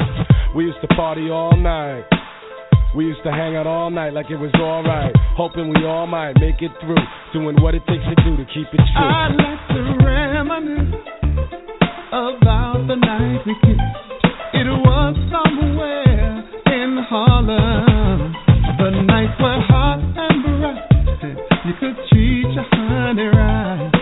We 0.55 0.65
used 0.65 0.81
to 0.81 0.87
party 0.95 1.29
all 1.29 1.55
night. 1.55 2.05
We 2.95 3.05
used 3.05 3.23
to 3.23 3.31
hang 3.31 3.55
out 3.55 3.67
all 3.67 3.89
night 3.89 4.13
like 4.13 4.29
it 4.29 4.35
was 4.35 4.51
alright. 4.55 5.13
Hoping 5.37 5.69
we 5.69 5.85
all 5.85 6.07
might 6.07 6.33
make 6.39 6.61
it 6.61 6.71
through. 6.81 6.99
Doing 7.31 7.55
what 7.61 7.73
it 7.73 7.83
takes 7.87 8.03
to 8.03 8.15
do 8.23 8.35
to 8.35 8.45
keep 8.51 8.67
it 8.67 8.83
true. 8.83 8.99
I'd 8.99 9.31
like 9.31 9.67
to 9.71 9.81
reminisce 10.03 10.95
about 12.11 12.83
the 12.87 12.95
night 12.95 13.39
we 13.45 13.53
kissed. 13.63 13.79
It 14.53 14.67
was 14.67 15.15
somewhere 15.31 16.43
in 16.67 16.97
Harlem. 17.07 18.35
The 18.77 18.89
nights 19.07 19.39
were 19.39 19.61
hot 19.69 19.99
and 20.03 20.43
bright. 20.43 21.50
You 21.63 21.73
could 21.79 21.95
treat 22.09 22.51
your 22.53 22.65
honey 22.71 23.27
right. 23.27 24.00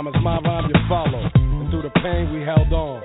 Summertime 0.00 0.20
is 0.20 0.24
my 0.24 0.38
rhyme 0.40 0.68
you 0.68 0.80
follow. 0.88 1.30
And 1.34 1.70
through 1.70 1.82
the 1.82 1.94
pain, 2.00 2.32
we 2.32 2.42
held 2.42 2.72
on. 2.72 3.02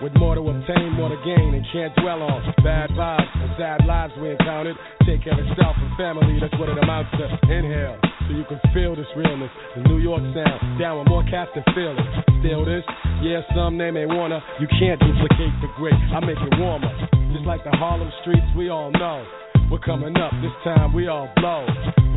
With 0.00 0.14
more 0.14 0.36
to 0.36 0.40
obtain, 0.40 0.94
more 0.94 1.08
to 1.08 1.18
gain, 1.26 1.54
and 1.54 1.66
can't 1.72 1.90
dwell 1.96 2.22
on 2.22 2.54
bad 2.62 2.90
vibes 2.90 3.34
and 3.34 3.50
sad 3.58 3.84
lives 3.84 4.12
we 4.22 4.30
encountered. 4.30 4.76
Take 5.02 5.24
care 5.24 5.34
of 5.34 5.46
self 5.58 5.74
and 5.74 5.90
family, 5.98 6.38
that's 6.38 6.54
what 6.54 6.68
it 6.68 6.78
amounts 6.78 7.10
to. 7.18 7.26
Inhale, 7.50 7.98
so 8.22 8.30
you 8.30 8.44
can 8.46 8.60
feel 8.72 8.94
this 8.94 9.10
realness. 9.16 9.50
The 9.74 9.82
New 9.90 9.98
York 9.98 10.22
sound, 10.38 10.78
down 10.78 11.02
with 11.02 11.08
more 11.08 11.26
cats 11.26 11.50
than 11.58 11.66
feel 11.74 11.98
it. 11.98 12.06
Still 12.38 12.62
this, 12.64 12.86
yeah, 13.26 13.42
some 13.56 13.76
they 13.76 13.90
may 13.90 14.06
wanna. 14.06 14.38
You 14.60 14.68
can't 14.78 15.02
duplicate 15.02 15.54
the 15.58 15.70
great, 15.74 15.98
I 16.14 16.22
make 16.22 16.38
it 16.38 16.54
warmer. 16.62 16.94
Just 17.34 17.42
like 17.42 17.64
the 17.64 17.74
Harlem 17.74 18.12
streets, 18.22 18.46
we 18.54 18.70
all 18.70 18.92
know. 18.92 19.26
We're 19.70 19.78
coming 19.80 20.16
up, 20.16 20.32
this 20.40 20.52
time 20.64 20.94
we 20.94 21.08
all 21.08 21.30
blow. 21.36 21.66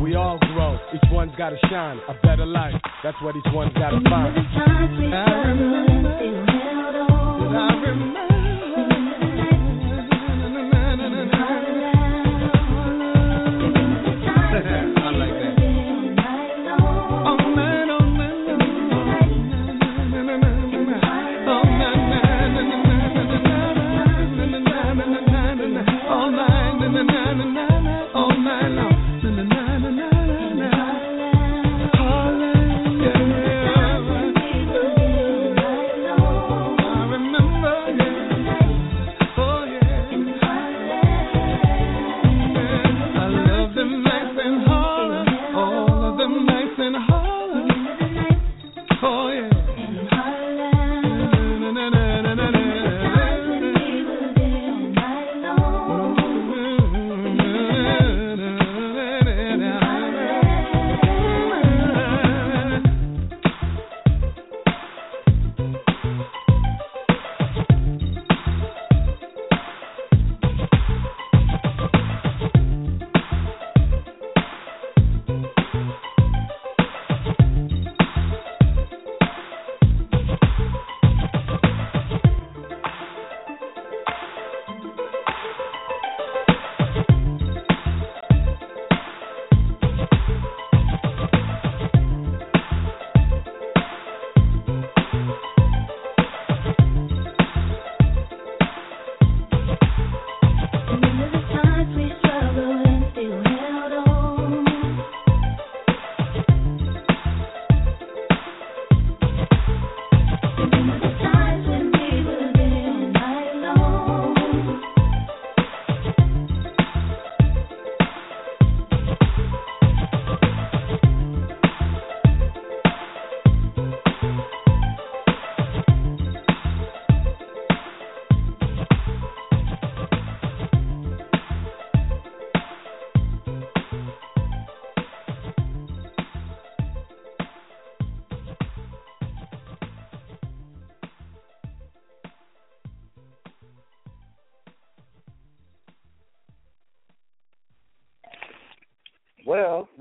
We 0.00 0.14
all 0.14 0.38
grow, 0.54 0.78
each 0.94 1.10
one's 1.10 1.32
gotta 1.36 1.56
shine. 1.70 1.98
A 2.08 2.14
better 2.26 2.46
life, 2.46 2.74
that's 3.04 3.16
what 3.22 3.36
each 3.36 3.44
one's 3.52 3.74
gotta 3.74 4.00
find. 4.08 4.36
Ah. 4.56 5.26
I 5.26 5.48
remember. 5.48 6.08
I 7.58 7.74
remember. 7.86 8.31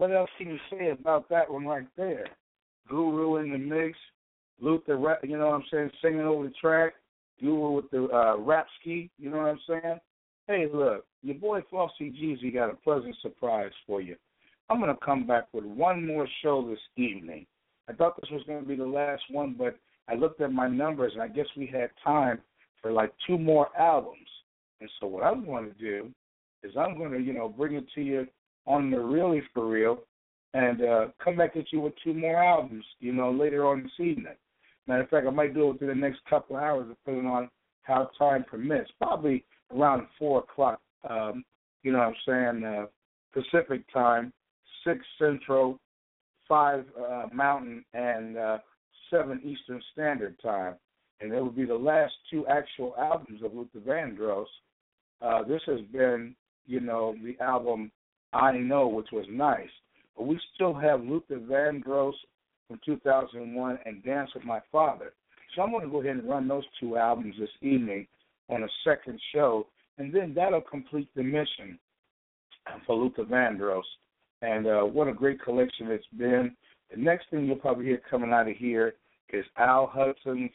What 0.02 0.12
else 0.12 0.32
can 0.40 0.48
you 0.48 0.58
say 0.72 0.90
about 0.90 1.30
that 1.30 1.48
one 1.48 1.68
right 1.68 1.86
there? 1.96 2.26
Guru 2.90 3.36
in 3.36 3.52
the 3.52 3.58
mix, 3.60 3.96
Luther, 4.60 4.98
you 5.22 5.38
know 5.38 5.50
what 5.50 5.54
I'm 5.54 5.64
saying, 5.72 5.92
singing 6.02 6.22
over 6.22 6.46
the 6.46 6.54
track, 6.60 6.94
Guru 7.40 7.74
with 7.74 7.92
the 7.92 8.06
uh, 8.06 8.38
rap 8.40 8.66
ski, 8.80 9.12
you 9.20 9.30
know 9.30 9.38
what 9.38 9.50
I'm 9.50 9.60
saying? 9.70 10.00
Hey, 10.48 10.66
look, 10.74 11.06
your 11.22 11.36
boy 11.36 11.62
Flauxy 11.72 12.12
Gz 12.20 12.52
got 12.52 12.72
a 12.72 12.74
pleasant 12.78 13.16
surprise 13.22 13.70
for 13.86 14.02
you. 14.02 14.16
I'm 14.72 14.82
going 14.82 14.92
to 14.92 15.06
come 15.06 15.28
back 15.28 15.50
with 15.54 15.66
one 15.66 16.08
more 16.08 16.28
show 16.42 16.68
this 16.68 16.80
evening. 16.98 17.46
I 17.88 17.94
thought 17.94 18.20
this 18.20 18.32
was 18.32 18.42
going 18.48 18.64
to 18.64 18.68
be 18.68 18.76
the 18.76 18.84
last 18.84 19.22
one, 19.30 19.54
but 19.56 19.78
I 20.10 20.16
looked 20.16 20.42
at 20.42 20.52
my 20.52 20.68
numbers 20.68 21.12
and 21.14 21.22
I 21.22 21.28
guess 21.28 21.46
we 21.56 21.68
had 21.68 21.92
time 22.04 22.40
for 22.82 22.92
like 22.92 23.14
two 23.28 23.38
more 23.38 23.68
albums. 23.80 24.18
And 24.80 24.90
so 25.00 25.06
what 25.06 25.24
I'm 25.24 25.46
going 25.46 25.72
to 25.72 25.80
do 25.80 26.10
is 26.64 26.72
I'm 26.76 26.98
going 26.98 27.12
to, 27.12 27.20
you 27.20 27.34
know, 27.34 27.48
bring 27.48 27.76
it 27.76 27.86
to 27.94 28.02
you 28.02 28.26
on 28.66 28.92
the 28.92 29.00
really 29.00 29.42
for 29.54 29.68
real 29.68 30.00
and 30.54 30.82
uh, 30.82 31.08
come 31.24 31.38
back 31.38 31.56
at 31.56 31.72
you 31.72 31.80
with 31.80 31.94
two 32.04 32.14
more 32.14 32.44
albums, 32.44 32.84
you 33.00 33.14
know, 33.14 33.32
later 33.32 33.66
on 33.66 33.84
this 33.84 34.06
evening. 34.06 34.36
Matter 34.88 35.04
of 35.04 35.10
fact, 35.10 35.28
I 35.28 35.30
might 35.30 35.54
do 35.54 35.70
it 35.70 35.74
within 35.74 35.88
the 35.88 35.96
next 35.96 36.20
couple 36.30 36.58
of 36.58 36.64
hours, 36.64 36.88
depending 36.90 37.28
on 37.28 37.50
how 37.84 38.10
time 38.18 38.44
permits. 38.44 38.92
Probably 38.98 39.46
around 39.74 40.08
four 40.20 40.40
o'clock. 40.40 40.82
Um, 41.10 41.46
you 41.84 41.92
know 41.92 42.00
what 42.00 42.08
I'm 42.08 42.62
saying? 42.62 42.64
Uh, 42.64 42.86
Pacific 43.34 43.82
time, 43.94 44.34
six 44.86 45.00
Central, 45.18 45.80
five 46.48 46.84
uh, 47.00 47.28
Mountain, 47.34 47.86
and 47.94 48.38
uh, 48.38 48.58
seven 49.10 49.40
Eastern 49.44 49.82
Standard 49.94 50.36
Time. 50.42 50.76
And 51.22 51.32
it 51.32 51.40
will 51.40 51.52
be 51.52 51.66
the 51.66 51.76
last 51.76 52.14
two 52.30 52.46
actual 52.48 52.96
albums 53.00 53.42
of 53.44 53.54
Luther 53.54 53.80
Vandross. 53.80 54.46
Uh, 55.22 55.44
this 55.44 55.62
has 55.68 55.80
been, 55.94 56.36
you 56.66 56.80
know, 56.80 57.16
the 57.24 57.42
album 57.42 57.92
I 58.34 58.54
Know, 58.54 58.88
which 58.88 59.12
was 59.12 59.26
nice. 59.30 59.70
But 60.18 60.28
we 60.28 60.40
still 60.56 60.74
have 60.74 61.04
Luther 61.04 61.40
Vandross 61.40 62.14
from 62.68 62.80
2001 62.86 63.80
and 63.86 64.04
Dance 64.04 64.32
with 64.34 64.44
My 64.44 64.62
Father. 64.72 65.14
So 65.56 65.62
I'm 65.62 65.72
going 65.72 65.84
to 65.84 65.92
go 65.92 66.02
ahead 66.02 66.16
and 66.18 66.30
run 66.30 66.48
those 66.48 66.64
two 66.80 66.98
albums 66.98 67.36
this 67.40 67.50
evening 67.62 68.08
on 68.50 68.64
a 68.64 68.68
second 68.84 69.20
show, 69.34 69.68
and 69.98 70.14
then 70.14 70.34
that'll 70.34 70.62
complete 70.62 71.10
the 71.16 71.24
mission 71.24 71.78
for 72.86 72.96
Luther 72.96 73.24
Vandross. 73.24 73.84
And 74.42 74.66
uh, 74.68 74.82
what 74.82 75.08
a 75.08 75.14
great 75.14 75.42
collection 75.42 75.92
it's 75.92 76.06
been. 76.18 76.56
The 76.90 76.98
next 76.98 77.30
thing 77.30 77.46
you'll 77.46 77.58
probably 77.58 77.86
hear 77.86 78.02
coming 78.10 78.32
out 78.32 78.50
of 78.50 78.56
here 78.58 78.94
is 79.32 79.46
Al 79.58 79.88
Hudson's, 79.88 80.52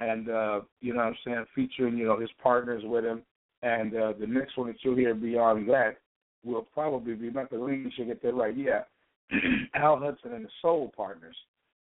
and 0.00 0.28
uh, 0.28 0.60
you 0.80 0.92
know 0.92 1.00
what 1.00 1.06
I'm 1.06 1.16
saying, 1.24 1.44
featuring 1.54 1.96
you 1.96 2.06
know 2.06 2.18
his 2.18 2.30
partners 2.42 2.82
with 2.84 3.04
him. 3.04 3.22
And 3.62 3.94
uh, 3.94 4.12
the 4.18 4.26
next 4.26 4.56
one 4.56 4.68
that 4.68 4.76
you'll 4.82 4.96
hear 4.96 5.14
beyond 5.14 5.68
that 5.70 5.96
will 6.44 6.66
probably 6.74 7.14
be 7.14 7.30
not 7.30 7.50
the 7.50 7.58
lead. 7.58 7.90
Should 7.96 8.06
get 8.06 8.22
that 8.22 8.34
right. 8.34 8.56
Yeah, 8.56 8.82
Al 9.74 9.98
Hudson 9.98 10.32
and 10.32 10.44
the 10.44 10.50
Soul 10.62 10.92
Partners, 10.96 11.36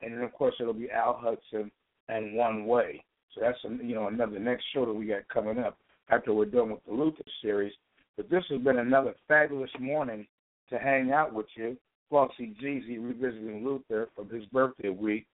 and 0.02 0.14
then 0.14 0.22
of 0.22 0.34
course 0.34 0.56
it'll 0.60 0.74
be 0.74 0.92
Al 0.92 1.20
Hudson 1.22 1.72
and 2.10 2.36
One 2.36 2.66
Way. 2.66 3.04
So 3.34 3.42
that's 3.42 3.58
you 3.64 3.96
know 3.96 4.08
another 4.08 4.40
next 4.40 4.66
show 4.74 4.86
that 4.86 4.94
we 4.94 5.06
got 5.06 5.28
coming 5.30 5.60
up 5.60 5.78
after 6.10 6.34
we're 6.34 6.46
done 6.46 6.72
with 6.72 6.86
the 6.86 6.94
Luther 6.94 7.24
series. 7.42 7.74
But 8.16 8.30
this 8.30 8.44
has 8.50 8.62
been 8.62 8.80
another 8.80 9.14
fabulous 9.28 9.70
morning 9.80 10.26
to 10.70 10.80
hang 10.80 11.12
out 11.12 11.34
with 11.34 11.46
you. 11.56 11.78
Flauxy 12.12 12.56
Gz 12.62 12.88
revisiting 13.00 13.64
Luther 13.66 14.10
from 14.16 14.30
his 14.30 14.46
birthday 14.46 14.90
week. 14.90 15.28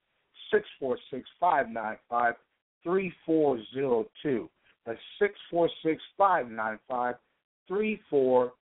Six 0.51 0.67
four 0.79 0.97
six 1.11 1.27
five 1.39 1.69
nine 1.69 1.97
five 2.09 2.33
three 2.83 3.13
four 3.25 3.59
zero 3.73 4.05
two. 4.21 4.49
That's 4.85 4.99
six 5.19 5.33
four 5.49 5.69
six 5.83 6.01
five 6.17 6.49
nine 6.49 6.79
five 6.87 7.15
three 7.67 8.01
four 8.09 8.53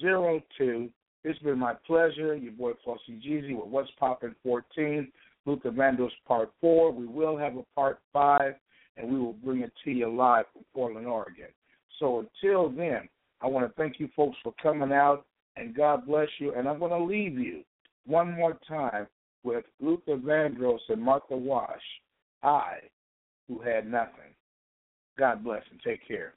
zero 0.00 0.42
two. 0.56 0.90
It's 1.24 1.38
been 1.40 1.58
my 1.58 1.74
pleasure. 1.86 2.36
Your 2.36 2.52
boy 2.52 2.72
Flauxy 2.86 3.20
Gz 3.24 3.54
with 3.54 3.66
What's 3.66 3.90
Poppin' 3.98 4.34
14, 4.42 5.10
Luther 5.46 5.70
Vandross 5.70 6.10
Part 6.26 6.52
4. 6.60 6.92
We 6.92 7.06
will 7.06 7.36
have 7.36 7.56
a 7.56 7.64
Part 7.74 7.98
5, 8.12 8.54
and 8.96 9.12
we 9.12 9.18
will 9.18 9.32
bring 9.32 9.62
it 9.62 9.72
to 9.84 9.90
you 9.90 10.14
live 10.14 10.44
from 10.52 10.64
Portland, 10.74 11.06
Oregon. 11.06 11.48
So 11.98 12.26
until 12.42 12.70
then, 12.70 13.08
I 13.40 13.46
want 13.46 13.66
to 13.66 13.74
thank 13.74 13.98
you 13.98 14.08
folks 14.14 14.36
for 14.42 14.54
coming 14.62 14.92
out, 14.92 15.26
and 15.56 15.74
God 15.74 16.06
bless 16.06 16.28
you. 16.38 16.54
And 16.54 16.68
I'm 16.68 16.78
going 16.78 16.92
to 16.92 17.04
leave 17.04 17.38
you 17.38 17.62
one 18.06 18.32
more 18.32 18.58
time 18.66 19.06
with 19.42 19.64
Luther 19.80 20.16
Vandross 20.16 20.78
and 20.88 21.02
Martha 21.02 21.36
Wash. 21.36 21.80
I, 22.42 22.78
who 23.48 23.60
had 23.60 23.90
nothing. 23.90 24.34
God 25.18 25.42
bless 25.42 25.62
and 25.70 25.80
take 25.84 26.06
care. 26.06 26.34